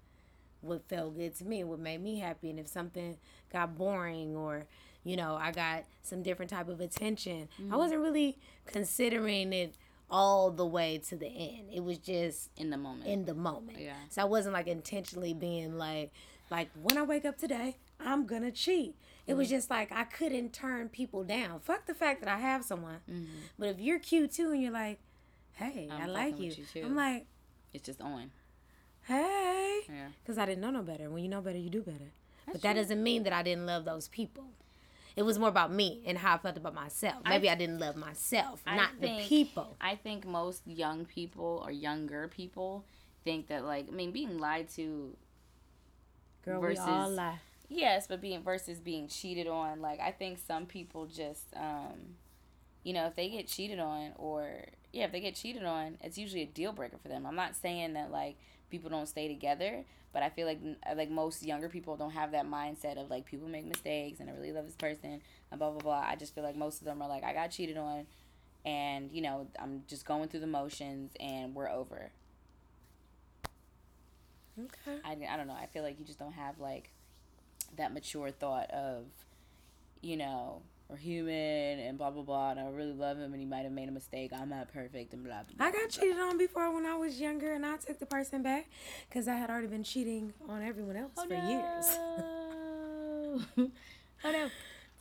what 0.62 0.88
felt 0.88 1.18
good 1.18 1.36
to 1.38 1.46
me, 1.46 1.64
what 1.64 1.80
made 1.80 2.02
me 2.02 2.20
happy. 2.20 2.50
And 2.50 2.60
if 2.60 2.68
something 2.68 3.18
got 3.52 3.78
boring 3.78 4.36
or, 4.36 4.66
you 5.04 5.16
know, 5.16 5.36
I 5.36 5.52
got 5.52 5.86
some 6.02 6.24
different 6.24 6.52
type 6.52 6.70
of 6.70 6.80
attention, 6.80 7.50
I 7.58 7.62
mm-hmm. 7.62 7.76
wasn't 7.76 8.02
really 8.02 8.38
considering 8.66 9.54
it 9.54 9.76
all 10.10 10.52
the 10.52 10.66
way 10.66 11.02
to 11.10 11.16
the 11.16 11.28
end. 11.28 11.70
It 11.74 11.84
was 11.84 11.98
just 11.98 12.50
in 12.58 12.70
the 12.70 12.78
moment. 12.78 13.10
in 13.10 13.26
the 13.26 13.34
moment. 13.34 13.80
Yeah. 13.80 13.94
So 14.10 14.22
I 14.22 14.26
wasn't 14.26 14.54
like 14.54 14.68
intentionally 14.68 15.34
being 15.34 15.78
like, 15.78 16.12
like 16.50 16.70
when 16.82 16.98
I 16.98 17.04
wake 17.04 17.26
up 17.26 17.38
today, 17.38 17.78
I'm 18.00 18.26
gonna 18.26 18.52
cheat. 18.52 18.96
It 19.26 19.32
Mm-hmm. 19.32 19.40
was 19.40 19.50
just 19.50 19.70
like 19.70 19.92
I 19.92 20.04
couldn't 20.06 20.54
turn 20.54 20.90
people 20.90 21.24
down. 21.24 21.60
Fuck 21.60 21.86
the 21.86 21.94
fact 21.94 22.22
that 22.22 22.30
I 22.30 22.40
have 22.40 22.64
someone. 22.64 23.00
Mm-hmm. 23.10 23.26
But 23.60 23.70
if 23.70 23.80
you're 23.80 24.00
cute 24.00 24.32
too 24.32 24.52
and 24.52 24.62
you're 24.62 24.72
like, 24.72 25.00
hey, 25.54 25.90
I'm 25.92 26.04
i 26.04 26.06
like 26.06 26.40
you, 26.40 26.52
you, 26.52 26.64
too. 26.72 26.84
I'm 26.86 26.96
like, 26.96 27.26
it's 27.74 27.86
just 27.86 28.02
on. 28.02 28.32
hey, 29.08 29.82
Yeah. 29.90 30.08
because 30.24 30.38
I 30.38 30.46
didn't 30.46 30.62
know 30.62 30.72
no 30.72 30.82
better. 30.84 31.10
When 31.10 31.24
you 31.24 31.30
know 31.30 31.42
better, 31.42 31.58
you 31.58 31.70
do 31.70 31.82
better. 31.82 32.12
but 32.46 32.54
That's 32.54 32.64
that 32.64 32.74
true. 32.74 32.82
doesn't 32.84 33.04
mean 33.04 33.24
that 33.24 33.34
I 33.34 33.44
didn't 33.44 33.66
love 33.66 33.86
those 33.86 34.08
people. 34.08 34.46
It 35.16 35.24
was 35.24 35.40
more 35.40 35.50
about 35.50 35.72
me 35.74 36.04
and 36.06 36.18
how 36.20 36.36
I 36.36 36.38
felt 36.38 36.58
about 36.58 36.76
myself. 36.76 37.22
I- 37.26 37.30
Maybe 37.32 37.50
I, 37.50 37.56
didn't 37.56 37.80
love 37.80 37.96
myself, 37.96 38.62
I 38.68 38.76
not 38.78 38.90
think- 39.00 39.18
the 39.24 39.28
people. 39.28 39.76
I 39.82 39.96
think 39.96 40.26
most 40.26 40.62
young 40.68 41.06
people 41.06 41.64
or 41.66 41.72
younger 41.72 42.28
people 42.28 42.86
think 43.24 43.48
that 43.48 43.66
like 43.66 43.88
I 43.90 43.92
mean 43.92 44.12
being 44.12 44.38
lied 44.38 44.70
to 44.76 45.14
Girl, 46.48 46.62
versus- 46.62 46.86
we 46.86 46.92
all 46.92 47.10
lie. 47.10 47.40
Yes, 47.70 48.08
but 48.08 48.22
being 48.22 48.42
versus 48.44 48.80
being 48.80 49.08
cheated 49.08 49.48
on, 49.48 49.82
like 49.82 50.00
I 50.00 50.12
think 50.12 50.40
some 50.40 50.66
people 50.66 51.06
just 51.06 51.46
um 51.56 52.16
you 52.84 52.94
know, 52.94 53.06
if 53.08 53.16
they 53.16 53.28
get 53.28 53.48
cheated 53.48 53.80
on 53.80 54.14
or 54.16 54.48
yeah, 54.94 55.04
if 55.06 55.12
they 55.12 55.20
get 55.20 55.36
cheated 55.36 55.64
on, 55.64 55.98
it's 56.02 56.18
usually 56.18 56.44
a 56.44 56.46
deal 56.46 56.72
breaker 56.72 56.98
for 56.98 57.10
them. 57.10 57.26
I'm 57.26 57.36
not 57.36 57.56
saying 57.56 57.94
that 57.94 58.12
like 58.12 58.38
people 58.70 58.90
don't 58.90 59.08
stay 59.08 59.28
together, 59.28 59.84
but 60.14 60.24
I 60.24 60.30
feel 60.30 60.48
like 60.48 60.60
like 60.96 61.10
most 61.10 61.44
younger 61.44 61.68
people 61.68 61.98
don't 61.98 62.12
have 62.12 62.32
that 62.32 62.46
mindset 62.46 62.98
of 62.98 63.10
like 63.10 63.26
people 63.26 63.50
make 63.50 63.66
mistakes 63.66 64.22
and 64.22 64.30
I 64.30 64.34
really 64.34 64.54
love 64.54 64.66
this 64.66 64.76
person 64.76 65.22
and 65.52 65.60
blah 65.60 65.72
blah 65.72 65.82
blah. 65.82 66.06
I 66.08 66.16
just 66.16 66.34
feel 66.34 66.44
like 66.46 66.56
most 66.56 66.80
of 66.80 66.86
them 66.86 67.02
are 67.02 67.10
like 67.10 67.24
I 67.26 67.34
got 67.34 67.52
cheated 67.52 67.78
on 67.78 68.06
and 68.66 69.12
you 69.12 69.22
know, 69.22 69.48
I'm 69.60 69.84
just 69.88 70.06
going 70.06 70.30
through 70.30 70.42
the 70.42 70.48
motions 70.48 71.12
and 71.20 71.54
we're 71.54 71.70
over. 71.70 72.12
Okay. 74.60 74.98
I, 75.06 75.34
I 75.34 75.38
don't 75.38 75.48
know. 75.48 75.54
I 75.60 75.68
feel 75.68 75.84
like 75.84 76.00
you 76.00 76.06
just 76.06 76.20
don't 76.20 76.34
have 76.34 76.60
like 76.60 76.90
that 77.78 77.94
mature 77.94 78.32
thought 78.32 78.70
of, 78.72 79.06
you 80.02 80.18
know, 80.18 80.62
we're 80.90 80.96
human 80.98 81.80
and 81.80 81.98
blah 81.98 82.10
blah 82.12 82.24
blah. 82.24 82.52
And 82.52 82.60
I 82.60 82.70
really 82.70 82.94
love 82.94 83.18
him, 83.18 83.34
and 83.34 83.40
he 83.42 83.46
might 83.46 83.64
have 83.64 83.72
made 83.74 83.90
a 83.90 83.92
mistake. 83.92 84.32
I'm 84.34 84.50
not 84.50 84.72
perfect 84.74 85.14
and 85.14 85.24
blah 85.24 85.42
blah. 85.44 85.56
blah 85.58 85.66
I 85.68 85.72
got 85.72 85.90
cheated 85.90 86.18
on 86.20 86.38
before 86.38 86.74
when 86.74 86.86
I 86.86 86.96
was 86.96 87.20
younger, 87.20 87.54
and 87.54 87.66
I 87.66 87.78
took 87.78 88.00
the 88.00 88.06
person 88.06 88.42
back 88.42 88.68
because 89.10 89.28
I 89.28 89.36
had 89.36 89.50
already 89.50 89.68
been 89.68 89.84
cheating 89.84 90.34
on 90.48 90.64
everyone 90.64 90.96
else 90.96 91.12
Oh, 91.18 91.28
for 91.28 91.34
years. 91.34 91.98
years. 93.58 93.72
oh 94.24 94.32
no. 94.32 94.50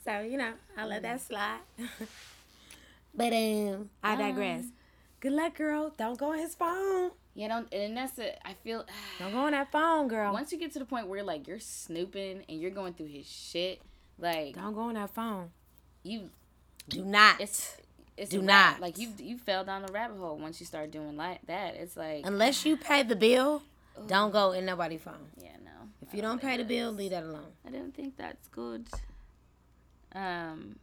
So 0.04 0.20
you 0.20 0.36
know, 0.38 0.52
I 0.76 0.86
let 0.86 1.02
that 1.02 1.20
slide. 1.20 1.60
but 3.14 3.32
um, 3.32 3.90
I 4.02 4.16
digress. 4.16 4.64
Good 5.20 5.32
luck, 5.32 5.56
girl. 5.56 5.92
Don't 5.96 6.18
go 6.18 6.32
on 6.32 6.38
his 6.38 6.54
phone. 6.54 7.10
Yeah, 7.36 7.48
don't. 7.48 7.72
And 7.72 7.96
that's 7.96 8.18
it. 8.18 8.38
I 8.44 8.54
feel 8.54 8.84
Don't 9.20 9.32
go 9.32 9.38
on 9.40 9.52
that 9.52 9.70
phone, 9.70 10.08
girl. 10.08 10.32
once 10.32 10.50
you 10.50 10.58
get 10.58 10.72
to 10.72 10.78
the 10.80 10.84
point 10.84 11.06
where 11.06 11.22
like 11.22 11.46
you're 11.46 11.60
snooping 11.60 12.44
and 12.48 12.60
you're 12.60 12.70
going 12.72 12.94
through 12.94 13.06
his 13.08 13.26
shit, 13.30 13.80
like 14.18 14.54
Don't 14.56 14.74
go 14.74 14.80
on 14.80 14.94
that 14.94 15.10
phone. 15.14 15.50
you, 16.02 16.30
Do 16.88 17.04
not. 17.04 17.40
it's. 17.40 17.76
It's 18.16 18.30
Do 18.30 18.40
not. 18.40 18.80
like 18.80 18.96
you. 18.98 19.12
You 19.18 19.36
fell 19.36 19.62
down 19.64 19.82
the 19.82 19.92
rabbit 19.92 20.16
hole 20.16 20.38
once 20.38 20.58
you 20.58 20.64
start 20.66 20.90
doing 20.90 21.16
like 21.18 21.44
that. 21.48 21.74
It's 21.74 21.96
like 21.98 22.24
Unless 22.26 22.64
you 22.64 22.78
pay 22.78 23.02
the 23.02 23.14
bill, 23.14 23.62
don't 24.06 24.30
go 24.32 24.52
in 24.52 24.64
nobody's 24.64 25.02
phone. 25.02 25.28
yeah, 25.36 25.50
no. 25.62 25.70
If 26.00 26.14
you 26.14 26.22
don't 26.22 26.40
pay 26.40 26.56
the 26.56 26.64
bill, 26.64 26.90
leave 26.92 27.10
that 27.10 27.24
alone. 27.24 27.52
I 27.66 27.70
don't 27.70 27.94
think 27.94 28.16
that's 28.16 28.48
good. 28.48 28.86
Um, 30.14 30.76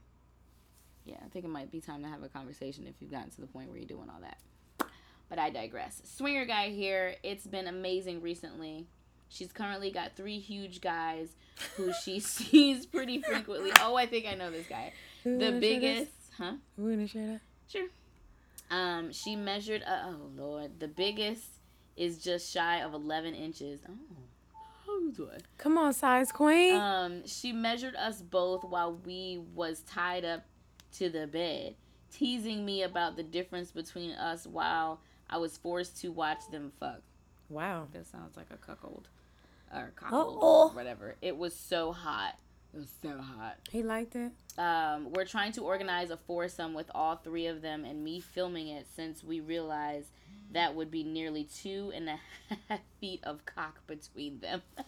yeah, 1.06 1.16
I 1.26 1.30
think 1.30 1.46
it 1.46 1.48
might 1.50 1.72
be 1.72 1.82
time 1.82 2.04
to 2.04 2.08
have 2.10 2.22
a 2.24 2.30
conversation 2.30 2.86
if 2.88 2.96
you've 3.00 3.12
gotten 3.12 3.32
to 3.32 3.42
the 3.42 3.48
point 3.48 3.70
where 3.70 3.78
you're 3.80 3.88
doing 3.88 4.10
all 4.14 4.22
that. 4.22 4.38
But 5.30 5.40
I 5.40 5.50
digress. 5.50 6.02
Swinger 6.06 6.46
guy 6.46 6.70
here. 6.70 7.16
It's 7.24 7.48
been 7.48 7.68
amazing 7.68 8.22
recently. 8.22 8.88
She's 9.30 9.52
currently 9.52 9.90
got 9.92 10.16
three 10.16 10.38
huge 10.40 10.80
guys 10.82 11.30
who 11.76 11.92
she 12.04 12.20
sees 12.22 12.86
pretty 12.86 13.22
frequently. 13.22 13.72
Oh, 13.82 13.96
I 13.96 14.06
think 14.06 14.26
I 14.28 14.36
know 14.36 14.52
this 14.52 14.68
guy. 14.68 14.94
Who 15.24 15.38
The 15.40 15.46
wanna 15.46 15.62
share 15.62 15.80
this? 15.80 15.80
biggest, 15.80 16.12
huh? 16.38 16.54
We 16.78 16.92
gonna 16.92 17.08
share 17.08 17.28
that? 17.28 17.42
Sure. 17.68 17.88
Um, 18.70 19.12
she 19.12 19.36
measured. 19.36 19.84
Uh, 19.84 20.04
oh 20.08 20.30
Lord, 20.36 20.80
the 20.80 20.88
biggest 20.88 21.44
is 21.96 22.18
just 22.20 22.52
shy 22.52 22.82
of 22.82 22.94
11 22.94 23.34
inches. 23.36 23.80
Oh. 23.88 23.94
Come 25.58 25.78
on, 25.78 25.94
size 25.94 26.32
queen. 26.32 26.76
Um, 26.76 27.26
she 27.26 27.52
measured 27.52 27.96
us 27.96 28.22
both 28.22 28.64
while 28.64 28.94
we 29.06 29.42
was 29.56 29.82
tied 29.82 30.24
up 30.26 30.44
to 30.98 31.10
the 31.10 31.26
bed, 31.26 31.76
teasing 32.12 32.64
me 32.66 32.84
about 32.84 33.16
the 33.16 33.24
difference 33.24 33.72
between 33.72 34.12
us 34.12 34.46
while 34.46 35.00
I 35.34 35.38
was 35.38 35.58
forced 35.58 36.00
to 36.02 36.12
watch 36.12 36.42
them 36.52 36.72
fuck. 36.80 37.02
wow. 37.50 37.88
That 37.92 38.06
sounds 38.06 38.38
like 38.38 38.48
a 38.52 38.58
cuckold 38.58 39.08
or 39.74 39.92
cockle 39.96 40.20
Uh-oh. 40.20 40.70
or 40.70 40.76
whatever. 40.76 41.16
It 41.24 41.36
was 41.38 41.56
so 41.56 41.92
hot. 41.92 42.36
It 42.74 42.78
was 42.78 42.92
so 43.02 43.18
hot. 43.20 43.56
He 43.72 43.82
liked 43.82 44.16
it. 44.16 44.32
Um, 44.60 45.12
we're 45.12 45.26
trying 45.26 45.52
to 45.54 45.62
organize 45.62 46.12
a 46.12 46.18
foursome 46.18 46.76
with 46.76 46.90
all 46.94 47.16
three 47.16 47.48
of 47.48 47.62
them 47.64 47.84
and 47.84 48.04
me 48.04 48.20
filming 48.20 48.68
it 48.68 48.86
since 48.96 49.24
we 49.24 49.40
realized 49.40 50.10
that 50.52 50.76
would 50.76 50.92
be 50.92 51.04
nearly 51.04 51.46
two 51.46 51.92
and 51.96 52.08
a 52.10 52.20
half 52.70 52.82
feet 53.02 53.22
of 53.24 53.44
cock 53.46 53.86
between 53.88 54.40
them. 54.40 54.62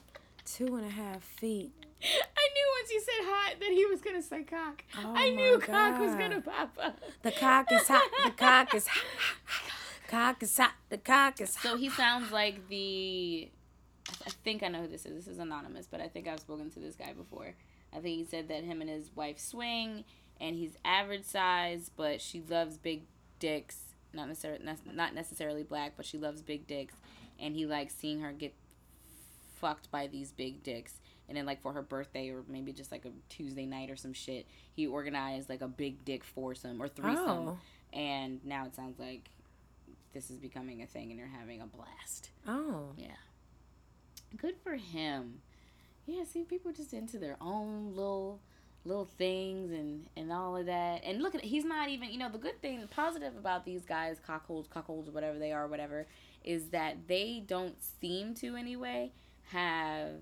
Two 0.45 0.75
and 0.75 0.86
a 0.86 0.89
half 0.89 1.23
feet. 1.23 1.71
I 2.03 2.05
knew 2.53 2.67
once 2.79 2.91
you 2.91 2.99
said 3.01 3.25
hot 3.25 3.55
that 3.60 3.71
he 3.71 3.84
was 3.88 3.99
gonna 3.99 4.21
say 4.21 4.43
cock. 4.43 4.84
Oh 4.95 5.12
I 5.15 5.31
knew 5.31 5.58
my 5.58 5.65
cock 5.65 5.99
was 5.99 6.13
gonna 6.13 6.39
pop 6.39 6.77
up. 6.79 6.99
The 7.23 7.31
cock 7.31 7.71
is 7.71 7.88
hot. 7.88 8.08
The 8.23 8.29
cock 8.29 8.75
is 8.75 8.86
hot. 8.91 9.64
Cock 10.07 10.43
is 10.43 10.57
hot. 10.57 10.73
The 10.89 10.97
cock 10.97 11.41
is 11.41 11.55
hot. 11.55 11.71
So 11.71 11.77
he 11.77 11.89
sounds 11.89 12.31
like 12.31 12.67
the. 12.69 13.49
I 14.25 14.29
think 14.43 14.61
I 14.61 14.67
know 14.67 14.81
who 14.81 14.87
this 14.87 15.05
is. 15.05 15.25
This 15.25 15.27
is 15.27 15.39
anonymous, 15.39 15.87
but 15.89 15.99
I 15.99 16.07
think 16.07 16.27
I've 16.27 16.39
spoken 16.39 16.69
to 16.71 16.79
this 16.79 16.95
guy 16.95 17.13
before. 17.13 17.55
I 17.91 17.99
think 17.99 18.17
he 18.17 18.25
said 18.25 18.47
that 18.49 18.63
him 18.63 18.81
and 18.81 18.89
his 18.89 19.09
wife 19.15 19.39
swing, 19.39 20.03
and 20.39 20.55
he's 20.55 20.77
average 20.83 21.23
size, 21.23 21.89
but 21.95 22.21
she 22.21 22.41
loves 22.47 22.77
big 22.77 23.03
dicks. 23.39 23.95
Not 24.13 24.27
necessarily, 24.27 24.63
not 24.93 25.15
necessarily 25.15 25.63
black, 25.63 25.93
but 25.97 26.05
she 26.05 26.17
loves 26.17 26.41
big 26.41 26.67
dicks, 26.67 26.95
and 27.39 27.55
he 27.55 27.65
likes 27.65 27.95
seeing 27.95 28.21
her 28.21 28.31
get 28.31 28.53
fucked 29.55 29.89
by 29.91 30.07
these 30.07 30.31
big 30.31 30.61
dicks. 30.61 30.99
And 31.27 31.35
then, 31.35 31.45
like 31.45 31.61
for 31.61 31.73
her 31.73 31.81
birthday, 31.81 32.29
or 32.29 32.43
maybe 32.47 32.71
just 32.71 32.91
like 32.91 33.05
a 33.05 33.11
Tuesday 33.29 33.65
night 33.65 33.89
or 33.89 33.95
some 33.95 34.13
shit, 34.13 34.45
he 34.73 34.85
organized 34.85 35.49
like 35.49 35.61
a 35.61 35.67
big 35.67 36.05
dick 36.05 36.23
foursome 36.23 36.79
or 36.81 36.87
threesome. 36.87 37.47
Oh. 37.47 37.57
And 37.91 38.45
now 38.45 38.65
it 38.65 38.75
sounds 38.75 38.99
like 38.99 39.29
this 40.15 40.32
is 40.32 40.39
becoming 40.39 40.82
a 40.82 40.88
thing, 40.88 41.12
and 41.12 41.19
they're 41.19 41.28
having 41.28 41.62
a 41.62 41.67
blast. 41.67 42.30
Oh. 42.47 42.93
Yeah. 42.97 43.17
Good 44.38 44.56
for 44.63 44.75
him. 44.75 45.41
Yeah, 46.08 46.23
see, 46.23 46.43
people 46.43 46.71
just 46.71 46.93
into 46.93 47.19
their 47.19 47.38
own 47.41 47.93
little 47.95 48.39
little 48.86 49.10
things 49.17 49.71
and 49.71 50.08
and 50.15 50.32
all 50.32 50.56
of 50.56 50.67
that. 50.67 51.04
And 51.04 51.21
look 51.21 51.36
at 51.36 51.43
he's 51.43 51.65
not 51.65 51.89
even 51.89 52.12
you 52.12 52.17
know 52.17 52.30
the 52.30 52.38
good 52.38 52.62
thing, 52.62 52.82
the 52.82 52.88
positive 52.88 53.36
about 53.36 53.65
these 53.65 53.84
guys, 53.84 54.17
cockholds, 54.25 54.67
cockholds, 54.67 55.10
whatever 55.10 55.38
they 55.38 55.51
are, 55.51 55.67
whatever, 55.67 56.08
is 56.43 56.69
that 56.69 57.08
they 57.08 57.43
don't 57.45 57.75
seem 57.99 58.34
to 58.36 58.56
anyway 58.56 59.12
have 59.49 60.21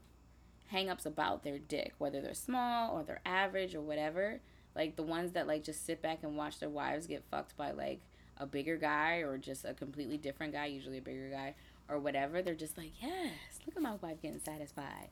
hang-ups 0.68 1.06
about 1.06 1.44
their 1.44 1.60
dick, 1.60 1.94
whether 2.00 2.20
they're 2.20 2.34
small 2.34 2.98
or 2.98 3.04
they're 3.04 3.22
average 3.26 3.76
or 3.76 3.82
whatever. 3.82 4.40
Like 4.76 4.96
the 4.96 5.04
ones 5.04 5.34
that 5.34 5.48
like 5.48 5.64
just 5.64 5.86
sit 5.86 6.02
back 6.02 6.24
and 6.24 6.36
watch 6.36 6.60
their 6.60 6.70
wives 6.70 7.06
get 7.06 7.24
fucked 7.30 7.56
by 7.58 7.72
like 7.72 8.02
a 8.38 8.46
bigger 8.46 8.78
guy 8.78 9.18
or 9.18 9.38
just 9.38 9.66
a 9.66 9.74
completely 9.74 10.18
different 10.18 10.54
guy, 10.54 10.66
usually 10.66 10.98
a 10.98 11.02
bigger 11.02 11.30
guy 11.30 11.56
or 11.90 12.00
whatever, 12.00 12.42
they're 12.42 12.56
just 12.56 12.78
like, 12.78 12.92
yes, 13.02 13.60
look 13.66 13.76
at 13.76 13.82
my 13.82 13.96
wife 14.02 14.22
getting 14.22 14.40
satisfied, 14.40 15.10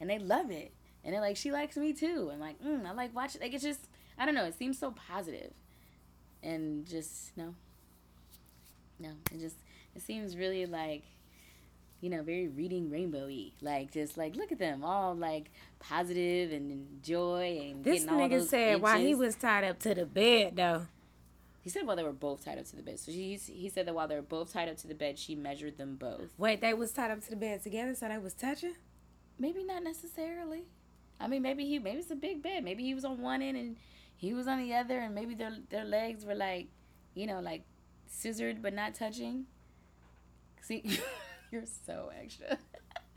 and 0.00 0.08
they 0.08 0.18
love 0.18 0.50
it, 0.50 0.72
and 1.04 1.14
they're 1.14 1.20
like, 1.20 1.36
she 1.36 1.50
likes 1.50 1.76
me 1.76 1.92
too, 1.92 2.28
and 2.30 2.40
like, 2.40 2.62
mm, 2.62 2.86
I 2.86 2.92
like 2.92 3.14
watching. 3.14 3.40
Like 3.40 3.54
it's 3.54 3.64
just, 3.64 3.88
I 4.18 4.26
don't 4.26 4.34
know, 4.34 4.44
it 4.44 4.58
seems 4.58 4.78
so 4.78 4.90
positive, 4.90 5.52
and 6.42 6.86
just 6.86 7.36
no, 7.36 7.54
no, 8.98 9.10
it 9.32 9.40
just 9.40 9.56
it 9.94 10.02
seems 10.02 10.36
really 10.36 10.66
like. 10.66 11.04
You 12.02 12.08
know, 12.08 12.22
very 12.22 12.48
reading 12.48 12.88
rainbowy. 12.88 13.52
Like, 13.60 13.92
just 13.92 14.16
like, 14.16 14.34
look 14.34 14.52
at 14.52 14.58
them, 14.58 14.82
all 14.82 15.14
like 15.14 15.50
positive 15.80 16.50
and 16.50 16.72
enjoy 16.72 17.60
and 17.60 17.84
This 17.84 18.04
getting 18.04 18.08
all 18.08 18.26
nigga 18.26 18.48
said 18.48 18.80
while 18.80 18.98
he 18.98 19.14
was 19.14 19.34
tied 19.34 19.64
up 19.64 19.78
to 19.80 19.94
the 19.94 20.06
bed 20.06 20.56
though. 20.56 20.86
He 21.62 21.68
said 21.68 21.86
while 21.86 21.96
they 21.96 22.02
were 22.02 22.12
both 22.12 22.44
tied 22.44 22.58
up 22.58 22.64
to 22.66 22.76
the 22.76 22.82
bed. 22.82 22.98
So 22.98 23.12
he 23.12 23.36
he 23.36 23.68
said 23.68 23.86
that 23.86 23.94
while 23.94 24.08
they 24.08 24.16
were 24.16 24.22
both 24.22 24.52
tied 24.52 24.68
up 24.68 24.78
to 24.78 24.88
the 24.88 24.94
bed, 24.94 25.18
she 25.18 25.34
measured 25.34 25.76
them 25.76 25.96
both. 25.96 26.30
Wait, 26.38 26.60
they 26.60 26.72
was 26.72 26.92
tied 26.92 27.10
up 27.10 27.22
to 27.24 27.30
the 27.30 27.36
bed 27.36 27.62
together, 27.62 27.94
so 27.94 28.08
they 28.08 28.18
was 28.18 28.34
touching. 28.34 28.74
Maybe 29.38 29.62
not 29.64 29.82
necessarily. 29.82 30.64
I 31.20 31.28
mean, 31.28 31.42
maybe 31.42 31.66
he 31.66 31.78
maybe 31.78 31.98
it's 31.98 32.10
a 32.10 32.16
big 32.16 32.42
bed. 32.42 32.64
Maybe 32.64 32.82
he 32.82 32.94
was 32.94 33.04
on 33.04 33.20
one 33.20 33.42
end 33.42 33.56
and 33.56 33.76
he 34.16 34.32
was 34.32 34.46
on 34.48 34.58
the 34.58 34.74
other, 34.74 34.98
and 34.98 35.14
maybe 35.14 35.34
their 35.34 35.56
their 35.68 35.84
legs 35.84 36.24
were 36.24 36.34
like, 36.34 36.68
you 37.14 37.26
know, 37.26 37.40
like 37.40 37.64
scissored 38.06 38.62
but 38.62 38.72
not 38.72 38.94
touching. 38.94 39.44
See, 40.62 40.98
you're 41.50 41.64
so 41.86 42.10
extra. 42.18 42.58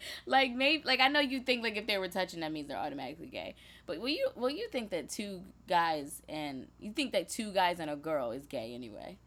like 0.26 0.52
maybe 0.52 0.84
like 0.86 1.00
I 1.00 1.08
know 1.08 1.20
you 1.20 1.40
think 1.40 1.64
like 1.64 1.78
if 1.78 1.88
they 1.88 1.98
were 1.98 2.08
touching 2.08 2.42
that 2.42 2.52
means 2.52 2.68
they're 2.68 2.78
automatically 2.78 3.28
gay. 3.28 3.56
But 3.86 4.00
will 4.00 4.10
you 4.10 4.30
will 4.36 4.50
you 4.50 4.68
think 4.70 4.92
that 4.92 5.10
two 5.10 5.42
guys 5.68 6.22
and 6.30 6.68
you 6.80 6.92
think 6.94 7.12
that 7.14 7.30
two 7.30 7.52
guys 7.52 7.80
and 7.80 7.90
a 7.90 7.96
girl 7.96 8.32
is 8.32 8.46
gay 8.46 8.74
anyway, 8.74 9.18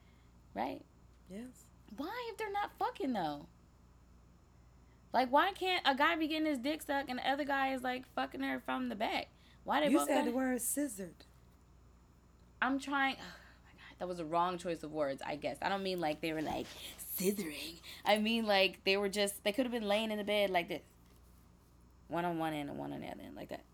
right? 0.54 0.80
Yes. 1.30 1.66
Why 1.96 2.30
if 2.30 2.38
they're 2.38 2.52
not 2.52 2.70
fucking 2.78 3.12
though? 3.12 3.46
Like 5.12 5.30
why 5.30 5.52
can't 5.52 5.82
a 5.86 5.94
guy 5.94 6.16
be 6.16 6.28
getting 6.28 6.46
his 6.46 6.58
dick 6.58 6.82
stuck 6.82 7.08
and 7.08 7.18
the 7.18 7.28
other 7.28 7.44
guy 7.44 7.74
is 7.74 7.82
like 7.82 8.04
fucking 8.14 8.42
her 8.42 8.60
from 8.64 8.88
the 8.88 8.96
back? 8.96 9.28
Why 9.64 9.80
they 9.80 9.90
You 9.90 10.04
said 10.06 10.26
the 10.26 10.30
word 10.30 10.60
scissored. 10.62 11.24
I'm 12.62 12.78
trying. 12.78 13.16
That 13.98 14.08
was 14.08 14.20
a 14.20 14.24
wrong 14.24 14.58
choice 14.58 14.82
of 14.82 14.92
words. 14.92 15.22
I 15.24 15.36
guess 15.36 15.56
I 15.62 15.68
don't 15.68 15.82
mean 15.82 16.00
like 16.00 16.20
they 16.20 16.32
were 16.32 16.42
like 16.42 16.66
scissoring. 17.18 17.80
I 18.04 18.18
mean 18.18 18.46
like 18.46 18.84
they 18.84 18.96
were 18.96 19.08
just 19.08 19.42
they 19.44 19.52
could 19.52 19.64
have 19.64 19.72
been 19.72 19.88
laying 19.88 20.10
in 20.10 20.18
the 20.18 20.24
bed 20.24 20.50
like 20.50 20.68
this, 20.68 20.82
one 22.08 22.24
on 22.24 22.38
one 22.38 22.52
end 22.52 22.68
and 22.68 22.78
one 22.78 22.92
on 22.92 23.00
the 23.00 23.06
other 23.06 23.22
end 23.24 23.36
like 23.36 23.48
that. 23.48 23.64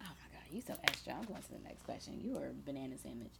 Oh 0.00 0.06
my 0.06 0.38
god, 0.38 0.44
you 0.50 0.60
so 0.60 0.74
extra. 0.84 1.12
I'm 1.14 1.24
going 1.24 1.42
to 1.42 1.52
the 1.52 1.58
next 1.64 1.84
question. 1.84 2.20
You 2.22 2.36
are 2.38 2.46
a 2.46 2.52
banana 2.64 2.96
sandwich. 2.98 3.32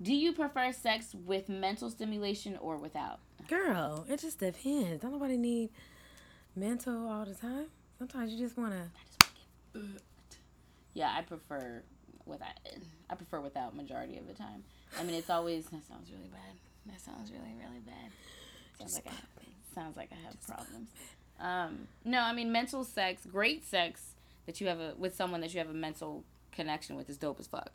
Do 0.00 0.14
you 0.14 0.32
prefer 0.32 0.72
sex 0.72 1.14
with 1.26 1.48
mental 1.48 1.90
stimulation 1.90 2.56
or 2.60 2.76
without? 2.76 3.18
Girl, 3.48 4.06
it 4.08 4.20
just 4.20 4.38
depends. 4.38 5.02
Don't 5.02 5.12
nobody 5.12 5.36
need 5.36 5.70
mental 6.54 7.08
all 7.08 7.24
the 7.24 7.34
time. 7.34 7.66
Sometimes 7.98 8.32
you 8.32 8.38
just 8.38 8.56
wanna. 8.56 8.90
I 8.94 9.04
just 9.04 9.32
wanna 9.74 9.88
get 9.88 10.38
Yeah, 10.94 11.14
I 11.16 11.22
prefer 11.22 11.82
without. 12.28 12.52
I 13.10 13.14
prefer 13.14 13.40
without 13.40 13.74
majority 13.74 14.18
of 14.18 14.26
the 14.26 14.34
time. 14.34 14.64
I 14.98 15.02
mean, 15.02 15.14
it's 15.14 15.30
always 15.30 15.64
that 15.66 15.86
sounds 15.88 16.10
really 16.10 16.28
bad. 16.28 16.56
That 16.86 17.00
sounds 17.00 17.30
really 17.30 17.54
really 17.58 17.80
bad. 17.80 18.10
Sounds 18.78 18.94
like 18.94 19.06
I 19.06 19.10
have, 19.10 19.28
sounds 19.74 19.96
like 19.96 20.10
I 20.12 20.26
have 20.26 20.40
problems. 20.46 20.88
Um, 21.40 21.88
no, 22.04 22.20
I 22.20 22.32
mean 22.32 22.52
mental 22.52 22.84
sex, 22.84 23.22
great 23.30 23.64
sex 23.64 24.02
that 24.46 24.60
you 24.60 24.66
have 24.68 24.80
a 24.80 24.94
with 24.96 25.14
someone 25.14 25.40
that 25.42 25.52
you 25.52 25.58
have 25.58 25.70
a 25.70 25.74
mental 25.74 26.24
connection 26.52 26.96
with 26.96 27.08
is 27.10 27.16
dope 27.16 27.40
as 27.40 27.46
fuck. 27.46 27.70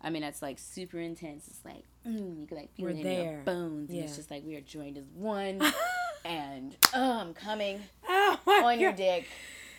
I 0.00 0.10
mean, 0.10 0.22
that's 0.22 0.42
like 0.42 0.58
super 0.58 0.98
intense. 0.98 1.46
It's 1.48 1.64
like 1.64 1.84
mm, 2.06 2.40
you 2.40 2.46
can 2.46 2.56
like 2.56 2.74
feel 2.74 2.86
We're 2.86 2.90
it 2.90 2.96
in 2.98 3.02
there. 3.02 3.32
your 3.32 3.42
bones, 3.42 3.90
and 3.90 3.98
it's 4.00 4.16
just 4.16 4.30
like 4.30 4.44
we 4.44 4.54
are 4.56 4.60
joined 4.60 4.98
as 4.98 5.04
one. 5.14 5.60
and 6.24 6.76
oh, 6.94 7.20
I'm 7.20 7.34
coming 7.34 7.80
Oh 8.08 8.38
on 8.46 8.80
your 8.80 8.92
dick, 8.92 9.26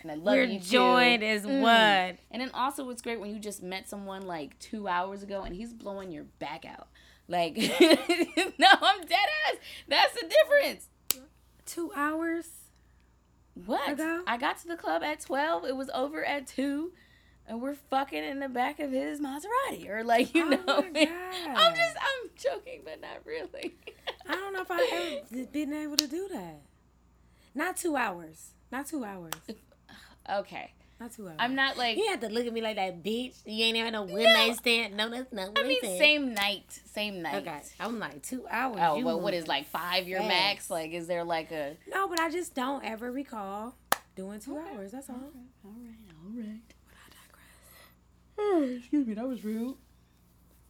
and 0.08 0.12
I 0.12 0.16
love 0.24 0.36
We're 0.36 0.44
you 0.46 0.60
too. 0.60 0.66
joined 0.66 1.24
as 1.24 1.44
Mm. 1.46 1.62
one. 1.62 2.18
And 2.32 2.42
then 2.42 2.52
also, 2.54 2.90
it's 2.92 3.02
great 3.02 3.20
when 3.20 3.32
you 3.34 3.40
just 3.40 3.64
met 3.64 3.88
someone 3.90 4.22
like 4.28 4.58
two 4.60 4.88
hours 4.88 5.24
ago 5.24 5.42
and 5.44 5.56
he's 5.56 5.74
blowing 5.74 6.12
your 6.12 6.26
back 6.40 6.64
out. 6.66 6.88
Like, 7.28 7.58
no, 7.80 8.68
I'm 8.82 9.02
dead 9.02 9.28
ass. 9.48 9.56
That's 9.88 10.14
the 10.14 10.28
difference. 10.30 10.88
Two 11.66 11.92
hours. 11.96 12.48
What? 13.66 13.94
Ago? 13.94 14.22
I 14.28 14.38
got 14.38 14.60
to 14.60 14.68
the 14.68 14.76
club 14.76 15.02
at 15.04 15.22
12. 15.22 15.66
It 15.66 15.76
was 15.76 15.90
over 15.94 16.24
at 16.24 16.46
2. 16.48 16.92
And 17.48 17.62
we're 17.62 17.76
fucking 17.76 18.24
in 18.24 18.40
the 18.40 18.50
back 18.50 18.80
of 18.80 18.92
his 18.92 19.20
Maserati. 19.20 19.88
Or, 19.90 20.04
like, 20.04 20.34
you 20.36 20.46
Oh 20.46 20.50
know. 20.50 20.78
I'm 20.78 20.94
just, 21.76 21.96
I'm 21.98 22.30
joking, 22.36 22.82
but 22.84 23.00
not 23.02 23.26
really. 23.26 23.76
I 24.28 24.34
don't 24.36 24.54
know 24.54 24.62
if 24.62 24.72
I've 24.72 25.24
ever 25.34 25.46
been 25.52 25.72
able 25.74 25.96
to 25.98 26.08
do 26.08 26.28
that. 26.32 26.62
Not 27.54 27.78
two 27.78 27.96
hours. 27.96 28.52
Not 28.72 28.88
two 28.88 29.04
hours. 29.06 29.34
Okay. 30.30 30.72
Not 31.00 31.12
two 31.12 31.28
hours. 31.28 31.36
I'm 31.40 31.56
not 31.56 31.78
like. 31.78 31.98
You 31.98 32.08
have 32.08 32.22
to 32.22 32.30
look 32.30 32.46
at 32.48 32.54
me 32.54 32.62
like 32.62 32.78
that, 32.78 33.04
bitch. 33.04 33.36
You 33.46 33.66
ain't 33.66 33.76
having 33.78 33.92
no 33.92 34.04
one 34.04 34.24
night 34.24 34.56
stand. 34.56 34.96
No, 34.96 35.10
that's 35.10 35.32
not 35.34 35.50
what 35.50 35.66
I 35.66 35.68
mean, 35.68 35.82
said. 35.82 35.98
same 35.98 36.34
night. 36.34 36.64
Same 36.94 37.22
night. 37.22 37.36
Okay, 37.46 37.60
I'm 37.82 38.00
like 38.00 38.22
two 38.22 38.48
hours. 38.50 38.80
Oh, 38.82 39.04
well, 39.04 39.20
what 39.20 39.34
is 39.34 39.46
like 39.46 39.68
five 39.68 40.08
your 40.08 40.22
max? 40.22 40.70
Like, 40.70 40.92
is 40.92 41.08
there 41.08 41.26
like 41.26 41.52
a. 41.52 41.76
No, 41.92 42.08
but 42.08 42.20
I 42.22 42.30
just 42.30 42.56
don't 42.56 42.84
ever 42.86 43.12
recall 43.12 43.76
doing 44.16 44.40
two 44.40 44.58
Okay. 44.58 44.70
hours. 44.74 44.92
That's 44.94 45.10
all. 45.10 45.16
All 45.18 45.74
right, 45.84 45.98
all 46.24 46.32
right. 46.42 46.62
But 46.88 46.98
I 48.38 48.48
digress. 48.64 48.78
excuse 48.80 49.06
me, 49.06 49.14
that 49.16 49.28
was 49.28 49.44
rude. 49.44 49.76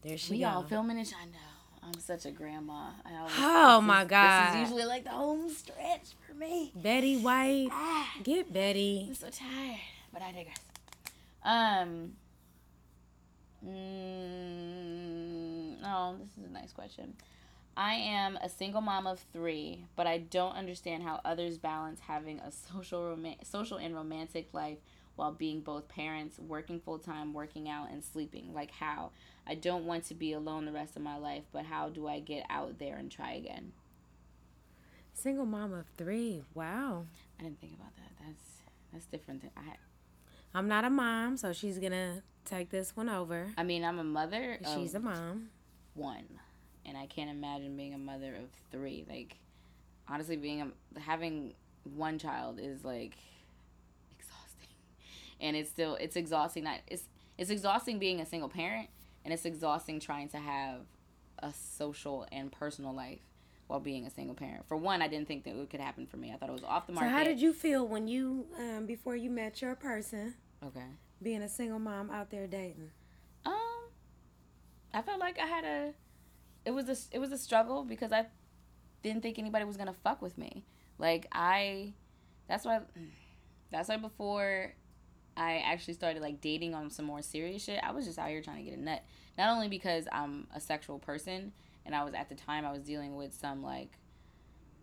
There 0.01 0.17
she 0.17 0.33
We 0.33 0.39
go. 0.39 0.47
all 0.47 0.63
filming 0.63 0.97
it. 0.97 1.13
I 1.21 1.25
know. 1.25 1.37
I'm 1.85 1.99
such 1.99 2.25
a 2.25 2.31
grandma. 2.31 2.89
I 3.05 3.15
always, 3.17 3.33
Oh, 3.37 3.79
this 3.79 3.87
my 3.87 4.01
is- 4.03 4.07
God. 4.09 4.47
This 4.47 4.55
is 4.55 4.61
usually 4.69 4.85
like 4.85 5.03
the 5.03 5.11
home 5.11 5.49
stretch 5.49 6.07
for 6.27 6.33
me. 6.33 6.71
Betty 6.75 7.17
White. 7.17 7.67
Ah, 7.71 8.09
Get 8.23 8.51
Betty. 8.51 9.05
I'm 9.09 9.15
so 9.15 9.29
tired, 9.29 9.79
but 10.11 10.21
I 10.23 10.31
digress. 10.31 10.57
Um. 11.43 12.13
Mm, 13.65 15.77
oh, 15.83 16.15
this 16.19 16.29
is 16.37 16.49
a 16.49 16.53
nice 16.53 16.71
question. 16.71 17.13
I 17.77 17.95
am 17.95 18.37
a 18.37 18.47
single 18.49 18.81
mom 18.81 19.05
of 19.07 19.19
three, 19.33 19.85
but 19.95 20.07
I 20.07 20.19
don't 20.19 20.55
understand 20.55 21.03
how 21.03 21.19
others 21.25 21.57
balance 21.57 21.99
having 22.01 22.39
a 22.39 22.51
social, 22.51 23.09
rom- 23.09 23.35
social 23.43 23.77
and 23.77 23.95
romantic 23.95 24.49
life 24.53 24.77
while 25.15 25.31
being 25.31 25.61
both 25.61 25.87
parents, 25.87 26.39
working 26.39 26.79
full 26.79 26.99
time, 26.99 27.33
working 27.33 27.69
out, 27.69 27.89
and 27.91 28.03
sleeping. 28.03 28.53
Like 28.53 28.71
how? 28.71 29.11
I 29.47 29.55
don't 29.55 29.85
want 29.85 30.05
to 30.05 30.13
be 30.15 30.33
alone 30.33 30.65
the 30.65 30.71
rest 30.71 30.95
of 30.95 31.01
my 31.01 31.17
life, 31.17 31.43
but 31.51 31.65
how 31.65 31.89
do 31.89 32.07
I 32.07 32.19
get 32.19 32.45
out 32.49 32.79
there 32.79 32.97
and 32.97 33.11
try 33.11 33.33
again? 33.33 33.71
Single 35.13 35.45
mom 35.45 35.73
of 35.73 35.85
three. 35.97 36.43
Wow. 36.53 37.05
I 37.39 37.43
didn't 37.43 37.61
think 37.61 37.73
about 37.73 37.95
that. 37.95 38.11
That's 38.25 38.43
that's 38.91 39.05
different. 39.05 39.41
Than 39.41 39.51
I. 39.55 39.75
I'm 40.53 40.67
not 40.67 40.83
a 40.85 40.89
mom, 40.89 41.37
so 41.37 41.53
she's 41.53 41.79
gonna 41.79 42.21
take 42.45 42.69
this 42.69 42.95
one 42.95 43.09
over. 43.09 43.47
I 43.57 43.63
mean, 43.63 43.83
I'm 43.83 43.99
a 43.99 44.03
mother. 44.03 44.57
Of, 44.63 44.73
She's 44.73 44.95
a 44.95 44.99
mom. 44.99 45.49
one, 45.95 46.25
and 46.85 46.97
I 46.97 47.05
can't 47.07 47.29
imagine 47.29 47.75
being 47.75 47.93
a 47.93 47.97
mother 47.97 48.35
of 48.35 48.49
three. 48.71 49.05
Like, 49.09 49.37
honestly, 50.07 50.37
being 50.37 50.61
a 50.61 50.99
having 50.99 51.53
one 51.95 52.17
child 52.19 52.59
is 52.59 52.83
like 52.83 53.15
and 55.45 55.55
it's 55.55 55.69
still 55.69 55.95
it's 55.95 56.15
exhausting. 56.15 56.63
Not 56.63 56.79
it's 56.87 57.03
it's 57.37 57.49
exhausting 57.49 57.99
being 57.99 58.19
a 58.19 58.25
single 58.25 58.49
parent, 58.49 58.89
and 59.23 59.33
it's 59.33 59.45
exhausting 59.45 59.99
trying 59.99 60.27
to 60.29 60.37
have 60.37 60.81
a 61.39 61.53
social 61.53 62.25
and 62.31 62.51
personal 62.51 62.93
life 62.93 63.19
while 63.67 63.79
being 63.79 64.05
a 64.05 64.09
single 64.09 64.35
parent. 64.35 64.65
For 64.67 64.77
one, 64.77 65.01
I 65.01 65.07
didn't 65.07 65.27
think 65.27 65.43
that 65.43 65.55
it 65.55 65.69
could 65.69 65.79
happen 65.79 66.05
for 66.07 66.17
me. 66.17 66.31
I 66.33 66.37
thought 66.37 66.49
it 66.49 66.53
was 66.53 66.63
off 66.63 66.87
the 66.87 66.93
market. 66.93 67.09
So 67.09 67.15
how 67.17 67.23
did 67.23 67.39
you 67.39 67.53
feel 67.53 67.87
when 67.87 68.07
you 68.07 68.47
um 68.59 68.85
before 68.85 69.15
you 69.15 69.29
met 69.29 69.61
your 69.61 69.75
person, 69.75 70.35
Okay. 70.65 70.85
being 71.21 71.41
a 71.41 71.49
single 71.49 71.79
mom 71.79 72.09
out 72.09 72.29
there 72.31 72.47
dating? 72.47 72.89
Um, 73.45 73.53
I 74.93 75.01
felt 75.03 75.19
like 75.19 75.37
I 75.39 75.45
had 75.45 75.63
a, 75.63 75.93
it 76.65 76.71
was 76.71 76.89
a 76.89 76.97
it 77.15 77.19
was 77.19 77.31
a 77.31 77.37
struggle 77.37 77.83
because 77.83 78.11
I 78.11 78.25
didn't 79.03 79.21
think 79.21 79.37
anybody 79.37 79.65
was 79.65 79.77
gonna 79.77 79.93
fuck 79.93 80.21
with 80.21 80.37
me. 80.37 80.65
Like 80.97 81.27
I, 81.31 81.93
that's 82.47 82.65
why, 82.65 82.79
that's 83.71 83.89
why 83.89 83.97
before 83.97 84.73
I 85.37 85.57
actually 85.57 85.95
started 85.95 86.21
like 86.21 86.41
dating 86.41 86.73
on 86.73 86.89
some 86.89 87.05
more 87.05 87.21
serious 87.21 87.63
shit, 87.63 87.79
I 87.83 87.91
was 87.91 88.05
just 88.05 88.17
out 88.17 88.29
here 88.29 88.41
trying 88.41 88.63
to 88.63 88.69
get 88.69 88.79
a 88.79 88.81
nut. 88.81 89.03
Not 89.37 89.49
only 89.49 89.67
because 89.67 90.07
I'm 90.11 90.47
a 90.53 90.59
sexual 90.59 90.99
person 90.99 91.51
and 91.85 91.93
I 91.93 92.03
was 92.03 92.13
at 92.13 92.29
the 92.29 92.35
time 92.35 92.65
I 92.65 92.71
was 92.71 92.83
dealing 92.83 93.15
with 93.15 93.33
some 93.33 93.61
like 93.61 93.97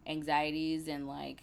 anxieties 0.07 0.89
and 0.89 1.07
like 1.07 1.43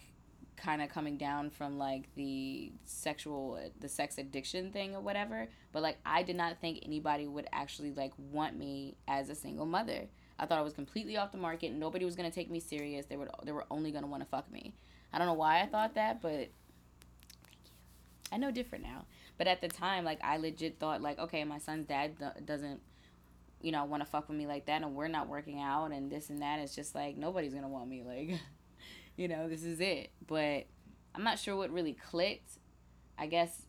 kind 0.56 0.82
of 0.82 0.90
coming 0.90 1.16
down 1.16 1.50
from 1.50 1.78
like 1.78 2.14
the 2.14 2.70
sexual 2.84 3.58
the 3.80 3.88
sex 3.88 4.18
addiction 4.18 4.70
thing 4.70 4.94
or 4.94 5.00
whatever 5.00 5.48
but 5.72 5.82
like 5.82 5.96
i 6.04 6.22
did 6.22 6.36
not 6.36 6.60
think 6.60 6.78
anybody 6.82 7.26
would 7.26 7.46
actually 7.52 7.92
like 7.92 8.12
want 8.18 8.56
me 8.56 8.94
as 9.08 9.30
a 9.30 9.34
single 9.34 9.64
mother 9.64 10.06
i 10.38 10.44
thought 10.44 10.58
i 10.58 10.62
was 10.62 10.74
completely 10.74 11.16
off 11.16 11.32
the 11.32 11.38
market 11.38 11.72
nobody 11.72 12.04
was 12.04 12.14
going 12.14 12.28
to 12.28 12.34
take 12.34 12.50
me 12.50 12.60
serious 12.60 13.06
they 13.06 13.16
would 13.16 13.30
they 13.44 13.52
were 13.52 13.64
only 13.70 13.90
going 13.90 14.04
to 14.04 14.10
want 14.10 14.22
to 14.22 14.28
fuck 14.28 14.50
me 14.52 14.74
i 15.14 15.18
don't 15.18 15.26
know 15.26 15.32
why 15.32 15.62
i 15.62 15.66
thought 15.66 15.94
that 15.94 16.20
but 16.20 16.50
i 18.32 18.36
know 18.36 18.50
different 18.50 18.84
now 18.84 19.04
but 19.38 19.46
at 19.46 19.60
the 19.60 19.68
time 19.68 20.04
like 20.04 20.18
i 20.22 20.36
legit 20.36 20.78
thought 20.78 21.00
like 21.00 21.18
okay 21.18 21.44
my 21.44 21.58
son's 21.58 21.86
dad 21.86 22.18
do- 22.18 22.44
doesn't 22.44 22.80
you 23.60 23.72
know 23.72 23.84
want 23.84 24.02
to 24.02 24.08
fuck 24.08 24.28
with 24.28 24.38
me 24.38 24.46
like 24.46 24.66
that 24.66 24.82
and 24.82 24.94
we're 24.94 25.08
not 25.08 25.28
working 25.28 25.60
out 25.60 25.92
and 25.92 26.10
this 26.10 26.30
and 26.30 26.40
that 26.40 26.58
it's 26.58 26.74
just 26.74 26.94
like 26.94 27.16
nobody's 27.16 27.52
going 27.52 27.64
to 27.64 27.68
want 27.68 27.88
me 27.88 28.02
like 28.02 28.40
you 29.20 29.28
know, 29.28 29.48
this 29.48 29.64
is 29.64 29.80
it. 29.80 30.10
But 30.26 30.66
I'm 31.14 31.22
not 31.22 31.38
sure 31.38 31.54
what 31.54 31.70
really 31.70 31.92
clicked. 31.92 32.58
I 33.18 33.26
guess 33.26 33.66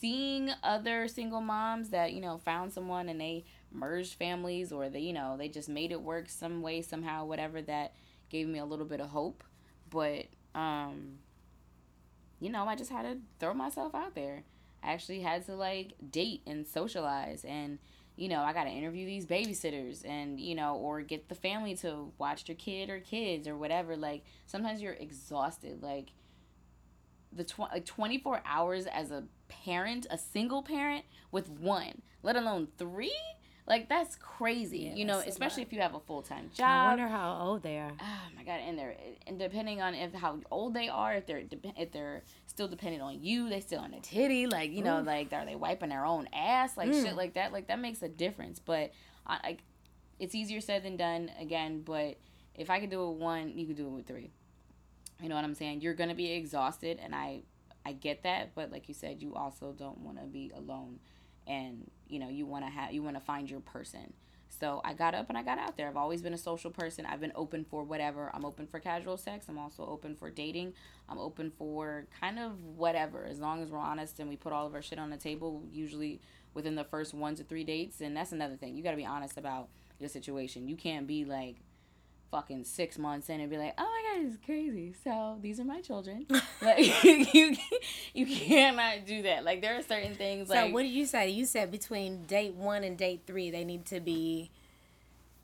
seeing 0.00 0.50
other 0.62 1.06
single 1.06 1.40
moms 1.40 1.90
that, 1.90 2.12
you 2.12 2.20
know, 2.20 2.38
found 2.38 2.72
someone 2.72 3.08
and 3.08 3.20
they 3.20 3.44
merged 3.70 4.14
families 4.14 4.72
or 4.72 4.88
they, 4.88 5.00
you 5.00 5.12
know, 5.12 5.36
they 5.36 5.48
just 5.48 5.68
made 5.68 5.92
it 5.92 6.02
work 6.02 6.28
some 6.28 6.62
way, 6.62 6.82
somehow, 6.82 7.24
whatever, 7.24 7.62
that 7.62 7.94
gave 8.28 8.48
me 8.48 8.58
a 8.58 8.64
little 8.64 8.84
bit 8.84 9.00
of 9.00 9.10
hope. 9.10 9.44
But, 9.88 10.26
um, 10.54 11.18
you 12.40 12.50
know, 12.50 12.64
I 12.64 12.76
just 12.76 12.90
had 12.90 13.02
to 13.02 13.18
throw 13.40 13.54
myself 13.54 13.94
out 13.94 14.14
there. 14.14 14.44
I 14.82 14.92
actually 14.92 15.20
had 15.20 15.44
to 15.46 15.54
like 15.54 15.94
date 16.10 16.42
and 16.46 16.66
socialize 16.66 17.44
and 17.44 17.78
you 18.18 18.28
know, 18.28 18.40
I 18.40 18.52
got 18.52 18.64
to 18.64 18.70
interview 18.70 19.06
these 19.06 19.26
babysitters 19.26 20.04
and, 20.04 20.40
you 20.40 20.56
know, 20.56 20.74
or 20.74 21.02
get 21.02 21.28
the 21.28 21.36
family 21.36 21.76
to 21.76 22.12
watch 22.18 22.46
their 22.46 22.56
kid 22.56 22.90
or 22.90 22.98
kids 22.98 23.46
or 23.46 23.56
whatever. 23.56 23.96
Like, 23.96 24.24
sometimes 24.44 24.82
you're 24.82 24.94
exhausted. 24.94 25.84
Like, 25.84 26.08
the 27.32 27.44
tw- 27.44 27.60
like 27.60 27.86
24 27.86 28.42
hours 28.44 28.86
as 28.86 29.12
a 29.12 29.22
parent, 29.46 30.08
a 30.10 30.18
single 30.18 30.64
parent 30.64 31.04
with 31.30 31.48
one, 31.48 32.02
let 32.24 32.34
alone 32.34 32.66
three? 32.76 33.14
Like, 33.68 33.88
that's 33.90 34.16
crazy. 34.16 34.78
Yeah, 34.78 34.94
you 34.94 35.04
know, 35.04 35.18
especially 35.18 35.62
if 35.62 35.74
you 35.74 35.80
have 35.80 35.94
a 35.94 36.00
full 36.00 36.22
time 36.22 36.50
job. 36.54 36.66
I 36.66 36.84
wonder 36.86 37.06
how 37.06 37.38
old 37.42 37.62
they 37.62 37.76
are. 37.78 37.92
Oh 38.00 38.28
my 38.34 38.42
god! 38.42 38.60
And 38.66 38.78
they're 38.78 38.96
and 39.26 39.38
depending 39.38 39.82
on 39.82 39.94
if 39.94 40.14
how 40.14 40.40
old 40.50 40.72
they 40.72 40.88
are, 40.88 41.12
if 41.14 41.26
they're 41.26 41.42
if 41.76 41.92
they're 41.92 42.22
still 42.46 42.66
dependent 42.66 43.02
on 43.02 43.22
you, 43.22 43.50
they 43.50 43.60
still 43.60 43.80
on 43.80 43.92
a 43.92 44.00
titty, 44.00 44.46
like 44.46 44.70
you 44.72 44.82
know, 44.82 45.00
like 45.02 45.32
are 45.34 45.44
they 45.44 45.54
wiping 45.54 45.90
their 45.90 46.06
own 46.06 46.28
ass, 46.32 46.76
like 46.78 46.88
Mm. 46.88 47.02
shit 47.04 47.14
like 47.16 47.34
that, 47.34 47.52
like 47.52 47.66
that 47.68 47.78
makes 47.78 48.00
a 48.02 48.08
difference. 48.08 48.58
But 48.58 48.92
I, 49.26 49.34
I, 49.44 49.56
it's 50.18 50.34
easier 50.34 50.62
said 50.62 50.82
than 50.82 50.96
done 50.96 51.30
again. 51.38 51.82
But 51.82 52.16
if 52.54 52.70
I 52.70 52.80
could 52.80 52.88
do 52.90 53.02
it 53.04 53.10
with 53.12 53.20
one, 53.20 53.56
you 53.58 53.66
could 53.66 53.76
do 53.76 53.86
it 53.86 53.90
with 53.90 54.06
three. 54.06 54.30
You 55.22 55.28
know 55.28 55.34
what 55.34 55.44
I'm 55.44 55.54
saying? 55.54 55.82
You're 55.82 55.94
gonna 55.94 56.14
be 56.14 56.32
exhausted, 56.32 56.98
and 57.02 57.14
I, 57.14 57.42
I 57.84 57.92
get 57.92 58.22
that. 58.22 58.54
But 58.54 58.72
like 58.72 58.88
you 58.88 58.94
said, 58.94 59.20
you 59.20 59.34
also 59.34 59.72
don't 59.72 59.98
want 59.98 60.18
to 60.18 60.24
be 60.24 60.52
alone, 60.56 61.00
and 61.46 61.90
you 62.08 62.18
know 62.18 62.28
you 62.28 62.46
want 62.46 62.64
to 62.64 62.70
have 62.70 62.92
you 62.92 63.02
want 63.02 63.16
to 63.16 63.20
find 63.20 63.50
your 63.50 63.60
person. 63.60 64.12
So 64.50 64.80
I 64.84 64.94
got 64.94 65.14
up 65.14 65.28
and 65.28 65.38
I 65.38 65.42
got 65.42 65.58
out 65.58 65.76
there. 65.76 65.88
I've 65.88 65.96
always 65.96 66.22
been 66.22 66.34
a 66.34 66.38
social 66.38 66.70
person. 66.70 67.06
I've 67.06 67.20
been 67.20 67.32
open 67.34 67.64
for 67.64 67.84
whatever. 67.84 68.30
I'm 68.34 68.44
open 68.44 68.66
for 68.66 68.80
casual 68.80 69.16
sex. 69.16 69.46
I'm 69.48 69.58
also 69.58 69.84
open 69.84 70.16
for 70.16 70.30
dating. 70.30 70.72
I'm 71.08 71.18
open 71.18 71.52
for 71.56 72.06
kind 72.20 72.38
of 72.38 72.64
whatever. 72.64 73.24
As 73.24 73.38
long 73.38 73.62
as 73.62 73.70
we're 73.70 73.78
honest 73.78 74.18
and 74.20 74.28
we 74.28 74.36
put 74.36 74.52
all 74.52 74.66
of 74.66 74.74
our 74.74 74.82
shit 74.82 74.98
on 74.98 75.10
the 75.10 75.16
table, 75.16 75.62
usually 75.70 76.20
within 76.54 76.74
the 76.74 76.84
first 76.84 77.14
one 77.14 77.34
to 77.36 77.44
three 77.44 77.62
dates. 77.62 78.00
And 78.00 78.16
that's 78.16 78.32
another 78.32 78.56
thing. 78.56 78.74
You 78.74 78.82
got 78.82 78.92
to 78.92 78.96
be 78.96 79.06
honest 79.06 79.36
about 79.36 79.68
your 80.00 80.08
situation. 80.08 80.66
You 80.66 80.76
can't 80.76 81.06
be 81.06 81.24
like 81.24 81.56
fucking 82.30 82.64
six 82.64 82.98
months 82.98 83.28
in 83.28 83.40
and 83.40 83.50
be 83.50 83.56
like, 83.56 83.74
oh 83.78 83.82
my 83.82 84.20
god, 84.22 84.26
it's 84.26 84.44
crazy. 84.44 84.94
So 85.04 85.38
these 85.40 85.58
are 85.60 85.64
my 85.64 85.80
children. 85.80 86.26
like 86.62 87.04
you, 87.34 87.56
you 88.14 88.26
cannot 88.26 89.06
do 89.06 89.22
that. 89.22 89.44
Like 89.44 89.62
there 89.62 89.78
are 89.78 89.82
certain 89.82 90.14
things. 90.14 90.48
So 90.48 90.54
like, 90.54 90.72
what 90.72 90.82
did 90.82 90.92
you 90.92 91.06
say? 91.06 91.30
You 91.30 91.44
said 91.44 91.70
between 91.70 92.24
date 92.24 92.54
one 92.54 92.84
and 92.84 92.96
date 92.96 93.22
three, 93.26 93.50
they 93.50 93.64
need 93.64 93.86
to 93.86 94.00
be 94.00 94.50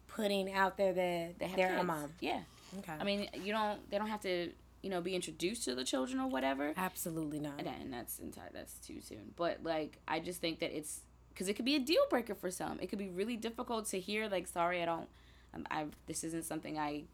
putting 0.09 0.53
out 0.53 0.77
there 0.77 0.93
that 0.93 1.39
they 1.39 1.47
have 1.47 1.57
they're 1.57 1.79
a 1.79 1.85
mom. 1.85 2.13
Yeah. 2.21 2.41
Okay. 2.79 2.93
I 2.99 3.05
mean, 3.05 3.29
you 3.35 3.53
don't. 3.53 3.91
They 3.91 3.99
don't 3.99 4.09
have 4.09 4.23
to. 4.23 4.51
You 4.83 4.91
know, 4.91 5.01
be 5.01 5.15
introduced 5.15 5.65
to 5.65 5.75
the 5.75 5.83
children 5.83 6.21
or 6.21 6.29
whatever. 6.29 6.75
absolutely 6.77 7.41
not. 7.41 7.55
And 7.57 7.67
then 7.67 7.91
that's 7.91 8.19
entire. 8.19 8.51
That's 8.53 8.75
too 8.87 9.01
soon. 9.01 9.33
But 9.35 9.61
like, 9.63 9.99
I 10.07 10.21
just 10.21 10.43
think 10.43 10.59
that 10.59 10.77
it's 10.77 11.01
because 11.31 11.49
it 11.49 11.55
could 11.55 11.65
be 11.65 11.75
a 11.75 11.81
deal 11.81 12.03
breaker 12.11 12.35
for 12.35 12.51
some. 12.51 12.79
It 12.81 12.89
could 12.89 12.99
be 12.99 13.09
really 13.09 13.37
difficult 13.37 13.87
to 13.87 13.99
hear. 13.99 14.29
Like, 14.29 14.47
sorry, 14.47 14.83
I 14.83 14.85
don't. 14.85 15.09
I'm, 15.55 15.67
I 15.71 15.87
this 16.07 16.25
isn't 16.25 16.45
something 16.45 16.79
I. 16.79 17.05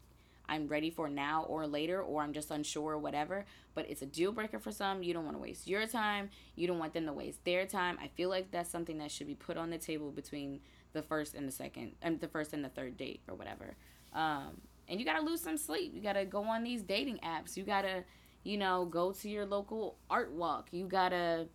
I'm 0.49 0.67
ready 0.67 0.89
for 0.89 1.07
now 1.07 1.45
or 1.47 1.65
later, 1.65 2.01
or 2.01 2.21
I'm 2.21 2.33
just 2.33 2.51
unsure 2.51 2.91
or 2.91 2.97
whatever. 2.97 3.45
But 3.73 3.89
it's 3.89 4.01
a 4.01 4.05
deal 4.05 4.33
breaker 4.33 4.59
for 4.59 4.71
some. 4.71 5.01
You 5.01 5.13
don't 5.13 5.23
want 5.23 5.37
to 5.37 5.41
waste 5.41 5.65
your 5.65 5.87
time. 5.87 6.29
You 6.55 6.67
don't 6.67 6.79
want 6.79 6.93
them 6.93 7.05
to 7.05 7.13
waste 7.13 7.45
their 7.45 7.65
time. 7.65 7.97
I 8.01 8.09
feel 8.09 8.27
like 8.27 8.51
that's 8.51 8.69
something 8.69 8.97
that 8.97 9.11
should 9.11 9.27
be 9.27 9.35
put 9.35 9.55
on 9.55 9.69
the 9.69 9.77
table 9.77 10.11
between 10.11 10.59
the 10.91 11.01
first 11.03 11.35
and 11.35 11.47
the 11.47 11.53
second, 11.53 11.93
and 12.01 12.19
the 12.19 12.27
first 12.27 12.51
and 12.51 12.65
the 12.65 12.69
third 12.69 12.97
date 12.97 13.21
or 13.29 13.35
whatever. 13.35 13.75
Um, 14.13 14.59
and 14.89 14.99
you 14.99 15.05
gotta 15.05 15.23
lose 15.23 15.39
some 15.39 15.55
sleep. 15.55 15.93
You 15.95 16.01
gotta 16.01 16.25
go 16.25 16.43
on 16.43 16.63
these 16.63 16.81
dating 16.81 17.19
apps. 17.19 17.55
You 17.55 17.63
gotta, 17.63 18.03
you 18.43 18.57
know, 18.57 18.85
go 18.85 19.13
to 19.13 19.29
your 19.29 19.45
local 19.45 19.99
art 20.09 20.33
walk. 20.33 20.67
You 20.71 20.85
gotta, 20.85 21.47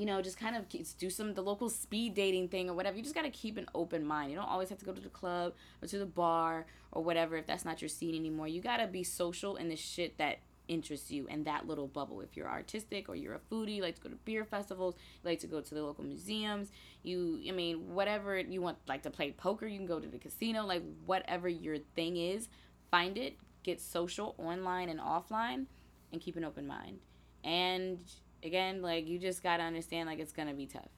you 0.00 0.06
know, 0.06 0.22
just 0.22 0.38
kind 0.38 0.56
of 0.56 0.64
do 0.96 1.10
some 1.10 1.34
the 1.34 1.42
local 1.42 1.68
speed 1.68 2.14
dating 2.14 2.48
thing 2.48 2.70
or 2.70 2.72
whatever. 2.72 2.96
You 2.96 3.02
just 3.02 3.14
gotta 3.14 3.28
keep 3.28 3.58
an 3.58 3.66
open 3.74 4.02
mind. 4.02 4.30
You 4.30 4.38
don't 4.38 4.48
always 4.48 4.70
have 4.70 4.78
to 4.78 4.86
go 4.86 4.94
to 4.94 5.00
the 5.00 5.10
club 5.10 5.52
or 5.82 5.88
to 5.88 5.98
the 5.98 6.06
bar 6.06 6.64
or 6.90 7.04
whatever 7.04 7.36
if 7.36 7.46
that's 7.46 7.66
not 7.66 7.82
your 7.82 7.90
scene 7.90 8.14
anymore. 8.14 8.48
You 8.48 8.62
gotta 8.62 8.86
be 8.86 9.04
social 9.04 9.56
in 9.56 9.68
the 9.68 9.76
shit 9.76 10.16
that 10.16 10.38
interests 10.68 11.10
you 11.10 11.26
in 11.26 11.44
that 11.44 11.66
little 11.66 11.86
bubble. 11.86 12.22
If 12.22 12.34
you're 12.34 12.48
artistic 12.48 13.10
or 13.10 13.14
you're 13.14 13.34
a 13.34 13.40
foodie, 13.52 13.74
you 13.74 13.82
like 13.82 13.96
to 13.96 14.00
go 14.00 14.08
to 14.08 14.16
beer 14.24 14.46
festivals, 14.46 14.94
you 15.22 15.28
like 15.28 15.40
to 15.40 15.46
go 15.46 15.60
to 15.60 15.74
the 15.74 15.82
local 15.82 16.04
museums, 16.04 16.70
you 17.02 17.38
I 17.46 17.50
mean, 17.50 17.94
whatever 17.94 18.38
you 18.38 18.62
want 18.62 18.78
like 18.88 19.02
to 19.02 19.10
play 19.10 19.32
poker, 19.32 19.66
you 19.66 19.76
can 19.76 19.86
go 19.86 20.00
to 20.00 20.08
the 20.08 20.18
casino, 20.18 20.64
like 20.64 20.82
whatever 21.04 21.46
your 21.46 21.76
thing 21.94 22.16
is, 22.16 22.48
find 22.90 23.18
it, 23.18 23.36
get 23.64 23.82
social 23.82 24.34
online 24.38 24.88
and 24.88 24.98
offline 24.98 25.66
and 26.10 26.22
keep 26.22 26.36
an 26.36 26.44
open 26.44 26.66
mind. 26.66 27.00
And 27.44 28.00
again, 28.42 28.82
like 28.82 29.06
you 29.06 29.18
just 29.18 29.42
got 29.42 29.58
to 29.58 29.62
understand 29.62 30.08
like 30.08 30.18
it's 30.18 30.32
to 30.48 30.54
be 30.54 30.66
tough. 30.66 30.88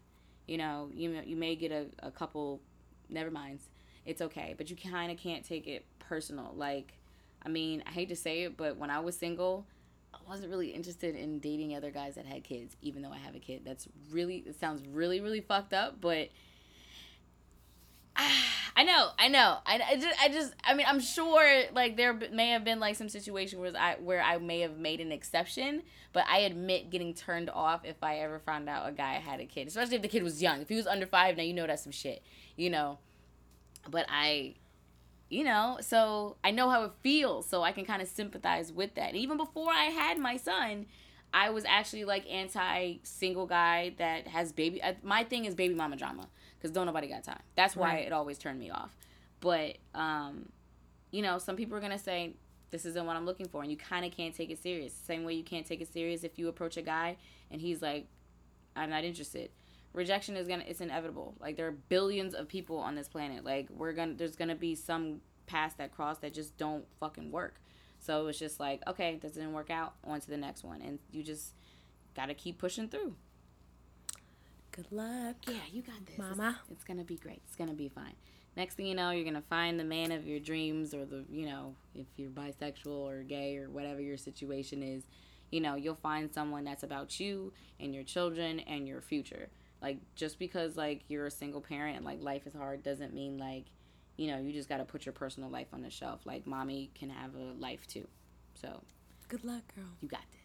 You 0.46 0.58
know, 0.58 0.90
you 0.92 1.20
you 1.24 1.36
may 1.36 1.56
get 1.56 1.72
a, 1.72 1.86
a 2.00 2.10
couple 2.10 2.60
never 3.08 3.30
minds. 3.30 3.68
It's 4.04 4.20
okay, 4.20 4.54
but 4.56 4.70
you 4.70 4.76
kind 4.76 5.12
of 5.12 5.18
can't 5.18 5.44
take 5.44 5.66
it 5.66 5.84
personal. 5.98 6.52
Like 6.56 6.94
I 7.44 7.48
mean, 7.48 7.82
I 7.86 7.90
hate 7.90 8.08
to 8.08 8.16
say 8.16 8.44
it, 8.44 8.56
but 8.56 8.76
when 8.76 8.90
I 8.90 9.00
was 9.00 9.16
single, 9.16 9.66
I 10.14 10.18
wasn't 10.28 10.50
really 10.50 10.68
interested 10.68 11.16
in 11.16 11.40
dating 11.40 11.74
other 11.74 11.90
guys 11.90 12.14
that 12.14 12.26
had 12.26 12.44
kids, 12.44 12.76
even 12.82 13.02
though 13.02 13.10
I 13.12 13.18
have 13.18 13.34
a 13.34 13.40
kid. 13.40 13.62
That's 13.64 13.88
really, 14.10 14.44
it 14.46 14.58
sounds 14.60 14.82
really, 14.86 15.20
really 15.20 15.40
fucked 15.40 15.72
up, 15.72 16.00
but 16.00 16.28
I 18.82 18.84
know, 18.84 19.10
I 19.16 19.28
know. 19.28 19.58
I, 19.64 19.80
I 19.90 19.94
just, 19.94 20.20
I 20.20 20.28
just, 20.28 20.54
I 20.64 20.74
mean, 20.74 20.86
I'm 20.88 20.98
sure 20.98 21.62
like 21.72 21.96
there 21.96 22.12
may 22.32 22.48
have 22.48 22.64
been 22.64 22.80
like 22.80 22.96
some 22.96 23.08
situation 23.08 23.60
where 23.60 23.72
I 23.78 23.94
where 24.00 24.20
I 24.20 24.38
may 24.38 24.58
have 24.58 24.76
made 24.76 25.00
an 25.00 25.12
exception, 25.12 25.84
but 26.12 26.24
I 26.28 26.38
admit 26.38 26.90
getting 26.90 27.14
turned 27.14 27.48
off 27.48 27.84
if 27.84 28.02
I 28.02 28.18
ever 28.18 28.40
found 28.40 28.68
out 28.68 28.88
a 28.88 28.90
guy 28.90 29.12
had 29.12 29.38
a 29.38 29.46
kid, 29.46 29.68
especially 29.68 29.94
if 29.94 30.02
the 30.02 30.08
kid 30.08 30.24
was 30.24 30.42
young. 30.42 30.62
If 30.62 30.68
he 30.68 30.74
was 30.74 30.88
under 30.88 31.06
five, 31.06 31.36
now 31.36 31.44
you 31.44 31.54
know 31.54 31.64
that's 31.64 31.84
some 31.84 31.92
shit, 31.92 32.24
you 32.56 32.70
know. 32.70 32.98
But 33.88 34.06
I, 34.08 34.56
you 35.28 35.44
know, 35.44 35.78
so 35.80 36.34
I 36.42 36.50
know 36.50 36.68
how 36.68 36.82
it 36.82 36.92
feels, 37.02 37.46
so 37.48 37.62
I 37.62 37.70
can 37.70 37.84
kind 37.84 38.02
of 38.02 38.08
sympathize 38.08 38.72
with 38.72 38.96
that. 38.96 39.10
And 39.10 39.16
even 39.16 39.36
before 39.36 39.70
I 39.70 39.84
had 39.84 40.18
my 40.18 40.36
son, 40.36 40.86
I 41.32 41.50
was 41.50 41.64
actually 41.66 42.04
like 42.04 42.28
anti 42.28 42.96
single 43.04 43.46
guy 43.46 43.94
that 43.98 44.26
has 44.26 44.50
baby. 44.50 44.82
uh, 44.82 44.94
My 45.04 45.22
thing 45.22 45.44
is 45.44 45.54
baby 45.54 45.74
mama 45.74 45.94
drama 45.94 46.26
because 46.62 46.70
don't 46.72 46.86
nobody 46.86 47.08
got 47.08 47.24
time. 47.24 47.42
That's 47.56 47.74
why 47.74 47.94
Right. 47.94 48.06
it 48.06 48.12
always 48.12 48.38
turned 48.38 48.60
me 48.60 48.70
off. 48.70 48.96
But 49.40 49.78
um, 49.94 50.48
you 51.10 51.20
know, 51.22 51.38
some 51.38 51.56
people 51.56 51.76
are 51.76 51.80
gonna 51.80 51.98
say 51.98 52.36
this 52.70 52.84
isn't 52.86 53.04
what 53.04 53.16
I'm 53.16 53.26
looking 53.26 53.48
for, 53.48 53.62
and 53.62 53.70
you 53.70 53.76
kind 53.76 54.04
of 54.06 54.12
can't 54.12 54.34
take 54.34 54.50
it 54.50 54.62
serious. 54.62 54.94
Same 54.94 55.24
way 55.24 55.34
you 55.34 55.42
can't 55.44 55.66
take 55.66 55.80
it 55.80 55.92
serious 55.92 56.22
if 56.24 56.38
you 56.38 56.48
approach 56.48 56.76
a 56.76 56.82
guy 56.82 57.16
and 57.50 57.60
he's 57.60 57.82
like, 57.82 58.06
I'm 58.76 58.88
not 58.90 59.04
interested. 59.04 59.50
Rejection 59.92 60.36
is 60.36 60.46
gonna 60.48 60.64
it's 60.66 60.80
inevitable. 60.80 61.34
Like 61.40 61.56
there 61.56 61.66
are 61.66 61.72
billions 61.72 62.32
of 62.34 62.48
people 62.48 62.78
on 62.78 62.94
this 62.94 63.08
planet. 63.08 63.44
Like 63.44 63.68
we're 63.70 63.92
gonna 63.92 64.14
there's 64.14 64.36
gonna 64.36 64.54
be 64.54 64.74
some 64.74 65.20
paths 65.46 65.74
that 65.74 65.90
cross 65.92 66.18
that 66.18 66.32
just 66.32 66.56
don't 66.56 66.84
fucking 67.00 67.30
work. 67.32 67.60
So 67.98 68.26
it's 68.28 68.38
just 68.38 68.58
like, 68.58 68.80
okay, 68.88 69.18
this 69.20 69.32
didn't 69.32 69.52
work 69.52 69.70
out, 69.70 69.94
on 70.04 70.20
to 70.20 70.28
the 70.30 70.36
next 70.36 70.64
one. 70.64 70.80
And 70.80 70.98
you 71.10 71.22
just 71.22 71.54
gotta 72.16 72.34
keep 72.34 72.58
pushing 72.58 72.88
through. 72.88 73.16
Good 74.72 74.90
luck. 74.90 75.36
Yeah, 75.46 75.54
you 75.70 75.82
got 75.82 76.04
this. 76.06 76.18
Mama. 76.18 76.58
It's, 76.62 76.70
it's 76.72 76.84
gonna 76.84 77.04
be 77.04 77.16
great. 77.16 77.42
It's 77.46 77.56
gonna 77.56 77.74
be 77.74 77.88
fine. 77.88 78.14
Next 78.56 78.74
thing 78.74 78.86
you 78.86 78.94
know, 78.94 79.10
you're 79.10 79.24
gonna 79.24 79.42
find 79.48 79.78
the 79.78 79.84
man 79.84 80.12
of 80.12 80.26
your 80.26 80.40
dreams, 80.40 80.94
or 80.94 81.04
the 81.04 81.24
you 81.30 81.46
know, 81.46 81.74
if 81.94 82.06
you're 82.16 82.30
bisexual 82.30 82.86
or 82.88 83.22
gay 83.22 83.56
or 83.58 83.70
whatever 83.70 84.00
your 84.00 84.16
situation 84.16 84.82
is, 84.82 85.04
you 85.50 85.60
know, 85.60 85.74
you'll 85.74 85.94
find 85.94 86.32
someone 86.32 86.64
that's 86.64 86.82
about 86.82 87.20
you 87.20 87.52
and 87.80 87.94
your 87.94 88.04
children 88.04 88.60
and 88.60 88.86
your 88.88 89.00
future. 89.00 89.48
Like 89.82 89.98
just 90.14 90.38
because 90.38 90.76
like 90.76 91.02
you're 91.08 91.26
a 91.26 91.30
single 91.30 91.60
parent 91.60 91.96
and 91.96 92.04
like 92.04 92.22
life 92.22 92.46
is 92.46 92.54
hard 92.54 92.82
doesn't 92.82 93.12
mean 93.14 93.36
like, 93.38 93.64
you 94.16 94.28
know, 94.30 94.38
you 94.38 94.52
just 94.52 94.68
gotta 94.68 94.84
put 94.84 95.04
your 95.04 95.12
personal 95.12 95.50
life 95.50 95.68
on 95.72 95.82
the 95.82 95.90
shelf. 95.90 96.20
Like 96.24 96.46
mommy 96.46 96.90
can 96.94 97.10
have 97.10 97.34
a 97.34 97.52
life 97.58 97.86
too. 97.86 98.06
So 98.54 98.82
Good 99.28 99.44
luck, 99.44 99.62
girl. 99.74 99.84
you 100.00 100.08
got 100.08 100.20
this. 100.30 100.41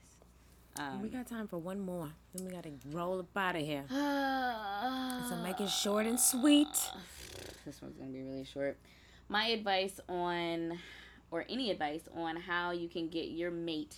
Um, 0.80 1.01
we 1.01 1.09
got 1.09 1.28
time 1.28 1.47
for 1.47 1.57
one 1.57 1.80
more. 1.80 2.09
Then 2.34 2.45
we 2.45 2.51
gotta 2.51 2.71
roll 2.91 3.19
up 3.19 3.36
out 3.36 3.55
of 3.55 3.61
here. 3.61 3.84
so 3.89 5.36
make 5.43 5.59
it 5.59 5.69
short 5.69 6.05
and 6.05 6.19
sweet. 6.19 6.67
this 7.65 7.82
one's 7.82 7.97
gonna 7.97 8.11
be 8.11 8.21
really 8.21 8.43
short. 8.43 8.78
My 9.30 9.47
advice 9.47 9.99
on, 10.07 10.78
or 11.32 11.45
any 11.49 11.71
advice 11.71 12.07
on 12.15 12.36
how 12.36 12.71
you 12.71 12.88
can 12.88 13.09
get 13.09 13.30
your 13.30 13.51
mate 13.51 13.97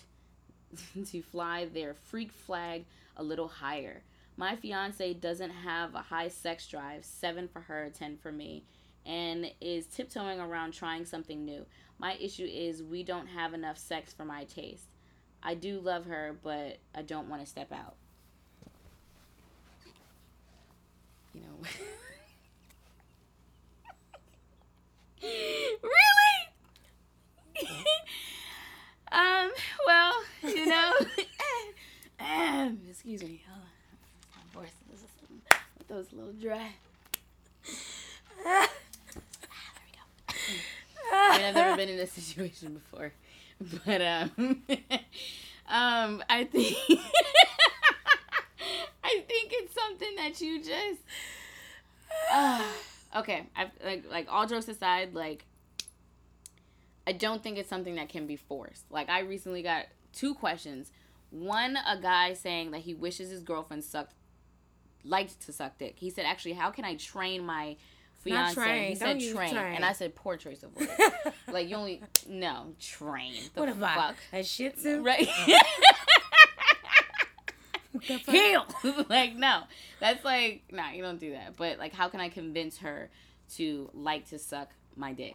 to 1.06 1.22
fly 1.22 1.66
their 1.66 1.94
freak 1.94 2.32
flag 2.32 2.84
a 3.16 3.22
little 3.22 3.48
higher. 3.48 4.02
My 4.36 4.56
fiance 4.56 5.12
doesn't 5.14 5.50
have 5.50 5.94
a 5.94 5.98
high 5.98 6.28
sex 6.28 6.66
drive, 6.66 7.04
seven 7.04 7.46
for 7.46 7.60
her, 7.60 7.90
ten 7.92 8.16
for 8.16 8.32
me, 8.32 8.64
and 9.04 9.52
is 9.60 9.86
tiptoeing 9.86 10.40
around 10.40 10.72
trying 10.72 11.04
something 11.04 11.44
new. 11.44 11.66
My 11.98 12.14
issue 12.14 12.48
is 12.50 12.82
we 12.82 13.02
don't 13.02 13.26
have 13.26 13.52
enough 13.52 13.76
sex 13.76 14.14
for 14.14 14.24
my 14.24 14.44
taste. 14.44 14.89
I 15.42 15.54
do 15.54 15.80
love 15.80 16.04
her, 16.06 16.36
but 16.42 16.78
I 16.94 17.02
don't 17.02 17.28
want 17.28 17.42
to 17.42 17.46
step 17.46 17.72
out. 17.72 17.94
You 21.34 21.40
know. 21.42 21.68
really? 25.82 26.40
um, 29.12 29.50
well, 29.86 30.12
you 30.42 30.66
know, 30.66 30.92
um, 32.20 32.78
excuse 32.88 33.22
me. 33.22 33.42
Hold 33.48 33.60
on. 33.62 33.66
My 34.36 34.60
voice 34.60 34.72
is 34.92 35.02
with 35.78 35.88
those 35.88 36.12
little 36.12 36.32
dry. 36.32 36.72
Ah, 38.46 38.68
there 39.06 39.50
we 39.86 39.92
go. 39.92 40.02
I 41.12 41.36
mean, 41.36 41.46
I've 41.46 41.54
never 41.54 41.76
been 41.76 41.88
in 41.88 41.96
this 41.96 42.12
situation 42.12 42.74
before, 42.74 43.12
but 43.84 44.00
um, 44.00 44.30
um, 45.68 46.22
I 46.28 46.44
think 46.50 46.76
I 49.04 49.22
think 49.28 49.52
it's 49.52 49.74
something 49.74 50.16
that 50.16 50.40
you 50.40 50.58
just. 50.58 51.00
Uh, 52.32 52.62
okay, 53.16 53.46
I 53.56 53.70
like 53.84 54.04
like 54.10 54.26
all 54.30 54.46
jokes 54.46 54.68
aside, 54.68 55.14
like 55.14 55.44
I 57.06 57.12
don't 57.12 57.42
think 57.42 57.58
it's 57.58 57.68
something 57.68 57.96
that 57.96 58.08
can 58.08 58.26
be 58.26 58.36
forced. 58.36 58.90
Like 58.90 59.08
I 59.10 59.20
recently 59.20 59.62
got 59.62 59.86
two 60.12 60.34
questions. 60.34 60.90
One, 61.30 61.76
a 61.86 62.00
guy 62.00 62.34
saying 62.34 62.70
that 62.72 62.80
he 62.80 62.94
wishes 62.94 63.30
his 63.30 63.42
girlfriend 63.42 63.84
sucked 63.84 64.14
liked 65.04 65.40
to 65.46 65.52
suck 65.52 65.78
dick. 65.78 65.94
He 65.98 66.10
said, 66.10 66.24
actually, 66.26 66.54
how 66.54 66.70
can 66.70 66.84
I 66.84 66.96
train 66.96 67.44
my 67.44 67.76
fiance? 68.22 68.54
train. 68.54 68.92
He 68.92 68.94
Don't 68.94 69.20
said 69.20 69.34
train. 69.34 69.54
train. 69.54 69.74
And 69.76 69.84
I 69.84 69.92
said 69.92 70.14
poor 70.14 70.36
choice 70.36 70.62
of 70.62 70.74
words. 70.76 70.90
like 71.52 71.68
you 71.68 71.76
only 71.76 72.02
no, 72.28 72.74
train. 72.80 73.34
The 73.54 73.60
What 73.60 73.76
fuck? 73.76 74.16
A 74.32 74.42
Shih 74.42 74.70
Tzu? 74.70 75.02
Right. 75.02 75.28
Oh. 75.28 75.60
The? 78.06 78.18
Heel. 78.18 78.64
like 79.08 79.34
no. 79.34 79.64
That's 79.98 80.24
like 80.24 80.62
nah, 80.70 80.90
you 80.90 81.02
don't 81.02 81.18
do 81.18 81.32
that. 81.32 81.56
But 81.56 81.78
like 81.78 81.92
how 81.92 82.08
can 82.08 82.20
I 82.20 82.28
convince 82.28 82.78
her 82.78 83.10
to 83.56 83.90
like 83.92 84.28
to 84.30 84.38
suck 84.38 84.70
my 84.96 85.12
dick? 85.12 85.34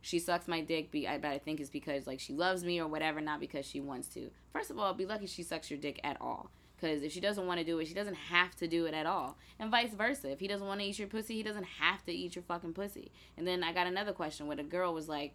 She 0.00 0.18
sucks 0.18 0.48
my 0.48 0.60
dick, 0.60 0.90
be 0.90 1.06
I 1.06 1.18
but 1.18 1.30
I 1.30 1.38
think 1.38 1.60
it's 1.60 1.70
because 1.70 2.06
like 2.06 2.18
she 2.18 2.32
loves 2.32 2.64
me 2.64 2.80
or 2.80 2.88
whatever, 2.88 3.20
not 3.20 3.38
because 3.38 3.64
she 3.64 3.80
wants 3.80 4.08
to. 4.08 4.30
First 4.52 4.70
of 4.70 4.78
all, 4.78 4.92
be 4.92 5.06
lucky 5.06 5.26
she 5.26 5.44
sucks 5.44 5.70
your 5.70 5.78
dick 5.78 6.00
at 6.02 6.20
all. 6.20 6.50
Because 6.82 7.02
if 7.04 7.12
she 7.12 7.20
doesn't 7.20 7.46
want 7.46 7.60
to 7.60 7.64
do 7.64 7.78
it, 7.78 7.86
she 7.86 7.94
doesn't 7.94 8.16
have 8.16 8.56
to 8.56 8.66
do 8.66 8.86
it 8.86 8.94
at 8.94 9.06
all. 9.06 9.38
And 9.60 9.70
vice 9.70 9.94
versa. 9.94 10.30
If 10.32 10.40
he 10.40 10.48
doesn't 10.48 10.66
want 10.66 10.80
to 10.80 10.86
eat 10.86 10.98
your 10.98 11.06
pussy, 11.06 11.34
he 11.34 11.42
doesn't 11.44 11.64
have 11.80 12.04
to 12.06 12.12
eat 12.12 12.34
your 12.34 12.42
fucking 12.42 12.72
pussy. 12.72 13.12
And 13.36 13.46
then 13.46 13.62
I 13.62 13.72
got 13.72 13.86
another 13.86 14.12
question 14.12 14.48
where 14.48 14.56
the 14.56 14.64
girl 14.64 14.92
was 14.92 15.08
like, 15.08 15.34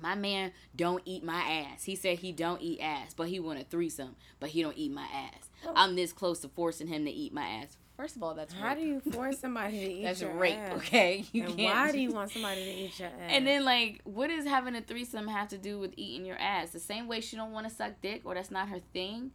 my 0.00 0.14
man 0.14 0.52
don't 0.74 1.02
eat 1.04 1.22
my 1.22 1.40
ass. 1.42 1.84
He 1.84 1.94
said 1.94 2.20
he 2.20 2.32
don't 2.32 2.62
eat 2.62 2.80
ass, 2.80 3.12
but 3.14 3.28
he 3.28 3.38
want 3.38 3.60
a 3.60 3.64
threesome, 3.64 4.16
but 4.40 4.48
he 4.50 4.62
don't 4.62 4.76
eat 4.76 4.90
my 4.90 5.06
ass. 5.14 5.50
Oh. 5.66 5.72
I'm 5.76 5.94
this 5.94 6.12
close 6.12 6.40
to 6.40 6.48
forcing 6.48 6.86
him 6.88 7.04
to 7.04 7.10
eat 7.10 7.34
my 7.34 7.46
ass. 7.46 7.76
First 7.96 8.16
of 8.16 8.22
all, 8.22 8.34
that's 8.34 8.54
How 8.54 8.68
rape. 8.68 8.78
do 8.78 8.84
you 8.84 9.00
force 9.12 9.38
somebody 9.38 9.78
to 9.78 9.92
eat 9.92 10.02
that's 10.04 10.22
your 10.22 10.32
rape, 10.32 10.56
ass? 10.56 10.76
okay? 10.78 11.24
You 11.32 11.44
and 11.44 11.56
can't 11.56 11.74
why 11.76 11.92
do 11.92 12.00
you 12.00 12.10
want 12.10 12.32
somebody 12.32 12.64
to 12.64 12.70
eat 12.70 12.98
your 12.98 13.08
ass? 13.08 13.14
And 13.28 13.46
then 13.46 13.64
like, 13.64 14.00
what 14.04 14.28
does 14.28 14.46
having 14.46 14.74
a 14.74 14.80
threesome 14.80 15.28
have 15.28 15.48
to 15.48 15.58
do 15.58 15.78
with 15.78 15.92
eating 15.96 16.24
your 16.24 16.38
ass? 16.38 16.70
The 16.70 16.80
same 16.80 17.06
way 17.06 17.20
she 17.20 17.36
don't 17.36 17.52
want 17.52 17.68
to 17.68 17.74
suck 17.74 18.00
dick 18.00 18.22
or 18.24 18.34
that's 18.34 18.50
not 18.50 18.70
her 18.70 18.80
thing. 18.92 19.32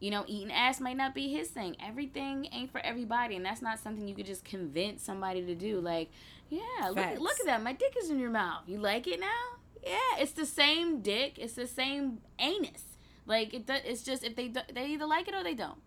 You 0.00 0.10
know, 0.12 0.24
eating 0.28 0.52
ass 0.52 0.80
might 0.80 0.96
not 0.96 1.14
be 1.14 1.28
his 1.28 1.48
thing. 1.48 1.76
Everything 1.84 2.48
ain't 2.52 2.70
for 2.70 2.80
everybody, 2.80 3.34
and 3.34 3.44
that's 3.44 3.62
not 3.62 3.80
something 3.80 4.06
you 4.06 4.14
could 4.14 4.26
just 4.26 4.44
convince 4.44 5.02
somebody 5.02 5.44
to 5.44 5.54
do. 5.54 5.80
Like, 5.80 6.10
yeah, 6.48 6.88
look 6.88 6.98
at, 6.98 7.20
look 7.20 7.40
at 7.40 7.46
that, 7.46 7.62
my 7.62 7.72
dick 7.72 7.94
is 8.00 8.08
in 8.08 8.18
your 8.18 8.30
mouth. 8.30 8.62
You 8.66 8.78
like 8.78 9.06
it 9.08 9.18
now? 9.18 9.58
Yeah, 9.84 10.18
it's 10.18 10.32
the 10.32 10.46
same 10.46 11.00
dick. 11.00 11.38
It's 11.38 11.54
the 11.54 11.66
same 11.66 12.18
anus. 12.38 12.84
Like 13.26 13.52
it, 13.54 13.64
it's 13.68 14.02
just 14.02 14.24
if 14.24 14.34
they 14.36 14.52
they 14.72 14.86
either 14.86 15.06
like 15.06 15.28
it 15.28 15.34
or 15.34 15.44
they 15.44 15.54
don't. 15.54 15.80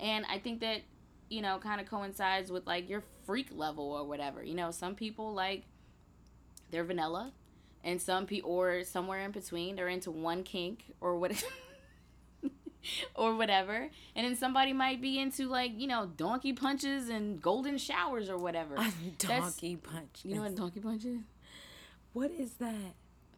And 0.00 0.24
I 0.26 0.38
think 0.38 0.60
that 0.60 0.80
you 1.28 1.42
know 1.42 1.58
kind 1.58 1.80
of 1.80 1.88
coincides 1.88 2.50
with 2.50 2.66
like 2.66 2.88
your 2.88 3.02
freak 3.26 3.48
level 3.52 3.92
or 3.92 4.04
whatever. 4.04 4.42
You 4.42 4.54
know, 4.54 4.70
some 4.70 4.94
people 4.94 5.34
like 5.34 5.64
they're 6.70 6.84
vanilla, 6.84 7.32
and 7.84 8.00
some 8.00 8.26
people 8.26 8.50
or 8.50 8.82
somewhere 8.82 9.20
in 9.20 9.30
between 9.30 9.76
they're 9.76 9.88
into 9.88 10.10
one 10.10 10.42
kink 10.42 10.84
or 11.00 11.16
what. 11.16 11.44
or 13.14 13.34
whatever 13.34 13.88
and 14.16 14.26
then 14.26 14.36
somebody 14.36 14.72
might 14.72 15.00
be 15.00 15.18
into 15.18 15.48
like 15.48 15.72
you 15.76 15.86
know 15.86 16.06
donkey 16.16 16.52
punches 16.52 17.08
and 17.08 17.40
golden 17.40 17.78
showers 17.78 18.28
or 18.28 18.36
whatever 18.38 18.76
donkey 19.18 19.76
punch. 19.76 20.20
you 20.22 20.34
know 20.34 20.42
what 20.42 20.54
donkey 20.54 20.80
punch 20.80 21.04
is 21.04 21.20
what 22.12 22.30
is 22.30 22.52
that? 22.54 22.94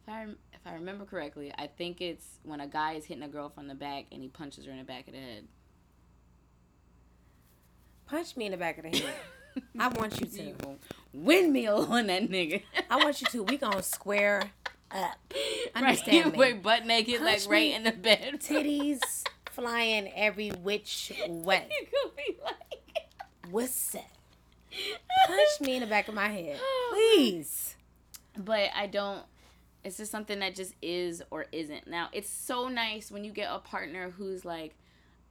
if 0.07 0.13
I, 0.13 0.23
if 0.53 0.59
I 0.65 0.73
remember 0.75 1.05
correctly, 1.05 1.51
I 1.57 1.67
think 1.67 1.99
it's 1.99 2.39
when 2.43 2.61
a 2.61 2.67
guy 2.67 2.93
is 2.93 3.05
hitting 3.05 3.23
a 3.23 3.27
girl 3.27 3.49
from 3.49 3.67
the 3.67 3.75
back 3.75 4.05
and 4.11 4.21
he 4.21 4.29
punches 4.29 4.65
her 4.65 4.71
in 4.71 4.77
the 4.77 4.83
back 4.83 5.07
of 5.07 5.13
the 5.13 5.19
head. 5.19 5.47
Punch 8.05 8.37
me 8.37 8.45
in 8.45 8.51
the 8.51 8.57
back 8.57 8.77
of 8.77 8.89
the 8.89 8.97
head. 8.97 9.13
I 9.79 9.89
want 9.89 10.19
you 10.21 10.27
to. 10.27 10.53
Windmill 11.11 11.91
on 11.91 12.07
that 12.07 12.29
nigga. 12.29 12.61
I 12.89 12.97
want 13.03 13.19
you 13.21 13.27
to. 13.31 13.43
We 13.43 13.57
gonna 13.57 13.83
square 13.83 14.43
up. 14.91 15.17
right, 15.33 15.67
Understand 15.75 16.33
me. 16.33 16.37
We're 16.37 16.55
butt 16.55 16.85
naked, 16.85 17.21
like 17.21 17.41
right 17.49 17.69
me. 17.69 17.73
in 17.73 17.83
the 17.83 17.91
bed. 17.91 18.35
Titties 18.39 19.01
flying 19.57 20.11
every 20.15 20.49
which 20.49 21.11
way. 21.27 21.67
you 21.79 21.87
could 21.87 22.15
be 22.15 22.37
like. 22.43 23.09
What's 23.51 23.91
that? 23.91 24.09
Punch 25.27 25.61
me 25.61 25.75
in 25.75 25.81
the 25.81 25.87
back 25.87 26.07
of 26.07 26.13
my 26.13 26.27
head, 26.27 26.59
oh, 26.61 26.89
please. 27.15 27.75
but 28.37 28.69
I 28.75 28.87
don't. 28.87 29.23
It's 29.83 29.97
just 29.97 30.11
something 30.11 30.39
that 30.39 30.53
just 30.55 30.73
is 30.81 31.23
or 31.31 31.45
isn't. 31.51 31.87
Now 31.87 32.09
it's 32.11 32.29
so 32.29 32.67
nice 32.67 33.09
when 33.11 33.23
you 33.23 33.31
get 33.31 33.49
a 33.51 33.59
partner 33.59 34.09
who's 34.11 34.43
like, 34.45 34.75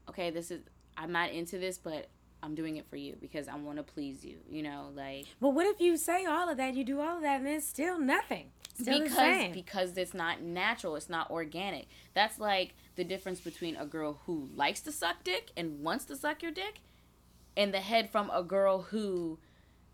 okay, 0.08 0.30
this 0.30 0.50
is 0.50 0.62
I'm 0.96 1.12
not 1.12 1.30
into 1.30 1.58
this, 1.58 1.76
but 1.78 2.08
I'm 2.42 2.54
doing 2.54 2.76
it 2.76 2.86
for 2.88 2.96
you 2.96 3.16
because 3.20 3.48
I 3.48 3.56
want 3.56 3.76
to 3.76 3.82
please 3.82 4.24
you. 4.24 4.36
You 4.48 4.62
know, 4.62 4.88
like 4.94 5.26
But 5.40 5.50
what 5.50 5.66
if 5.66 5.80
you 5.80 5.96
say 5.96 6.24
all 6.24 6.48
of 6.48 6.56
that, 6.56 6.74
you 6.74 6.84
do 6.84 7.00
all 7.00 7.16
of 7.16 7.22
that, 7.22 7.40
and 7.40 7.48
it's 7.48 7.66
still 7.66 7.98
nothing? 7.98 8.46
Still 8.74 9.02
because 9.02 9.52
because 9.52 9.96
it's 9.98 10.14
not 10.14 10.40
natural. 10.42 10.96
It's 10.96 11.10
not 11.10 11.30
organic. 11.30 11.86
That's 12.14 12.38
like 12.38 12.74
the 12.96 13.04
difference 13.04 13.40
between 13.40 13.76
a 13.76 13.86
girl 13.86 14.20
who 14.26 14.48
likes 14.54 14.80
to 14.80 14.92
suck 14.92 15.22
dick 15.22 15.50
and 15.56 15.82
wants 15.82 16.04
to 16.06 16.16
suck 16.16 16.42
your 16.42 16.52
dick, 16.52 16.80
and 17.56 17.72
the 17.72 17.80
head 17.80 18.10
from 18.10 18.30
a 18.30 18.42
girl 18.42 18.82
who 18.82 19.38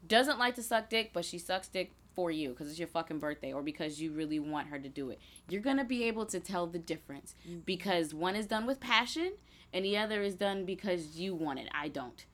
doesn't 0.07 0.39
like 0.39 0.55
to 0.57 0.63
suck 0.63 0.89
dick, 0.89 1.11
but 1.13 1.25
she 1.25 1.39
sucks 1.39 1.69
dick 1.69 1.93
for 2.15 2.31
you 2.31 2.51
because 2.51 2.69
it's 2.69 2.79
your 2.79 2.89
fucking 2.89 3.19
birthday 3.19 3.53
or 3.53 3.63
because 3.63 4.01
you 4.01 4.13
really 4.13 4.39
want 4.39 4.69
her 4.69 4.79
to 4.79 4.89
do 4.89 5.11
it. 5.11 5.21
You're 5.49 5.63
gonna 5.63 5.85
be 5.85 6.05
able 6.05 6.27
to 6.27 6.41
tell 6.41 6.67
the 6.67 6.79
difference 6.79 7.35
mm. 7.49 7.65
because 7.65 8.13
one 8.15 8.37
is 8.37 8.47
done 8.47 8.67
with 8.67 8.81
passion 8.81 9.33
and 9.73 9.85
the 9.85 9.97
other 9.97 10.23
is 10.23 10.35
done 10.35 10.65
because 10.65 11.17
you 11.17 11.35
want 11.35 11.59
it. 11.59 11.69
I 11.73 11.89
don't. 11.89 12.25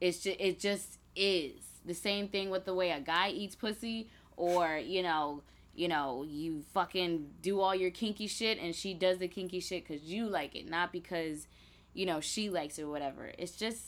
It's 0.00 0.20
just 0.20 0.40
it 0.40 0.60
just 0.60 0.98
is 1.14 1.54
the 1.84 1.94
same 1.94 2.28
thing 2.28 2.50
with 2.50 2.64
the 2.64 2.74
way 2.74 2.90
a 2.90 3.00
guy 3.00 3.30
eats 3.30 3.54
pussy 3.54 4.08
or 4.36 4.76
you 4.78 5.02
know 5.02 5.42
you 5.76 5.88
know 5.88 6.24
you 6.26 6.64
fucking 6.72 7.28
do 7.42 7.60
all 7.60 7.74
your 7.74 7.90
kinky 7.90 8.26
shit 8.26 8.58
and 8.58 8.74
she 8.74 8.94
does 8.94 9.18
the 9.18 9.28
kinky 9.28 9.60
shit 9.60 9.86
because 9.86 10.02
you 10.04 10.26
like 10.26 10.56
it 10.56 10.68
not 10.68 10.90
because 10.90 11.46
you 11.92 12.06
know 12.06 12.20
she 12.20 12.50
likes 12.50 12.78
it 12.78 12.82
or 12.82 12.90
whatever. 12.90 13.30
It's 13.38 13.52
just 13.52 13.80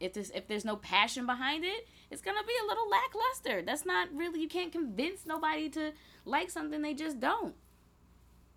if 0.00 0.14
there's 0.14 0.30
if 0.30 0.46
there's 0.48 0.64
no 0.64 0.76
passion 0.76 1.26
behind 1.26 1.64
it 1.64 1.86
it's 2.10 2.22
gonna 2.22 2.44
be 2.46 2.54
a 2.62 2.66
little 2.66 2.88
lackluster. 2.88 3.62
That's 3.62 3.84
not 3.84 4.08
really 4.14 4.40
you 4.40 4.48
can't 4.48 4.72
convince 4.72 5.26
nobody 5.26 5.68
to 5.70 5.92
like 6.24 6.50
something 6.50 6.82
they 6.82 6.94
just 6.94 7.18
don't. 7.20 7.54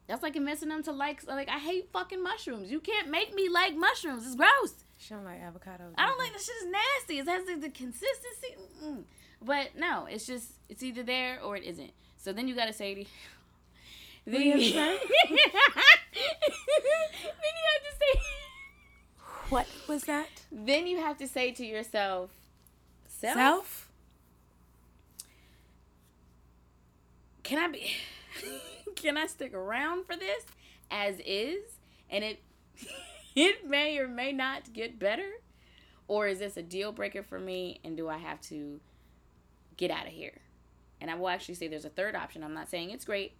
That's 0.08 0.22
like 0.22 0.34
convincing 0.34 0.70
them 0.70 0.84
to 0.84 0.92
like 0.92 1.28
like 1.28 1.50
i 1.50 1.58
hate 1.58 1.90
fucking 1.92 2.22
mushrooms. 2.22 2.72
You 2.72 2.80
can't 2.80 3.10
make 3.10 3.34
me 3.34 3.50
like 3.50 3.76
mushrooms. 3.76 4.26
It's 4.26 4.36
gross 4.36 4.85
She 5.06 5.14
don't 5.14 5.24
like 5.24 5.40
avocado. 5.40 5.84
I 6.00 6.08
don't 6.08 6.18
like 6.18 6.34
this 6.34 6.46
shit 6.48 6.56
is 6.64 6.72
nasty. 6.72 7.20
It 7.20 7.28
has 7.28 7.46
like, 7.48 7.62
the 7.62 7.70
consistency. 7.70 8.56
Mm. 8.84 9.04
But 9.40 9.76
no, 9.78 10.08
it's 10.10 10.26
just 10.26 10.54
it's 10.68 10.82
either 10.82 11.04
there 11.04 11.40
or 11.44 11.56
it 11.56 11.64
isn't. 11.64 11.92
So 12.18 12.34
then 12.34 12.48
you 12.48 12.56
gotta 12.56 12.74
say 12.74 12.96
to 12.96 13.06
then 14.26 14.42
you 14.42 14.56
you, 14.56 14.74
have 14.74 15.00
to 15.00 15.08
then 15.30 15.38
you 15.38 15.52
have 17.72 17.84
to 17.84 17.92
say 18.00 18.20
What 19.50 19.68
was 19.88 20.06
that? 20.06 20.28
then 20.52 20.88
you 20.88 20.98
have 20.98 21.20
to 21.20 21.28
say 21.28 21.52
to 21.52 21.64
yourself 21.64 22.32
self, 23.08 23.36
Self? 23.36 23.92
can 27.44 27.60
I 27.60 27.68
be 27.68 27.92
can 28.96 29.20
I 29.20 29.28
stick 29.28 29.54
around 29.54 30.08
for 30.08 30.16
this 30.16 30.46
as 30.90 31.20
is 31.24 31.62
and 32.10 32.24
it 32.24 32.40
it 33.36 33.68
may 33.68 33.98
or 33.98 34.08
may 34.08 34.32
not 34.32 34.72
get 34.74 34.98
better 35.00 35.30
or 36.08 36.28
is 36.28 36.40
this 36.40 36.58
a 36.58 36.62
deal 36.62 36.92
breaker 36.92 37.24
for 37.24 37.40
me 37.40 37.80
and 37.84 37.98
do 37.98 38.08
I 38.10 38.18
have 38.18 38.40
to 38.42 38.80
get 39.78 39.92
out 39.92 40.08
of 40.08 40.14
here 40.14 40.40
and 41.02 41.10
I 41.12 41.16
will 41.16 41.30
actually 41.30 41.56
say 41.56 41.68
there's 41.68 41.86
a 41.86 41.90
third 41.90 42.16
option 42.16 42.44
I'm 42.44 42.54
not 42.54 42.70
saying 42.70 42.92
it's 42.92 43.06
great 43.06 43.34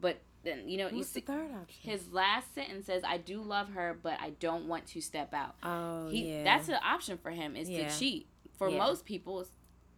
but 0.00 0.18
then 0.44 0.68
you 0.68 0.78
know 0.78 0.88
you 0.88 0.98
What's 0.98 1.12
the 1.12 1.20
third 1.20 1.50
option? 1.52 1.90
his 1.90 2.12
last 2.12 2.54
sentence 2.54 2.86
says 2.86 3.02
I 3.04 3.18
do 3.18 3.40
love 3.42 3.70
her 3.70 3.96
but 4.00 4.18
I 4.20 4.30
don't 4.40 4.66
want 4.66 4.86
to 4.88 5.00
step 5.00 5.34
out 5.34 5.56
oh, 5.62 6.08
he 6.08 6.32
yeah. 6.36 6.44
that's 6.44 6.68
an 6.68 6.78
option 6.84 7.18
for 7.18 7.30
him 7.30 7.56
is 7.56 7.68
Yeah. 7.68 7.88
to 7.88 7.98
cheat 7.98 8.26
for 8.56 8.68
Yeah. 8.70 8.78
most 8.78 9.04
people 9.04 9.44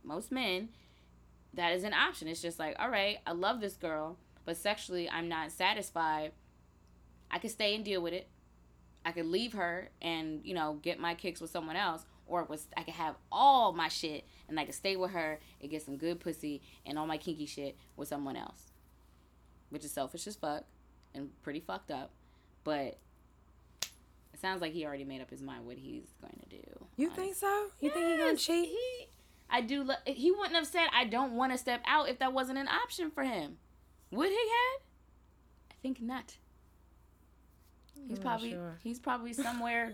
most 0.02 0.32
men 0.32 0.70
that 1.54 1.72
is 1.72 1.84
an 1.84 1.92
option 1.92 2.28
it's 2.28 2.40
just 2.42 2.58
like 2.58 2.76
all 2.78 2.88
right 2.88 3.18
i 3.26 3.32
love 3.32 3.60
this 3.60 3.74
girl 3.74 4.16
but 4.44 4.56
sexually 4.56 5.08
i'm 5.10 5.28
not 5.28 5.50
satisfied 5.50 6.32
i 7.30 7.38
could 7.38 7.50
stay 7.50 7.74
and 7.74 7.84
deal 7.84 8.00
with 8.00 8.12
it 8.12 8.28
i 9.08 9.12
could 9.12 9.26
leave 9.26 9.52
her 9.52 9.88
and 10.02 10.40
you 10.44 10.54
know 10.54 10.78
get 10.82 11.00
my 11.00 11.14
kicks 11.14 11.40
with 11.40 11.50
someone 11.50 11.76
else 11.76 12.04
or 12.26 12.42
it 12.42 12.48
was 12.50 12.66
i 12.76 12.82
could 12.82 12.94
have 12.94 13.16
all 13.32 13.72
my 13.72 13.88
shit 13.88 14.24
and 14.48 14.58
i 14.60 14.64
could 14.64 14.74
stay 14.74 14.96
with 14.96 15.10
her 15.10 15.38
and 15.60 15.70
get 15.70 15.82
some 15.82 15.96
good 15.96 16.20
pussy 16.20 16.60
and 16.86 16.98
all 16.98 17.06
my 17.06 17.16
kinky 17.18 17.46
shit 17.46 17.76
with 17.96 18.08
someone 18.08 18.36
else 18.36 18.70
which 19.70 19.84
is 19.84 19.90
selfish 19.90 20.26
as 20.26 20.36
fuck 20.36 20.64
and 21.14 21.30
pretty 21.42 21.60
fucked 21.60 21.90
up 21.90 22.10
but 22.64 22.98
it 24.38 24.42
sounds 24.42 24.60
like 24.60 24.72
he 24.72 24.86
already 24.86 25.04
made 25.04 25.20
up 25.20 25.30
his 25.30 25.42
mind 25.42 25.66
what 25.66 25.76
he's 25.76 26.12
going 26.20 26.38
to 26.48 26.56
do. 26.56 26.86
You 26.96 27.10
think 27.10 27.34
so? 27.34 27.68
You 27.80 27.90
think 27.90 28.06
he's 28.06 28.18
gonna 28.18 28.36
cheat? 28.36 28.68
He, 28.68 29.08
I 29.50 29.62
do. 29.62 29.82
Lo- 29.82 29.94
he 30.04 30.30
wouldn't 30.30 30.54
have 30.54 30.66
said 30.66 30.86
I 30.94 31.06
don't 31.06 31.32
want 31.32 31.50
to 31.50 31.58
step 31.58 31.82
out 31.86 32.08
if 32.08 32.20
that 32.20 32.32
wasn't 32.32 32.58
an 32.58 32.68
option 32.68 33.10
for 33.10 33.24
him. 33.24 33.56
Would 34.12 34.28
he 34.28 34.34
had? 34.36 34.82
I 35.72 35.74
think 35.82 36.00
not. 36.00 36.36
He's 38.08 38.18
I'm 38.18 38.22
probably 38.22 38.50
sure. 38.52 38.78
he's 38.82 38.98
probably 38.98 39.32
somewhere. 39.46 39.92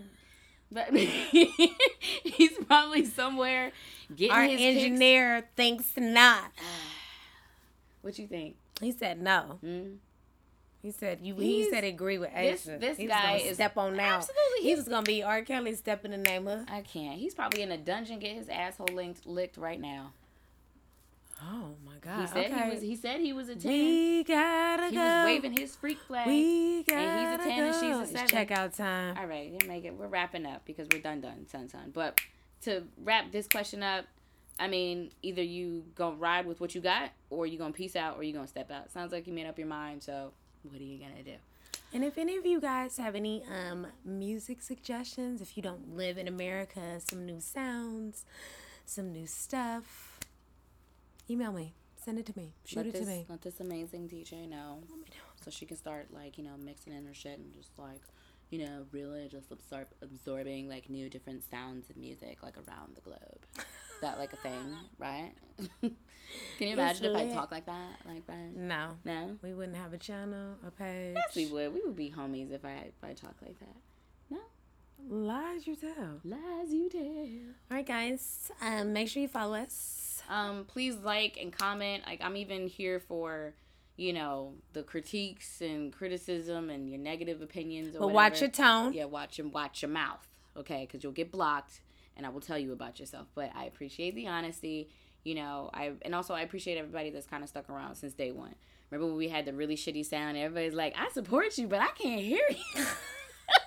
But 0.71 0.93
he's 0.95 2.57
probably 2.67 3.05
somewhere 3.05 3.71
getting 4.15 4.31
Our 4.31 4.41
engineer 4.43 5.47
thinks 5.55 5.91
not. 5.97 6.51
What 8.01 8.19
you 8.19 8.27
think? 8.27 8.55
He 8.81 8.91
said 8.91 9.19
no. 9.21 9.59
Mm? 9.63 9.97
He 10.83 10.91
said 10.91 11.19
you. 11.23 11.33
He 11.35 11.67
said 11.71 11.83
agree 11.83 12.19
with 12.19 12.31
this- 12.33 12.65
this 12.79 12.97
he 12.97 13.07
guy 13.07 13.37
is- 13.37 13.55
step 13.55 13.77
on 13.77 13.95
now. 13.95 14.17
Absolutely, 14.17 14.59
He 14.61 14.67
he's- 14.67 14.77
was 14.77 14.87
gonna 14.87 15.01
be 15.03 15.23
R. 15.23 15.41
Kelly 15.41 15.73
stepping 15.73 16.11
the 16.11 16.17
name 16.17 16.47
of. 16.47 16.65
I 16.69 16.81
can't. 16.81 17.17
He's 17.17 17.33
probably 17.33 17.63
in 17.63 17.71
a 17.71 17.77
dungeon, 17.77 18.19
get 18.19 18.35
his 18.35 18.47
asshole 18.49 18.89
licked, 18.93 19.25
licked 19.25 19.57
right 19.57 19.79
now. 19.81 20.13
Oh 21.41 21.75
my 21.85 21.97
God! 21.99 22.21
He 22.21 22.27
said 22.27 22.51
okay. 22.51 22.63
he 22.63 22.69
was. 22.69 22.81
He 22.81 22.95
said 22.95 23.19
he 23.19 23.33
was 23.33 23.49
a 23.49 23.55
ten. 23.55 23.71
we 23.71 24.23
gotta 24.23 24.87
he 24.87 24.95
go. 24.95 25.01
was 25.01 25.25
waving 25.25 25.57
his 25.57 25.75
freak 25.75 25.99
flag. 25.99 26.27
We 26.27 26.83
gotta 26.83 27.01
and 27.01 27.41
he's 27.41 27.47
a 27.47 27.49
10 27.49 27.63
and 27.63 27.73
she's 27.73 27.83
a 27.83 28.13
go. 28.13 28.23
It's 28.23 28.31
checkout 28.31 28.77
time. 28.77 29.17
All 29.17 29.27
right, 29.27 29.57
then 29.57 29.67
make 29.67 29.83
it. 29.83 29.93
We're 29.93 30.07
wrapping 30.07 30.45
up 30.45 30.63
because 30.65 30.87
we're 30.91 31.01
done, 31.01 31.21
done, 31.21 31.45
son, 31.47 31.67
son. 31.67 31.91
But 31.93 32.19
to 32.61 32.83
wrap 33.03 33.31
this 33.31 33.47
question 33.47 33.83
up, 33.83 34.05
I 34.59 34.67
mean, 34.67 35.11
either 35.21 35.43
you 35.43 35.83
gonna 35.95 36.15
ride 36.15 36.45
with 36.45 36.61
what 36.61 36.73
you 36.73 36.81
got, 36.81 37.11
or 37.29 37.45
you 37.45 37.57
gonna 37.57 37.73
peace 37.73 37.95
out, 37.95 38.17
or 38.17 38.23
you 38.23 38.33
gonna 38.33 38.47
step 38.47 38.71
out. 38.71 38.91
Sounds 38.91 39.11
like 39.11 39.27
you 39.27 39.33
made 39.33 39.47
up 39.47 39.57
your 39.57 39.67
mind. 39.67 40.03
So, 40.03 40.31
what 40.63 40.79
are 40.79 40.83
you 40.83 40.97
gonna 40.97 41.23
do? 41.23 41.35
And 41.93 42.03
if 42.03 42.17
any 42.17 42.37
of 42.37 42.45
you 42.45 42.59
guys 42.59 42.97
have 42.97 43.15
any 43.15 43.43
um, 43.43 43.87
music 44.03 44.61
suggestions, 44.61 45.41
if 45.41 45.55
you 45.57 45.63
don't 45.63 45.95
live 45.95 46.17
in 46.17 46.27
America, 46.27 46.99
some 46.99 47.25
new 47.25 47.39
sounds, 47.39 48.25
some 48.85 49.11
new 49.11 49.27
stuff, 49.27 50.14
email 51.29 51.51
me. 51.51 51.73
Send 52.03 52.19
it 52.19 52.25
to 52.27 52.33
me. 52.37 52.53
Shoot 52.65 52.77
let 52.77 52.85
it 52.87 52.93
this, 52.93 53.01
to 53.01 53.07
me. 53.07 53.25
Let 53.27 53.41
this 53.41 53.59
amazing 53.59 54.07
DJ 54.09 54.47
know, 54.47 54.79
so 55.43 55.49
she 55.49 55.65
can 55.65 55.77
start 55.77 56.07
like 56.13 56.37
you 56.37 56.43
know 56.43 56.51
mixing 56.63 56.93
in 56.93 57.05
her 57.05 57.13
shit 57.13 57.39
and 57.39 57.51
just 57.53 57.71
like 57.79 58.01
you 58.51 58.59
know 58.59 58.85
really 58.91 59.27
just 59.27 59.51
absorb 59.51 59.87
absorbing 60.03 60.69
like 60.69 60.89
new 60.89 61.09
different 61.09 61.43
sounds 61.49 61.89
of 61.89 61.97
music 61.97 62.43
like 62.43 62.55
around 62.57 62.95
the 62.95 63.01
globe. 63.01 63.39
Is 63.57 63.65
that 64.01 64.19
like 64.19 64.33
a 64.33 64.37
thing, 64.37 64.75
right? 64.99 65.31
can 65.81 65.95
you 66.59 66.73
imagine 66.73 67.05
if 67.05 67.15
I 67.15 67.33
talk 67.33 67.51
like 67.51 67.65
that, 67.65 67.99
like 68.07 68.27
that? 68.27 68.55
No. 68.55 68.97
No. 69.03 69.37
We 69.41 69.53
wouldn't 69.55 69.77
have 69.77 69.93
a 69.93 69.97
channel, 69.97 70.57
a 70.65 70.69
page. 70.69 71.15
Yes, 71.15 71.35
we 71.35 71.47
would. 71.47 71.73
We 71.73 71.81
would 71.85 71.95
be 71.95 72.11
homies 72.15 72.51
if 72.51 72.63
I 72.65 72.89
if 72.89 73.03
I 73.03 73.13
talk 73.13 73.35
like 73.41 73.57
that. 73.59 73.75
No, 74.29 74.39
Lies 75.09 75.65
you 75.65 75.75
tell. 75.75 76.19
lies 76.23 76.71
you 76.71 76.89
tell. 76.89 77.01
All 77.01 77.77
right, 77.77 77.85
guys. 77.85 78.51
Um, 78.61 78.93
make 78.93 79.07
sure 79.07 79.21
you 79.23 79.27
follow 79.27 79.55
us. 79.55 80.14
Um, 80.29 80.65
please 80.65 80.95
like 80.95 81.37
and 81.39 81.55
comment. 81.55 82.03
Like 82.05 82.21
I'm 82.23 82.37
even 82.37 82.67
here 82.67 82.99
for, 82.99 83.53
you 83.97 84.13
know, 84.13 84.53
the 84.73 84.83
critiques 84.83 85.61
and 85.61 85.91
criticism 85.91 86.69
and 86.69 86.89
your 86.89 86.99
negative 86.99 87.41
opinions. 87.41 87.95
Or 87.95 87.99
But 88.01 88.07
watch 88.09 88.41
your 88.41 88.49
tone. 88.49 88.93
Yeah, 88.93 89.05
watch 89.05 89.39
and 89.39 89.53
watch 89.53 89.81
your 89.81 89.91
mouth, 89.91 90.27
okay? 90.57 90.85
Because 90.85 91.03
you'll 91.03 91.13
get 91.13 91.31
blocked, 91.31 91.81
and 92.17 92.25
I 92.25 92.29
will 92.29 92.41
tell 92.41 92.57
you 92.57 92.73
about 92.73 92.99
yourself. 92.99 93.27
But 93.35 93.51
I 93.55 93.65
appreciate 93.65 94.15
the 94.15 94.27
honesty. 94.27 94.89
You 95.23 95.35
know, 95.35 95.69
I 95.73 95.93
and 96.03 96.13
also 96.13 96.33
I 96.33 96.41
appreciate 96.41 96.77
everybody 96.77 97.09
that's 97.09 97.25
kind 97.25 97.43
of 97.43 97.49
stuck 97.49 97.69
around 97.69 97.95
since 97.95 98.13
day 98.13 98.31
one. 98.31 98.55
Remember 98.91 99.07
when 99.07 99.17
we 99.17 99.29
had 99.29 99.45
the 99.45 99.53
really 99.53 99.75
shitty 99.75 100.05
sound? 100.05 100.37
Everybody's 100.37 100.75
like, 100.75 100.93
"I 100.97 101.09
support 101.09 101.57
you, 101.57 101.67
but 101.67 101.81
I 101.81 101.87
can't 101.87 102.21
hear 102.21 102.43
you." 102.49 102.85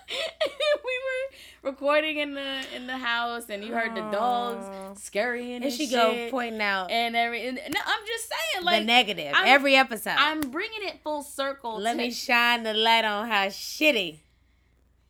we 0.99 1.69
were 1.69 1.71
recording 1.71 2.17
in 2.17 2.33
the 2.33 2.61
in 2.75 2.87
the 2.87 2.97
house, 2.97 3.49
and 3.49 3.63
you 3.63 3.73
heard 3.73 3.95
the 3.95 4.01
dogs 4.11 5.01
scurrying 5.01 5.55
and, 5.55 5.65
And 5.65 5.73
she 5.73 5.85
shit 5.87 5.93
go 5.95 6.27
pointing 6.31 6.61
out 6.61 6.91
and 6.91 7.15
every 7.15 7.47
and, 7.47 7.55
no, 7.57 7.79
I'm 7.85 8.05
just 8.07 8.29
saying 8.29 8.65
like 8.65 8.81
the 8.81 8.85
negative 8.85 9.33
I'm- 9.33 9.47
every 9.47 9.75
episode. 9.75 10.15
I'm 10.17 10.41
bringing 10.41 10.83
it 10.83 11.01
full 11.03 11.23
circle. 11.23 11.79
Let 11.79 11.93
to- 11.93 11.97
me 11.97 12.11
shine 12.11 12.63
the 12.63 12.73
light 12.73 13.05
on 13.05 13.27
how 13.27 13.45
shitty. 13.47 14.19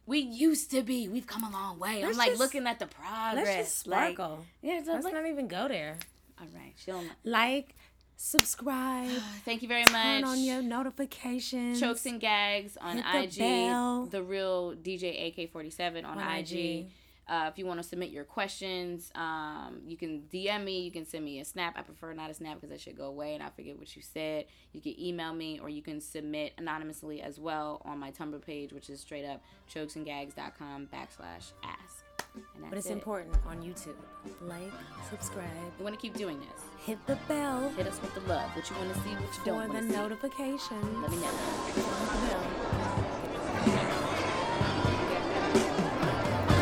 we 0.06 0.20
used 0.20 0.72
to 0.72 0.82
be. 0.82 1.08
We've 1.08 1.28
come 1.28 1.44
a 1.44 1.52
long 1.52 1.78
way. 1.80 2.02
Let's 2.02 2.14
I'm 2.14 2.18
like 2.18 2.30
just- 2.30 2.40
looking 2.40 2.66
at 2.68 2.80
the 2.80 2.88
progress. 2.88 3.46
Let's 3.46 3.58
just 3.70 3.88
like- 3.88 4.16
sparkle. 4.16 4.46
yeah, 4.62 4.84
so 4.84 4.94
Let's 4.94 5.06
like, 5.06 5.14
not 5.14 5.26
even 5.28 5.48
go 5.48 5.68
there. 5.68 5.98
all 6.40 6.48
right. 6.56 6.74
She'll, 6.84 7.04
Like, 7.24 7.76
subscribe, 8.20 9.10
thank 9.46 9.62
you 9.62 9.68
very 9.68 9.86
turn 9.86 9.94
much. 9.94 10.22
Turn 10.22 10.24
on 10.26 10.44
your 10.44 10.62
notifications. 10.62 11.80
Chokes 11.80 12.06
and 12.06 12.20
gags 12.20 12.78
on 12.80 12.98
the 12.98 13.24
IG. 13.24 13.38
bell. 13.40 14.06
The 14.06 14.22
real 14.22 14.76
DJ 14.76 15.36
AK47 15.36 16.06
on, 16.06 16.20
On 16.20 16.38
IG. 16.38 16.52
IG. 16.54 16.88
Uh, 17.28 17.48
if 17.48 17.60
you 17.60 17.66
want 17.66 17.80
to 17.80 17.88
submit 17.88 18.10
your 18.10 18.24
questions, 18.24 19.12
um, 19.14 19.82
you 19.86 19.96
can 19.96 20.24
DM 20.34 20.64
me. 20.64 20.82
You 20.82 20.90
can 20.90 21.06
send 21.06 21.24
me 21.24 21.40
a 21.40 21.46
snap. 21.46 21.76
I 21.78 21.84
prefer 21.84 22.12
not 22.14 22.32
a 22.32 22.34
snap 22.34 22.56
because 22.56 22.72
that 22.72 22.82
should 22.82 22.98
go 22.98 23.06
away 23.06 23.36
and 23.36 23.44
I 23.44 23.50
forget 23.50 23.78
what 23.78 23.96
you 23.96 24.02
said. 24.02 24.46
You 24.74 24.82
can 24.82 25.00
email 25.00 25.32
me 25.32 25.60
or 25.60 25.70
you 25.70 25.84
can 25.84 26.02
submit 26.02 26.54
anonymously 26.58 27.22
as 27.22 27.40
well 27.40 27.84
on 27.86 28.00
my 28.00 28.10
Tumblr 28.10 28.44
page, 28.44 28.74
which 28.74 28.90
is 28.90 29.00
straight 29.00 29.26
up 29.26 29.44
chokesandgags.com 29.72 30.90
backslash 30.92 31.52
ask. 31.64 32.04
And 32.36 32.44
that's 32.64 32.70
But 32.70 32.78
it's 32.78 32.88
it. 32.88 32.94
important 32.94 33.36
on 33.48 33.62
YouTube. 33.62 33.96
Like, 34.42 34.72
subscribe, 35.10 35.48
We 35.78 35.84
want 35.84 35.96
to 35.96 36.02
keep 36.02 36.16
doing 36.16 36.40
this. 36.40 36.64
hit 36.86 37.00
the 37.08 37.18
bell 37.28 37.70
Hit 37.78 37.88
us 37.88 38.00
with 38.02 38.14
the 38.14 38.22
love. 38.22 38.50
What 38.56 38.70
you 38.70 38.76
want 38.78 38.94
to 38.94 39.00
see, 39.02 39.10
what 39.16 39.38
you 39.38 39.44
don't 39.46 39.56
want 39.70 39.74
to 39.74 39.82
see. 39.90 39.96
notifications. 39.96 40.98
Let 41.02 41.12
me 41.12 41.18
know. 41.18 41.32
Hit 41.66 41.76
the 41.76 41.82
bell. 42.28 42.44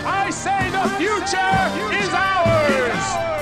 I 0.09 0.29
say 0.29 0.69
the 0.71 0.87
future 0.97 1.97
is 2.01 2.13
ours. 2.13 3.36